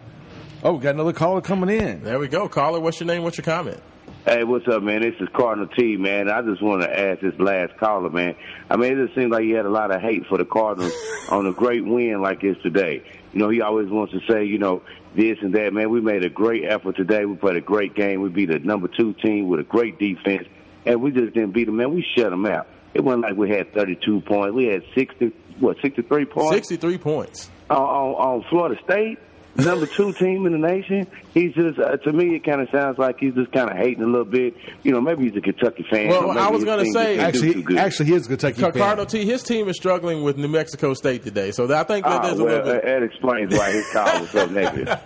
Oh, 0.66 0.74
we 0.74 0.80
got 0.80 0.96
another 0.96 1.14
caller 1.14 1.42
coming 1.42 1.70
in. 1.70 2.02
There 2.02 2.18
we 2.18 2.28
go. 2.28 2.50
Caller, 2.50 2.80
what's 2.80 3.00
your 3.00 3.06
name? 3.06 3.22
What's 3.22 3.38
your 3.38 3.46
comment? 3.46 3.80
Hey, 4.26 4.44
what's 4.44 4.68
up, 4.68 4.82
man? 4.82 5.04
This 5.04 5.14
is 5.20 5.30
Cardinal 5.32 5.68
T, 5.68 5.96
man. 5.96 6.28
I 6.28 6.42
just 6.42 6.60
want 6.60 6.82
to 6.82 6.90
ask 6.90 7.22
this 7.22 7.38
last 7.38 7.78
caller, 7.78 8.10
man. 8.10 8.34
I 8.68 8.76
mean, 8.76 8.98
it 8.98 9.06
just 9.06 9.16
seems 9.16 9.30
like 9.30 9.44
he 9.44 9.52
had 9.52 9.68
a 9.68 9.70
lot 9.70 9.94
of 9.94 10.02
hate 10.02 10.26
for 10.26 10.40
the 10.40 10.44
Cardinals 10.44 10.92
on 11.30 11.46
a 11.46 11.52
great 11.52 11.86
win 11.86 12.20
like 12.20 12.42
this 12.42 12.58
today. 12.64 13.04
You 13.32 13.40
know, 13.42 13.50
he 13.50 13.62
always 13.62 13.90
wants 13.92 14.14
to 14.14 14.22
say, 14.28 14.46
you 14.46 14.58
know, 14.58 14.82
this 15.16 15.38
and 15.44 15.54
that, 15.54 15.72
man. 15.72 15.92
We 15.92 16.02
made 16.02 16.26
a 16.26 16.32
great 16.32 16.66
effort 16.66 16.96
today. 16.96 17.26
We 17.26 17.36
played 17.36 17.58
a 17.58 17.62
great 17.62 17.94
game. 17.94 18.22
We 18.22 18.30
beat 18.30 18.50
a 18.50 18.58
number 18.58 18.88
two 18.88 19.14
team 19.24 19.48
with 19.48 19.60
a 19.60 19.64
great 19.64 20.00
defense, 20.00 20.48
and 20.84 21.00
we 21.00 21.12
just 21.12 21.36
didn't 21.36 21.52
beat 21.52 21.66
them, 21.66 21.76
man. 21.76 21.94
We 21.94 22.04
shut 22.18 22.32
them 22.32 22.48
out. 22.48 22.66
It 22.96 23.04
wasn't 23.04 23.22
like 23.22 23.36
we 23.36 23.52
had 23.52 23.72
32 23.72 24.22
points. 24.22 24.56
We 24.56 24.66
had 24.66 24.82
60, 24.96 25.32
what, 25.60 25.78
63 25.84 26.26
points? 26.26 26.56
63 26.56 26.98
points. 26.98 27.52
On, 27.70 27.78
on, 27.78 28.16
on 28.16 28.46
Florida 28.50 28.82
State 28.84 29.20
number 29.58 29.86
two 29.86 30.14
team 30.14 30.46
in 30.46 30.52
the 30.54 30.58
nation. 30.68 31.08
He's 31.34 31.54
just 31.54 31.80
uh, 31.80 31.98
to 31.98 32.14
me, 32.14 32.36
it 32.36 32.44
kind 32.44 32.62
of 32.62 32.70
sounds 32.72 32.98
like 32.98 33.20
he's 33.20 33.34
just 33.34 33.52
kind 33.52 33.70
of 33.70 33.78
hating 33.78 34.04
a 34.04 34.08
little 34.08 34.26
bit. 34.26 34.56
You 34.84 34.92
know, 34.92 35.02
maybe 35.02 35.24
he's 35.28 35.36
a 35.38 35.42
Kentucky 35.42 35.86
fan. 35.90 36.10
Well, 36.10 36.38
I 36.38 36.50
was 36.50 36.64
going 36.64 36.86
to 36.86 36.92
say 36.92 37.20
actually, 37.20 37.78
actually, 37.78 38.06
he 38.08 38.14
is 38.14 38.26
a 38.26 38.30
Kentucky 38.30 38.62
Car- 38.62 38.72
fan. 38.72 38.82
Cardinal 38.82 39.06
T, 39.06 39.26
his 39.26 39.44
team 39.44 39.68
is 39.70 39.76
struggling 39.76 40.24
with 40.24 40.38
New 40.38 40.48
Mexico 40.48 40.94
State 40.94 41.24
today, 41.24 41.52
so 41.52 41.64
I 41.74 41.84
think 41.84 42.06
that 42.06 42.22
Ah, 42.22 42.26
there's 42.28 42.38
well, 42.42 42.48
a 42.48 42.50
little 42.64 42.74
bit. 42.74 42.86
that 42.86 43.04
explains 43.04 43.58
why 43.58 43.72
his 43.72 43.90
call 43.92 44.20
was 44.22 44.30
so 44.30 44.46
negative. 44.48 44.86
That 44.86 45.04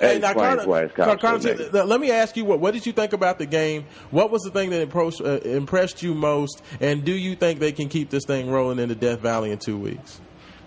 Hey, 0.00 0.18
now, 0.18 0.30
explains 0.30 0.34
Cardinal- 0.34 0.66
why 0.68 0.82
his 0.82 0.92
call 0.92 1.04
Car- 1.16 1.34
was 1.34 1.42
so 1.44 1.48
Cardinal 1.54 1.70
T, 1.84 1.88
let 1.88 2.00
me 2.00 2.10
ask 2.10 2.36
you 2.36 2.44
what 2.44 2.58
what 2.60 2.74
did 2.74 2.84
you 2.84 2.92
think 2.92 3.12
about 3.12 3.38
the 3.38 3.46
game? 3.46 3.84
What 4.10 4.30
was 4.30 4.42
the 4.42 4.50
thing 4.50 4.70
that 4.70 4.80
impressed, 4.82 5.20
uh, 5.20 5.38
impressed 5.44 6.02
you 6.02 6.14
most? 6.14 6.62
And 6.80 7.04
do 7.04 7.12
you 7.12 7.36
think 7.36 7.60
they 7.60 7.72
can 7.72 7.88
keep 7.88 8.10
this 8.10 8.24
thing 8.26 8.50
rolling 8.50 8.78
into 8.80 8.94
Death 8.96 9.20
Valley 9.20 9.50
in 9.52 9.58
two 9.58 9.78
weeks? 9.78 10.20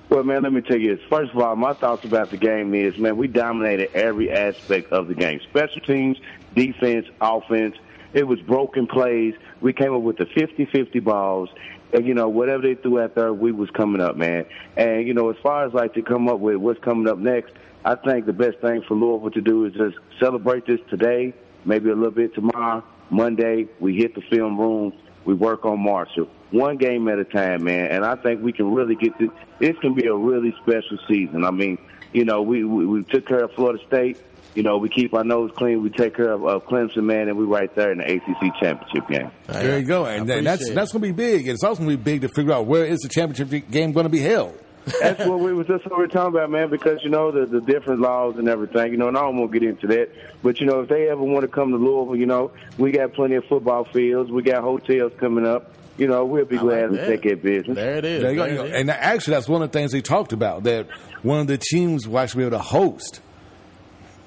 Well, 0.07 0.23
man, 0.23 0.43
let 0.43 0.53
me 0.53 0.61
tell 0.61 0.77
you 0.77 0.95
this. 0.95 1.05
First 1.09 1.31
of 1.33 1.39
all, 1.39 1.55
my 1.55 1.73
thoughts 1.73 2.05
about 2.05 2.29
the 2.29 2.37
game 2.37 2.75
is, 2.75 2.97
man, 2.97 3.17
we 3.17 3.27
dominated 3.27 3.91
every 3.95 4.31
aspect 4.31 4.91
of 4.91 5.07
the 5.07 5.15
game. 5.15 5.39
Special 5.49 5.81
teams, 5.81 6.19
defense, 6.53 7.07
offense. 7.19 7.75
It 8.13 8.27
was 8.27 8.39
broken 8.41 8.85
plays. 8.85 9.33
We 9.61 9.73
came 9.73 9.95
up 9.95 10.03
with 10.03 10.17
the 10.17 10.25
50-50 10.25 11.03
balls. 11.03 11.49
And, 11.91 12.05
you 12.05 12.13
know, 12.13 12.29
whatever 12.29 12.61
they 12.61 12.75
threw 12.75 12.99
at 12.99 13.15
there, 13.15 13.33
we 13.33 13.51
was 13.51 13.69
coming 13.71 13.99
up, 13.99 14.15
man. 14.15 14.45
And, 14.77 15.07
you 15.07 15.15
know, 15.15 15.31
as 15.31 15.37
far 15.41 15.65
as 15.65 15.73
like 15.73 15.95
to 15.95 16.03
come 16.03 16.29
up 16.29 16.39
with 16.39 16.57
what's 16.57 16.79
coming 16.81 17.07
up 17.07 17.17
next, 17.17 17.53
I 17.83 17.95
think 17.95 18.27
the 18.27 18.33
best 18.33 18.59
thing 18.59 18.83
for 18.87 18.95
Louisville 18.95 19.31
to 19.31 19.41
do 19.41 19.65
is 19.65 19.73
just 19.73 19.97
celebrate 20.19 20.67
this 20.67 20.79
today, 20.89 21.33
maybe 21.65 21.89
a 21.89 21.95
little 21.95 22.11
bit 22.11 22.35
tomorrow. 22.35 22.83
Monday, 23.09 23.67
we 23.79 23.95
hit 23.95 24.13
the 24.13 24.21
film 24.21 24.59
room. 24.59 24.93
We 25.25 25.33
work 25.33 25.65
on 25.65 25.79
Marshall. 25.79 26.27
One 26.51 26.77
game 26.77 27.07
at 27.07 27.19
a 27.19 27.25
time, 27.25 27.63
man. 27.63 27.91
And 27.91 28.05
I 28.05 28.15
think 28.15 28.41
we 28.41 28.53
can 28.53 28.71
really 28.73 28.95
get 28.95 29.17
this. 29.17 29.29
This 29.59 29.75
can 29.79 29.93
be 29.93 30.05
a 30.05 30.15
really 30.15 30.53
special 30.61 30.97
season. 31.07 31.43
I 31.43 31.51
mean, 31.51 31.77
you 32.13 32.25
know, 32.25 32.41
we, 32.41 32.63
we, 32.63 32.85
we 32.85 33.03
took 33.03 33.27
care 33.27 33.43
of 33.43 33.51
Florida 33.53 33.83
State. 33.87 34.21
You 34.53 34.63
know, 34.63 34.77
we 34.77 34.87
keep 34.87 35.13
our 35.13 35.23
nose 35.25 35.51
clean. 35.57 35.83
We 35.83 35.89
take 35.89 36.15
care 36.15 36.31
of, 36.31 36.45
of 36.45 36.65
Clemson, 36.65 37.03
man, 37.03 37.27
and 37.27 37.37
we 37.37 37.43
right 37.43 37.73
there 37.75 37.91
in 37.91 37.97
the 37.97 38.05
ACC 38.05 38.55
championship 38.61 39.07
game. 39.09 39.31
There 39.47 39.79
you 39.79 39.85
go, 39.85 40.05
and 40.05 40.29
then 40.29 40.45
that's 40.45 40.69
it. 40.69 40.75
that's 40.75 40.93
going 40.93 41.01
to 41.01 41.07
be 41.09 41.11
big. 41.11 41.41
And 41.41 41.55
it's 41.55 41.63
also 41.63 41.83
going 41.83 41.91
to 41.91 41.97
be 41.97 42.03
big 42.03 42.21
to 42.21 42.29
figure 42.29 42.53
out 42.53 42.65
where 42.65 42.85
is 42.85 43.01
the 43.01 43.09
championship 43.09 43.69
game 43.69 43.91
going 43.91 44.05
to 44.05 44.09
be 44.09 44.21
held. 44.21 44.57
That's 45.01 45.25
what 45.25 45.39
we 45.39 45.53
was 45.53 45.67
just 45.67 45.85
what 45.85 45.97
we 45.97 46.03
were 46.03 46.07
talking 46.07 46.35
about, 46.35 46.49
man. 46.49 46.69
Because 46.69 47.03
you 47.03 47.09
know 47.09 47.31
the 47.31 47.45
the 47.45 47.61
different 47.61 48.01
laws 48.01 48.37
and 48.37 48.47
everything. 48.47 48.91
You 48.91 48.97
know, 48.97 49.07
and 49.07 49.17
I 49.17 49.21
don't 49.21 49.37
want 49.37 49.51
to 49.51 49.59
get 49.59 49.67
into 49.67 49.87
that. 49.87 50.09
But 50.43 50.59
you 50.59 50.65
know, 50.65 50.81
if 50.81 50.89
they 50.89 51.09
ever 51.09 51.23
want 51.23 51.41
to 51.41 51.47
come 51.47 51.71
to 51.71 51.77
Louisville, 51.77 52.15
you 52.15 52.25
know, 52.25 52.51
we 52.77 52.91
got 52.91 53.13
plenty 53.13 53.35
of 53.35 53.45
football 53.45 53.85
fields. 53.85 54.31
We 54.31 54.43
got 54.43 54.61
hotels 54.63 55.13
coming 55.17 55.45
up. 55.45 55.71
You 55.97 56.07
know, 56.07 56.25
we'll 56.25 56.45
be 56.45 56.57
glad 56.57 56.91
to 56.91 57.07
take 57.07 57.21
care 57.23 57.37
business. 57.37 57.75
There 57.75 57.97
it 57.97 58.05
is. 58.05 58.21
There 58.21 58.31
you 58.31 58.37
go. 58.37 58.45
You 58.45 58.61
and 58.63 58.91
actually, 58.91 59.35
that's 59.35 59.47
one 59.47 59.61
of 59.61 59.71
the 59.71 59.79
things 59.79 59.91
they 59.93 60.01
talked 60.01 60.33
about 60.33 60.63
that 60.63 60.87
one 61.23 61.39
of 61.39 61.47
the 61.47 61.57
teams 61.57 62.07
will 62.07 62.19
actually 62.19 62.39
be 62.43 62.47
able 62.47 62.57
to 62.57 62.63
host 62.63 63.21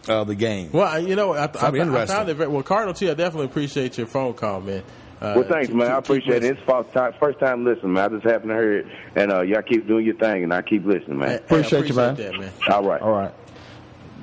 uh, 0.08 0.24
the 0.24 0.34
game. 0.34 0.70
Well, 0.72 0.98
you 0.98 1.14
know, 1.14 1.34
I, 1.34 1.44
I, 1.44 1.46
That'd 1.48 1.74
be 1.74 1.80
I 1.80 2.06
found 2.06 2.28
it 2.28 2.34
very 2.34 2.48
well. 2.48 2.62
Cardinal 2.62 2.94
T, 2.94 3.10
I 3.10 3.14
definitely 3.14 3.46
appreciate 3.46 3.98
your 3.98 4.06
phone 4.06 4.34
call, 4.34 4.60
man. 4.60 4.82
Uh, 5.20 5.32
well, 5.36 5.44
thanks, 5.44 5.68
keep- 5.68 5.76
man. 5.76 5.90
I 5.90 5.96
keep- 5.96 6.04
keep 6.04 6.04
appreciate 6.04 6.44
it. 6.44 6.56
It's 6.56 6.60
first 6.62 6.92
time, 6.92 7.12
first 7.18 7.38
time 7.40 7.64
listening, 7.64 7.94
man. 7.94 8.04
I 8.04 8.16
just 8.16 8.24
happened 8.24 8.50
to 8.50 8.54
hear 8.54 8.78
it, 8.78 8.86
and 9.16 9.32
uh, 9.32 9.40
y'all 9.42 9.62
keep 9.62 9.86
doing 9.88 10.04
your 10.06 10.14
thing, 10.14 10.44
and 10.44 10.52
I 10.54 10.62
keep 10.62 10.84
listening, 10.86 11.18
man. 11.18 11.30
i 11.30 11.34
Appreciate 11.34 11.86
you, 11.88 11.94
man. 11.94 12.14
that, 12.16 12.38
man. 12.38 12.52
All 12.68 12.84
right. 12.84 13.00
All 13.02 13.10
right. 13.12 13.32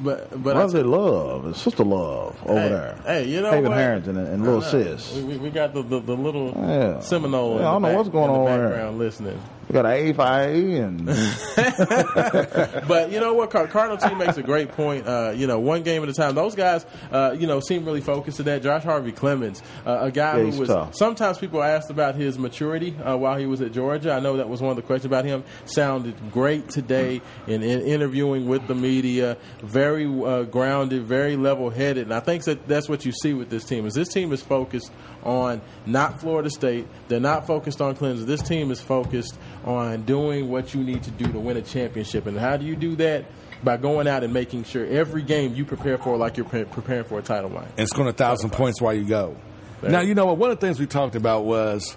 But 0.02 0.30
but 0.32 0.56
Brother 0.56 0.80
I, 0.80 0.82
love, 0.82 1.48
it's 1.48 1.62
sister 1.62 1.86
love 1.86 2.36
over 2.46 2.60
hey, 2.60 2.68
there. 2.70 3.00
Hey, 3.06 3.24
you 3.28 3.40
know 3.40 3.50
Haven 3.52 3.70
what? 3.70 3.78
Harrington 3.78 4.18
and, 4.18 4.28
and 4.28 4.44
little 4.44 4.62
sis. 4.62 5.16
We, 5.16 5.24
we, 5.24 5.38
we 5.38 5.50
got 5.50 5.74
the, 5.74 5.84
the, 5.84 6.02
the 6.02 6.16
little 6.18 6.48
Yeah. 6.54 7.00
Seminole. 7.00 7.56
in 7.56 7.62
Yeah, 7.62 7.70
I 7.70 7.72
don't 7.72 7.82
the 7.82 7.88
know 7.88 7.94
back- 7.94 7.98
what's 7.98 8.10
going 8.10 8.26
in 8.30 8.34
the 8.34 8.40
on 8.40 8.46
there. 8.60 8.70
background 8.72 8.98
listening. 9.00 9.42
We 9.68 9.74
got 9.74 9.86
an 9.86 10.14
A5 10.14 10.84
and 10.86 11.08
but 12.88 13.12
you 13.12 13.20
know 13.20 13.34
what? 13.34 13.50
Car- 13.50 13.68
Cardinal 13.68 13.98
team 13.98 14.18
makes 14.20 14.38
a 14.38 14.44
great 14.44 14.72
point. 14.74 15.08
Uh, 15.08 15.34
you 15.36 15.48
know, 15.48 15.60
one 15.60 15.82
game 15.84 16.04
at 16.04 16.10
a 16.10 16.14
time. 16.14 16.36
Those 16.36 16.54
guys, 16.56 16.86
uh, 17.12 17.36
you 17.38 17.48
know, 17.48 17.60
seem 17.60 17.84
really 17.86 18.02
focused 18.02 18.38
to 18.38 18.44
that. 18.44 18.62
Josh 18.62 18.84
Harvey-Clemons, 18.84 19.62
uh, 19.86 20.00
a 20.02 20.12
guy 20.12 20.38
Yeah, 20.38 20.52
who 20.52 20.60
was. 20.60 20.70
tough. 20.70 20.96
Sometimes 20.96 21.38
people 21.40 21.64
asked 21.64 21.90
about 21.90 22.16
his 22.16 22.38
maturity 22.38 22.96
uh, 22.98 23.18
while 23.18 23.38
he 23.38 23.48
was 23.48 23.62
at 23.62 23.72
Georgia. 23.72 24.14
I 24.14 24.20
know 24.20 24.38
that 24.38 24.50
was 24.50 24.62
one 24.62 24.70
of 24.70 24.76
the 24.76 24.82
questions 24.84 25.06
about 25.06 25.26
him. 25.26 25.44
Sounded 25.66 26.16
great 26.32 26.70
today 26.70 27.22
in, 27.48 27.64
in 27.64 27.82
interviewing 27.82 28.48
with 28.48 28.68
the 28.68 28.76
media. 28.76 29.38
Very 29.64 30.06
uh, 30.06 30.44
grounded, 30.44 31.04
very 31.06 31.36
level-headed, 31.38 32.04
and 32.04 32.14
I 32.14 32.20
think 32.20 32.44
that 32.44 32.68
that's 32.68 32.88
what 32.88 33.04
you 33.06 33.12
see 33.12 33.34
with 33.34 33.50
this 33.50 33.64
team. 33.66 33.86
Is 33.88 33.94
this 33.96 34.10
team 34.10 34.32
is 34.32 34.42
focused 34.44 34.92
on 35.26 35.62
not 35.86 36.22
Florida 36.22 36.50
State. 36.50 36.88
They're 37.10 37.20
not 37.20 37.46
focused 37.48 37.82
on 37.82 37.96
Clemson. 37.96 38.26
This 38.26 38.42
team 38.42 38.72
is 38.72 38.80
focused 38.80 39.38
on 39.66 40.04
doing 40.04 40.50
what 40.50 40.74
you 40.74 40.84
need 40.84 41.04
to 41.04 41.12
do 41.12 41.32
to 41.32 41.40
win 41.40 41.58
a 41.58 41.62
championship. 41.62 42.26
And 42.28 42.38
how 42.38 42.56
do 42.58 42.66
you 42.66 42.76
do 42.76 42.96
that? 42.98 43.26
By 43.64 43.78
going 43.78 44.08
out 44.08 44.24
and 44.24 44.32
making 44.32 44.66
sure 44.66 44.86
every 44.86 45.24
game 45.24 45.56
you 45.56 45.66
prepare 45.66 45.98
for 45.98 46.18
like 46.18 46.38
you're 46.38 46.46
pre- 46.46 46.66
preparing 46.66 47.06
for 47.06 47.18
a 47.18 47.22
title 47.24 47.50
line. 47.50 47.68
and 47.78 47.88
scoring 47.88 48.10
a 48.10 48.14
thousand 48.14 48.52
points 48.52 48.80
while 48.80 48.94
you 48.94 49.06
go. 49.06 49.36
Now 49.82 50.02
you 50.02 50.14
know 50.14 50.26
what? 50.28 50.38
One 50.38 50.52
of 50.52 50.60
the 50.60 50.66
things 50.68 50.80
we 50.80 50.86
talked 50.86 51.16
about 51.16 51.46
was 51.46 51.96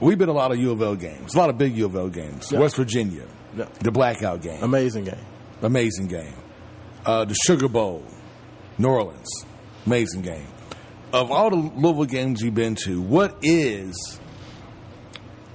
we've 0.00 0.18
been 0.18 0.28
a 0.28 0.32
lot 0.32 0.50
of 0.50 0.58
U 0.58 0.72
of 0.72 0.82
L 0.82 0.96
games, 0.96 1.34
a 1.34 1.38
lot 1.38 1.50
of 1.50 1.58
big 1.58 1.76
U 1.76 1.86
of 1.86 1.94
L 1.94 2.08
games. 2.08 2.50
Yeah. 2.50 2.58
West 2.60 2.76
Virginia, 2.76 3.26
Yeah. 3.56 3.66
the 3.80 3.92
blackout 3.92 4.42
game, 4.42 4.62
Amazing 4.62 5.04
game. 5.04 5.14
amazing 5.62 6.06
game. 6.08 6.34
Uh, 7.04 7.24
the 7.24 7.34
Sugar 7.46 7.68
Bowl, 7.68 8.02
New 8.78 8.88
Orleans, 8.88 9.28
amazing 9.86 10.22
game. 10.22 10.46
Of 11.12 11.30
all 11.30 11.50
the 11.50 11.56
Louisville 11.56 12.06
games 12.06 12.40
you've 12.40 12.54
been 12.54 12.74
to, 12.86 13.00
what 13.00 13.36
is 13.42 14.18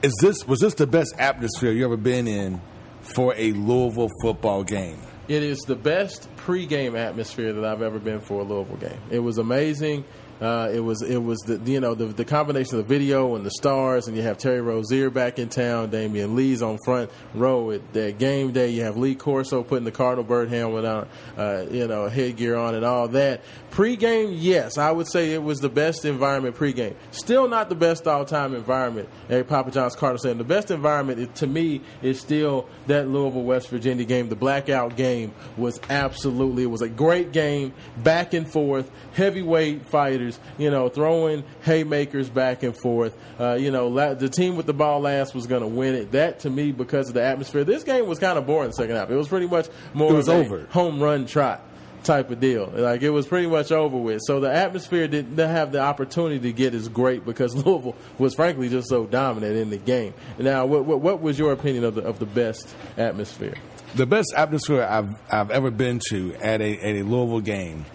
is 0.04 0.14
this 0.22 0.46
was 0.48 0.60
this 0.60 0.76
the 0.76 0.86
best 0.86 1.16
atmosphere 1.18 1.72
you've 1.72 1.86
ever 1.86 1.98
been 1.98 2.28
in 2.28 2.62
for 3.02 3.34
a 3.36 3.54
Louisville 3.54 4.12
football 4.22 4.64
game? 4.64 5.00
It 5.28 5.44
is 5.44 5.60
the 5.62 5.76
best 5.76 6.30
pregame 6.38 6.98
atmosphere 6.98 7.54
that 7.54 7.66
I've 7.66 7.82
ever 7.82 8.00
been 8.00 8.22
for 8.22 8.42
a 8.42 8.44
Louisville 8.44 8.78
game. 8.78 9.00
It 9.10 9.20
was 9.20 9.40
amazing. 9.40 10.06
Uh, 10.42 10.70
it 10.74 10.80
was 10.80 11.02
it 11.02 11.18
was 11.18 11.40
the 11.40 11.60
you 11.72 11.80
know 11.80 11.96
the 11.96 12.06
the 12.06 12.26
combination 12.26 12.78
of 12.78 12.88
the 12.88 12.94
video 12.94 13.36
and 13.36 13.46
the 13.46 13.52
stars, 13.52 14.08
and 14.08 14.16
you 14.16 14.24
have 14.24 14.38
Terry 14.38 14.62
Rozier 14.62 15.10
back 15.10 15.40
in 15.40 15.50
town, 15.50 15.90
Damion 15.90 16.36
Lee's 16.36 16.62
on 16.62 16.78
front 16.86 17.10
row 17.34 17.72
at 17.72 17.94
that 17.94 18.18
game 18.18 18.52
day. 18.52 18.70
You 18.70 18.84
have 18.84 18.98
Lee 18.98 19.16
Corso 19.16 19.64
putting 19.64 19.86
the 19.86 19.92
Cardinal 19.92 20.24
bird 20.24 20.50
helmet 20.50 20.86
on, 20.86 21.08
uh, 21.38 21.66
you 21.72 21.88
know, 21.88 22.08
headgear 22.08 22.56
on, 22.56 22.76
and 22.76 22.86
all 22.86 23.08
that. 23.10 23.42
Pre-game, 23.72 24.32
yes, 24.34 24.78
I 24.78 24.92
would 24.92 25.08
say 25.08 25.34
it 25.34 25.44
was 25.44 25.60
the 25.60 25.70
best 25.70 26.04
environment 26.04 26.56
pre-game. 26.56 26.96
Still 27.12 27.48
not 27.48 27.70
the 27.70 27.76
best 27.76 28.08
all-time 28.08 28.56
environment. 28.56 29.08
At 29.30 29.48
Papa 29.48 29.72
John's 29.72 29.96
Cardinal 29.96 30.18
saying 30.20 30.38
the 30.38 30.44
best 30.44 30.72
environment 30.72 31.36
to 31.36 31.48
me 31.48 31.82
is 32.02 32.20
still 32.20 32.68
that 32.88 33.08
Louisville 33.08 33.44
West 33.44 33.70
Virginia 33.70 34.06
game. 34.06 34.30
The 34.30 34.36
blackout 34.36 34.96
game 34.96 35.34
was 35.58 35.80
absolutely 35.90 36.64
it 36.64 36.68
was 36.68 36.82
a 36.82 36.90
great 36.90 37.32
game, 37.32 37.74
back 38.04 38.34
and 38.34 38.50
forth, 38.52 38.90
heavyweight 39.14 39.86
fighters, 39.86 40.27
you 40.58 40.70
know, 40.72 40.90
throwing 40.90 41.44
haymakers 41.62 42.30
back 42.30 42.64
and 42.64 42.76
forth. 42.76 43.16
Uh, 43.40 43.54
you 43.54 43.72
know, 43.72 43.88
la- 43.88 44.14
the 44.14 44.30
team 44.30 44.56
with 44.56 44.66
the 44.66 44.74
ball 44.74 45.00
last 45.02 45.36
was 45.36 45.48
going 45.48 45.62
to 45.62 45.68
win 45.68 45.96
it. 45.96 46.12
That 46.12 46.40
to 46.42 46.50
me, 46.50 46.72
because 46.72 47.08
of 47.10 47.14
the 47.14 47.24
atmosphere, 47.24 47.64
this 47.64 47.84
game 47.84 48.08
was 48.08 48.20
kind 48.20 48.38
of 48.38 48.46
boring. 48.46 48.70
The 48.70 48.74
second 48.74 48.96
half, 48.96 49.10
it 49.10 49.16
was 49.16 49.28
pretty 49.28 49.48
much 49.48 49.68
more 49.94 50.12
It 50.12 50.16
was 50.16 50.28
of 50.28 50.36
a 50.36 50.40
over. 50.40 50.66
home 50.70 51.02
run 51.02 51.26
trot 51.26 51.62
type 52.04 52.30
of 52.32 52.40
deal. 52.40 52.72
Like 52.74 53.02
it 53.02 53.10
was 53.10 53.28
pretty 53.28 53.48
much 53.48 53.72
over 53.72 53.98
with. 53.98 54.22
So 54.26 54.40
the 54.40 54.52
atmosphere 54.54 55.08
didn't 55.08 55.38
have 55.38 55.72
the 55.74 55.80
opportunity 55.82 56.40
to 56.40 56.54
get 56.54 56.74
as 56.74 56.88
great 56.88 57.26
because 57.26 57.54
Louisville 57.66 57.96
was 58.18 58.34
frankly 58.36 58.70
just 58.70 58.88
so 58.88 59.06
dominant 59.06 59.58
in 59.58 59.70
the 59.70 59.78
game. 59.78 60.14
Now, 60.38 60.66
what, 60.66 60.86
what, 60.86 61.02
what 61.02 61.22
was 61.22 61.38
your 61.38 61.52
opinion 61.52 61.84
of 61.84 61.96
the 61.96 62.04
of 62.04 62.20
the 62.20 62.26
best 62.26 62.74
atmosphere? 62.98 63.56
The 63.96 64.06
best 64.06 64.34
atmosphere 64.38 64.84
I've 64.84 65.10
I've 65.30 65.50
ever 65.52 65.72
been 65.72 66.00
to 66.10 66.34
at 66.36 66.62
a 66.62 66.78
at 66.80 66.96
a 66.98 67.04
Louisville 67.04 67.42
game 67.42 67.86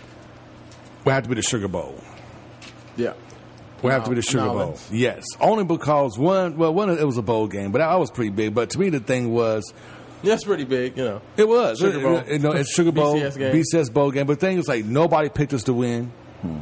would 1.04 1.12
have 1.12 1.22
to 1.22 1.28
be 1.28 1.34
the 1.36 1.42
Sugar 1.42 1.68
Bowl. 1.68 1.94
Yeah. 2.96 3.14
Would 3.82 3.92
have 3.92 4.04
to 4.04 4.10
be 4.10 4.16
the 4.16 4.22
Sugar 4.22 4.44
Bowl. 4.46 4.78
Yes, 4.92 5.24
only 5.40 5.64
because 5.64 6.16
one 6.16 6.56
well 6.56 6.72
one 6.72 6.88
it 6.90 7.04
was 7.04 7.16
a 7.16 7.22
bowl 7.22 7.48
game, 7.48 7.72
but 7.72 7.78
that 7.78 7.92
was 7.98 8.12
pretty 8.12 8.30
big. 8.30 8.54
But 8.54 8.70
to 8.70 8.78
me, 8.78 8.90
the 8.90 9.00
thing 9.00 9.32
was. 9.32 9.72
That's 10.22 10.44
pretty 10.44 10.62
big, 10.62 10.96
you 10.96 11.02
know. 11.04 11.20
It 11.36 11.48
was. 11.48 11.80
Sugar 11.80 11.98
Bowl. 11.98 12.16
It- 12.18 12.28
it- 12.28 12.40
no, 12.42 12.52
it's 12.52 12.72
Sugar 12.72 12.92
Bowl, 12.92 13.16
BCS 13.16 13.38
game. 13.38 13.52
BCS 13.56 13.92
Bowl 13.92 14.10
game. 14.12 14.26
But 14.28 14.38
the 14.38 14.46
thing 14.46 14.58
is, 14.58 14.68
like, 14.68 14.84
nobody 14.84 15.28
picked 15.30 15.52
us 15.52 15.64
to 15.64 15.74
win. 15.74 16.12
Hmm. 16.42 16.58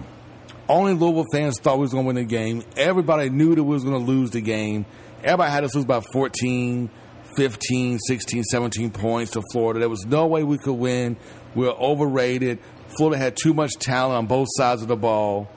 Only 0.66 0.95
Louisville 0.95 1.26
fans 1.31 1.59
thought 1.61 1.76
we 1.76 1.83
was 1.83 1.93
going 1.93 2.05
to 2.05 2.07
win 2.07 2.16
the 2.16 2.24
game. 2.24 2.62
Everybody 2.76 3.28
knew 3.28 3.55
that 3.55 3.62
we 3.62 3.74
was 3.74 3.85
going 3.85 3.99
to 4.03 4.11
lose 4.11 4.31
the 4.31 4.41
game. 4.41 4.87
Everybody 5.22 5.51
had 5.51 5.64
us 5.64 5.74
lose 5.74 5.85
by 5.85 6.01
14, 6.01 6.89
15, 7.37 7.99
16, 7.99 8.45
17 8.45 8.91
points 8.93 9.33
to 9.33 9.43
Florida. 9.53 9.81
There 9.81 9.89
was 9.91 10.07
no 10.07 10.26
way 10.26 10.43
we 10.43 10.57
could 10.57 10.72
win. 10.74 11.18
We 11.55 11.66
were 11.66 11.72
overrated. 11.72 12.61
Florida 12.97 13.18
had 13.18 13.37
too 13.37 13.53
much 13.53 13.72
talent 13.74 14.16
on 14.16 14.26
both 14.26 14.49
sides 14.53 14.81
of 14.81 14.89
the 14.89 14.97
ball. 14.97 15.51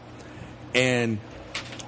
And 0.75 1.19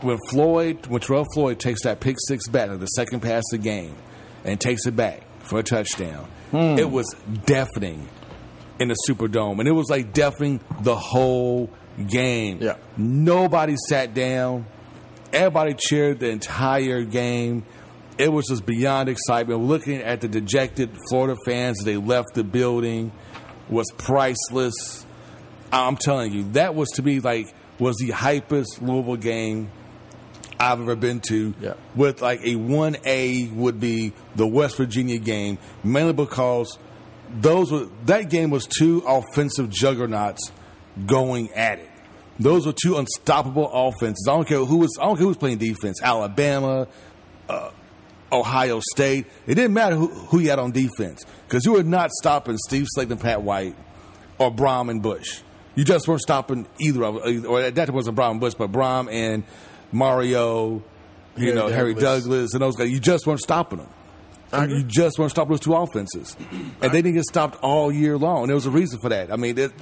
when 0.02 0.18
Floyd, 0.30 0.86
when 0.88 1.02
Terell 1.02 1.26
Floyd 1.34 1.60
takes 1.60 1.84
that 1.84 2.00
pick 2.00 2.16
six 2.28 2.48
back, 2.48 2.70
the 2.70 2.86
second 2.88 3.22
pass 3.22 3.44
of 3.52 3.62
the 3.62 3.70
game, 3.70 3.96
and 4.44 4.60
takes 4.60 4.86
it 4.86 4.96
back 4.96 5.24
for 5.40 5.60
a 5.60 5.64
touchdown, 5.64 6.26
hmm. 6.52 6.78
it 6.78 6.90
was 6.90 7.14
deafening 7.46 8.08
in 8.80 8.90
the 8.90 8.98
Superdome, 9.08 9.60
and 9.60 9.68
it 9.68 9.72
was 9.72 9.90
like 9.90 10.14
deafening 10.14 10.60
the 10.82 10.96
whole 10.96 11.70
game. 12.08 12.60
Yeah. 12.62 12.78
Nobody 12.98 13.76
sat 13.90 14.14
down. 14.14 14.66
Everybody 15.32 15.74
cheered 15.74 16.20
the 16.20 16.30
entire 16.30 17.04
game. 17.04 17.66
It 18.18 18.32
was 18.32 18.48
just 18.48 18.66
beyond 18.66 19.10
excitement. 19.10 19.62
Looking 19.62 20.02
at 20.02 20.22
the 20.22 20.28
dejected 20.28 20.96
Florida 21.10 21.36
fans 21.46 21.80
as 21.80 21.86
they 21.86 21.98
left 21.98 22.34
the 22.34 22.44
building 22.44 23.12
was 23.70 23.88
priceless. 23.98 25.06
I'm 25.72 25.98
telling 25.98 26.32
you, 26.32 26.44
that 26.54 26.76
was 26.76 26.90
to 26.92 27.02
be 27.02 27.20
like 27.20 27.54
was 27.80 27.97
the 27.97 28.09
hypest 28.09 28.82
Louisville 28.82 29.17
game 29.17 29.71
I've 30.59 30.80
ever 30.80 30.95
been 30.95 31.19
to. 31.21 31.53
Yeah. 31.59 31.73
With 31.95 32.21
like 32.21 32.41
a 32.45 32.55
one 32.55 32.97
A 33.05 33.47
would 33.47 33.80
be 33.80 34.13
the 34.36 34.47
West 34.47 34.78
Virginia 34.78 35.17
game, 35.17 35.57
mainly 35.84 36.13
because 36.13 36.78
those 37.32 37.71
were 37.71 37.88
that 38.05 38.30
game 38.30 38.49
was 38.49 38.65
two 38.65 39.03
offensive 39.05 39.69
juggernauts 39.69 40.51
going 41.05 41.51
at 41.53 41.80
it. 41.80 41.89
Those 42.39 42.65
were 42.65 42.73
two 42.73 42.97
unstoppable 42.97 43.69
offenses. 43.71 44.28
I 44.30 44.36
don't 44.36 44.47
care 44.47 44.63
who 44.63 44.78
was. 44.78 44.97
I 44.99 45.05
don't 45.05 45.15
care 45.15 45.23
who 45.23 45.30
was 45.30 45.38
playing 45.38 45.57
defense. 45.57 46.01
Alabama, 46.01 46.88
uh, 47.47 47.71
Ohio 48.32 48.82
State. 48.93 49.26
It 49.47 49.55
didn't 49.55 49.73
matter 49.73 49.95
who, 49.95 50.07
who 50.07 50.39
you 50.39 50.49
had 50.49 50.59
on 50.59 50.71
defense 50.71 51.23
because 51.47 51.65
you 51.65 51.73
were 51.73 51.84
not 51.84 52.11
stopping 52.11 52.57
Steve 52.57 52.88
Slaton, 52.95 53.19
Pat 53.19 53.41
White 53.41 53.76
or 54.38 54.51
Brohm 54.51 54.89
and 54.89 55.01
Bush. 55.01 55.41
You 55.76 55.84
just 55.84 56.07
weren't 56.07 56.21
stopping 56.21 56.67
either 56.80 57.03
of 57.03 57.17
or 57.45 57.69
that 57.69 57.89
wasn't 57.89 58.17
Brohm 58.17 58.32
and 58.32 58.39
Bush, 58.39 58.53
but 58.53 58.71
Brohm 58.71 59.11
and 59.11 59.43
Mario, 59.91 60.84
you 61.36 61.45
Harry 61.45 61.53
know, 61.53 61.67
Harry 61.67 61.93
Douglas. 61.93 62.23
Douglas 62.23 62.53
and 62.53 62.61
those 62.61 62.76
guys. 62.76 62.89
You 62.89 62.99
just 62.99 63.28
weren't 63.28 63.41
stopping 63.41 63.80
them. 63.80 64.69
You 64.69 64.84
just 64.84 65.19
weren't 65.19 65.32
stopping 65.32 65.51
those 65.51 65.59
two 65.59 65.73
offenses, 65.76 66.38
and 66.51 66.91
they 66.93 67.01
didn't 67.01 67.15
get 67.15 67.26
stopped 67.26 67.61
all 67.61 67.91
year 67.91 68.17
long. 68.17 68.43
And 68.43 68.49
there 68.49 68.55
was 68.55 68.65
a 68.65 68.71
reason 68.71 68.99
for 68.99 69.09
that. 69.09 69.32
I 69.32 69.36
mean, 69.36 69.57
it, 69.57 69.73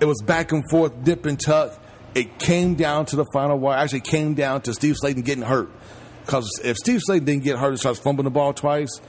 it 0.00 0.06
was 0.06 0.20
back 0.22 0.50
and 0.50 0.64
forth, 0.70 1.04
dip 1.04 1.24
and 1.24 1.38
tuck. 1.38 1.80
It 2.14 2.38
came 2.38 2.74
down 2.74 3.06
to 3.06 3.16
the 3.16 3.26
final 3.32 3.58
wire. 3.58 3.78
Actually, 3.78 4.00
came 4.00 4.34
down 4.34 4.62
to 4.62 4.74
Steve 4.74 4.96
Slaton 5.00 5.24
getting 5.24 5.44
hurt. 5.44 5.70
Because 6.24 6.48
if 6.64 6.76
Steve 6.76 7.00
Slaton 7.08 7.24
didn't 7.26 7.44
get 7.44 7.58
hurt 7.58 7.70
and 7.70 7.78
starts 7.78 8.00
fumbling 8.00 8.24
the 8.24 8.30
ball 8.30 8.52
twice, 8.52 9.00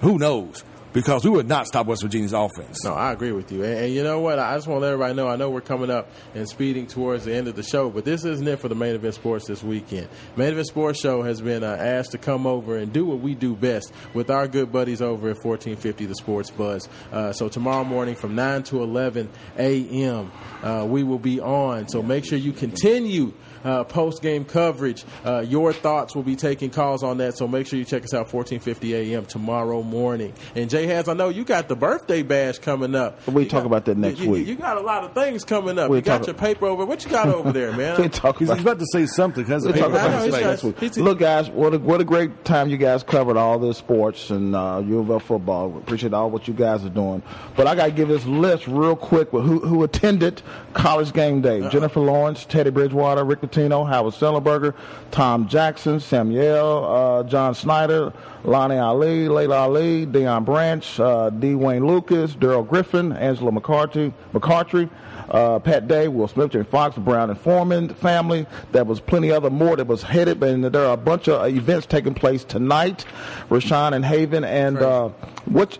who 0.00 0.18
knows? 0.18 0.64
Because 0.94 1.24
we 1.24 1.30
would 1.30 1.48
not 1.48 1.66
stop 1.66 1.88
West 1.88 2.02
Virginia's 2.02 2.32
offense. 2.32 2.84
No, 2.84 2.94
I 2.94 3.10
agree 3.10 3.32
with 3.32 3.50
you. 3.50 3.64
And, 3.64 3.78
and 3.80 3.92
you 3.92 4.04
know 4.04 4.20
what? 4.20 4.38
I 4.38 4.54
just 4.54 4.68
want 4.68 4.78
to 4.78 4.82
let 4.82 4.92
everybody 4.92 5.14
know. 5.14 5.26
I 5.26 5.34
know 5.34 5.50
we're 5.50 5.60
coming 5.60 5.90
up 5.90 6.08
and 6.36 6.48
speeding 6.48 6.86
towards 6.86 7.24
the 7.24 7.34
end 7.34 7.48
of 7.48 7.56
the 7.56 7.64
show, 7.64 7.90
but 7.90 8.04
this 8.04 8.24
isn't 8.24 8.46
it 8.46 8.60
for 8.60 8.68
the 8.68 8.76
main 8.76 8.94
event 8.94 9.14
sports 9.14 9.48
this 9.48 9.64
weekend. 9.64 10.08
Main 10.36 10.52
event 10.52 10.68
sports 10.68 11.00
show 11.00 11.22
has 11.22 11.40
been 11.40 11.64
uh, 11.64 11.76
asked 11.80 12.12
to 12.12 12.18
come 12.18 12.46
over 12.46 12.76
and 12.76 12.92
do 12.92 13.04
what 13.04 13.18
we 13.18 13.34
do 13.34 13.56
best 13.56 13.92
with 14.14 14.30
our 14.30 14.46
good 14.46 14.70
buddies 14.70 15.02
over 15.02 15.30
at 15.30 15.44
1450 15.44 16.06
The 16.06 16.14
Sports 16.14 16.50
Buzz. 16.50 16.88
Uh, 17.10 17.32
so 17.32 17.48
tomorrow 17.48 17.82
morning 17.82 18.14
from 18.14 18.36
9 18.36 18.62
to 18.62 18.80
11 18.80 19.28
a.m. 19.58 20.30
Uh, 20.62 20.86
we 20.88 21.02
will 21.02 21.18
be 21.18 21.40
on. 21.40 21.88
So 21.88 22.04
make 22.04 22.24
sure 22.24 22.38
you 22.38 22.52
continue 22.52 23.32
uh, 23.64 23.84
post 23.84 24.22
game 24.22 24.44
coverage. 24.44 25.04
Uh, 25.24 25.40
your 25.40 25.72
thoughts 25.72 26.14
will 26.14 26.22
be 26.22 26.36
taking 26.36 26.70
calls 26.70 27.02
on 27.02 27.18
that. 27.18 27.36
So 27.36 27.48
make 27.48 27.66
sure 27.66 27.78
you 27.78 27.84
check 27.84 28.04
us 28.04 28.14
out 28.14 28.32
1450 28.32 29.12
a.m. 29.12 29.24
tomorrow 29.26 29.82
morning. 29.82 30.32
And 30.54 30.68
Jay 30.70 30.86
Has, 30.86 31.08
I 31.08 31.14
know 31.14 31.28
you 31.30 31.44
got 31.44 31.68
the 31.68 31.76
birthday 31.76 32.22
bash 32.22 32.58
coming 32.58 32.94
up. 32.94 33.26
We 33.26 33.46
talk 33.46 33.64
about 33.64 33.84
that 33.86 33.96
next 33.96 34.18
You, 34.18 34.26
you- 34.26 34.30
week. 34.30 34.46
you 34.48 34.54
got 34.56 34.76
a 34.76 34.80
lot 34.80 35.04
of 35.04 35.14
things 35.14 35.44
coming 35.44 35.78
up. 35.78 35.88
We'll 35.90 35.98
you 35.98 36.02
got 36.04 36.18
talk- 36.18 36.26
your 36.28 36.34
paper 36.34 36.66
over. 36.66 36.84
What 36.84 37.04
you 37.04 37.10
got 37.10 37.28
over 37.28 37.52
there, 37.52 37.72
man? 37.76 38.00
We 38.00 38.08
talk 38.08 38.36
about, 38.36 38.38
He's 38.40 38.48
about- 38.50 38.60
about 38.60 38.78
to 38.80 38.86
say 38.92 39.06
something 39.06 39.42
because 39.44 39.64
We'll 39.64 39.72
talk 39.74 39.84
I 39.84 39.88
know, 39.88 39.94
about 39.96 40.12
he's 40.24 40.32
this 40.32 40.40
got- 40.40 40.50
next 40.50 40.62
week. 40.64 40.78
he's- 40.80 40.96
Look, 40.98 41.18
guys, 41.18 41.50
what 41.50 41.74
a, 41.74 41.78
what 41.78 42.00
a 42.00 42.04
great 42.04 42.44
time 42.44 42.68
you 42.68 42.76
guys 42.76 43.02
covered 43.02 43.36
all 43.36 43.58
the 43.58 43.72
sports 43.74 44.30
and 44.30 44.54
uh, 44.54 44.82
U 44.86 45.00
of 45.00 45.10
L 45.10 45.18
football. 45.20 45.70
We 45.70 45.78
appreciate 45.78 46.12
all 46.14 46.30
what 46.30 46.46
you 46.48 46.54
guys 46.54 46.84
are 46.84 46.88
doing. 46.90 47.22
But 47.56 47.66
I 47.66 47.74
got 47.74 47.86
to 47.86 47.92
give 47.92 48.08
this 48.08 48.26
list 48.26 48.66
real 48.66 48.96
quick 48.96 49.32
with 49.32 49.44
who, 49.44 49.60
who 49.60 49.82
attended 49.82 50.42
college 50.72 51.12
game 51.12 51.40
day. 51.40 51.68
Jennifer 51.70 52.00
Lawrence, 52.00 52.44
Teddy 52.44 52.70
Bridgewater, 52.70 53.24
Rick 53.24 53.40
Pitino, 53.54 53.88
Howard 53.88 54.14
Schnellenberger, 54.14 54.74
Tom 55.10 55.48
Jackson, 55.48 56.00
Samuel, 56.00 56.84
uh, 56.84 57.22
John 57.24 57.54
Snyder, 57.54 58.12
Lonnie 58.42 58.78
Ali, 58.78 59.28
Laila 59.28 59.58
Ali, 59.58 60.06
Deion 60.06 60.44
Branch, 60.44 61.00
uh, 61.00 61.30
D. 61.30 61.54
Wayne 61.54 61.86
Lukas, 61.86 62.34
Darrell 62.34 62.62
Griffith, 62.62 63.12
Angela 63.12 63.52
McCarthy, 63.52 64.12
McCartry, 64.32 64.90
uh, 65.30 65.58
Pat 65.60 65.88
Day, 65.88 66.08
Will 66.08 66.28
Smith, 66.28 66.50
Jay 66.50 66.62
Fox, 66.62 66.96
Brown 66.96 67.30
and 67.30 67.38
Forman 67.38 67.88
family. 67.94 68.46
There 68.72 68.84
was 68.84 69.00
plenty 69.00 69.30
other 69.30 69.50
more 69.50 69.76
that 69.76 69.86
was 69.86 70.02
headed, 70.02 70.42
and 70.42 70.64
there 70.64 70.86
are 70.86 70.94
a 70.94 70.98
bunch 70.98 71.28
of 71.28 71.46
events 71.46 71.86
taking 71.86 72.14
place 72.14 72.44
tonight. 72.44 73.04
Raashaan 73.48 73.94
and 73.94 74.04
Haven, 74.04 74.44
and 74.44 74.78
uh, 74.78 75.08
what 75.46 75.78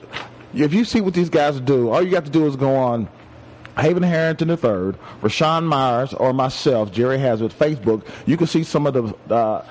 if 0.54 0.72
you 0.72 0.84
see 0.84 1.00
what 1.00 1.14
these 1.14 1.30
guys 1.30 1.60
do? 1.60 1.90
All 1.90 2.02
you 2.02 2.10
got 2.10 2.24
to 2.24 2.30
do 2.30 2.46
is 2.46 2.56
go 2.56 2.76
on. 2.76 3.08
Haven 3.76 4.02
Harrington 4.02 4.50
III, 4.50 4.56
Raashaan 5.22 5.64
Myers, 5.64 6.14
or 6.14 6.32
myself, 6.32 6.92
Jerry 6.92 7.18
Hazard, 7.18 7.52
Facebook. 7.52 8.06
You 8.26 8.36
can 8.36 8.46
see 8.46 8.62
some 8.62 8.86
of 8.86 8.94
the 8.94 9.34
uh, 9.34 9.64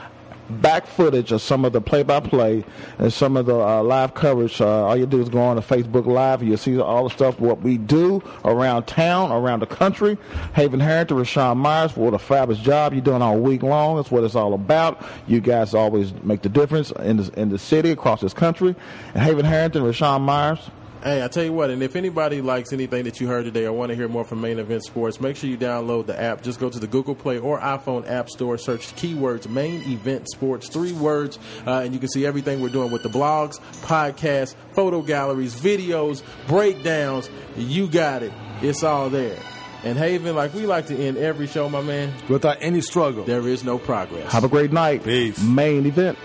back 0.49 0.85
footage 0.85 1.31
of 1.31 1.41
some 1.41 1.65
of 1.65 1.73
the 1.73 1.81
play-by-play 1.81 2.63
and 2.99 3.11
some 3.13 3.37
of 3.37 3.45
the 3.45 3.55
uh, 3.55 3.81
live 3.81 4.13
coverage. 4.13 4.59
Uh, 4.59 4.85
all 4.85 4.97
you 4.97 5.05
do 5.05 5.21
is 5.21 5.29
go 5.29 5.39
on 5.39 5.55
to 5.55 5.61
Facebook 5.61 6.05
Live, 6.05 6.41
and 6.41 6.49
you'll 6.49 6.57
see 6.57 6.79
all 6.79 7.05
the 7.05 7.09
stuff 7.09 7.39
what 7.39 7.61
we 7.61 7.77
do 7.77 8.21
around 8.45 8.83
town, 8.85 9.31
around 9.31 9.61
the 9.61 9.65
country. 9.65 10.17
Haven 10.53 10.79
Harrington, 10.79 11.17
Raashaan 11.17 11.57
Myers, 11.57 11.95
what 11.95 12.13
a 12.13 12.19
fabulous 12.19 12.61
job 12.61 12.93
you're 12.93 13.01
doing 13.01 13.21
all 13.21 13.37
week 13.37 13.63
long. 13.63 13.95
That's 13.95 14.11
what 14.11 14.23
it's 14.23 14.35
all 14.35 14.53
about. 14.53 15.05
You 15.27 15.39
guys 15.39 15.73
always 15.73 16.13
make 16.23 16.41
the 16.41 16.49
difference 16.49 16.91
in 16.91 17.17
the, 17.17 17.39
in 17.39 17.49
the 17.49 17.59
city, 17.59 17.91
across 17.91 18.21
this 18.21 18.33
country. 18.33 18.75
And 19.13 19.23
Haven 19.23 19.45
Harrington, 19.45 19.83
Raashaan 19.83 20.21
Myers. 20.21 20.59
Hey, 21.03 21.21
I 21.21 21.27
tell 21.27 21.43
you 21.43 21.51
what, 21.51 21.69
and 21.69 21.83
if 21.83 21.97
anybody 21.97 22.39
likes 22.39 22.71
anything 22.71 23.03
that 23.03 23.19
you 23.19 23.27
heard 23.27 23.43
today 23.43 23.65
or 23.65 23.73
want 23.73 23.89
to 23.89 23.95
hear 23.95 24.07
more 24.07 24.23
from 24.23 24.39
Main 24.39 24.57
Event 24.57 24.85
Sports, 24.85 25.19
make 25.19 25.35
sure 25.35 25.49
you 25.49 25.57
download 25.57 26.05
the 26.05 26.17
app. 26.17 26.41
Just 26.41 26.61
go 26.61 26.69
to 26.69 26.79
the 26.79 26.87
Google 26.87 27.13
Play 27.13 27.39
or 27.39 27.59
iPhone 27.59 28.09
App 28.09 28.29
Store, 28.29 28.57
search 28.57 28.95
keywords 28.95 29.49
Main 29.49 29.81
Event 29.81 30.29
Sports, 30.29 30.69
three 30.69 30.93
words, 30.93 31.39
uh, 31.67 31.81
and 31.83 31.93
you 31.93 31.99
can 31.99 32.07
see 32.07 32.25
everything 32.25 32.61
we're 32.61 32.69
doing 32.69 32.89
with 32.89 33.03
the 33.03 33.09
blogs, 33.09 33.59
podcasts, 33.81 34.55
photo 34.71 35.01
galleries, 35.01 35.53
videos, 35.55 36.23
breakdowns. 36.47 37.29
You 37.57 37.87
got 37.87 38.23
it. 38.23 38.31
It's 38.61 38.81
all 38.81 39.09
there. 39.09 39.37
And 39.83 39.97
Haven, 39.97 40.37
like 40.37 40.53
we 40.53 40.65
like 40.65 40.87
to 40.87 40.95
end 40.95 41.17
every 41.17 41.47
show, 41.47 41.67
my 41.67 41.81
man. 41.81 42.13
Without 42.29 42.59
any 42.61 42.79
struggle. 42.79 43.25
There 43.25 43.45
is 43.45 43.65
no 43.65 43.77
progress. 43.77 44.31
Have 44.31 44.45
a 44.45 44.47
great 44.49 44.71
night. 44.71 45.03
Peace. 45.03 45.43
Main 45.43 45.85
event. 45.85 46.17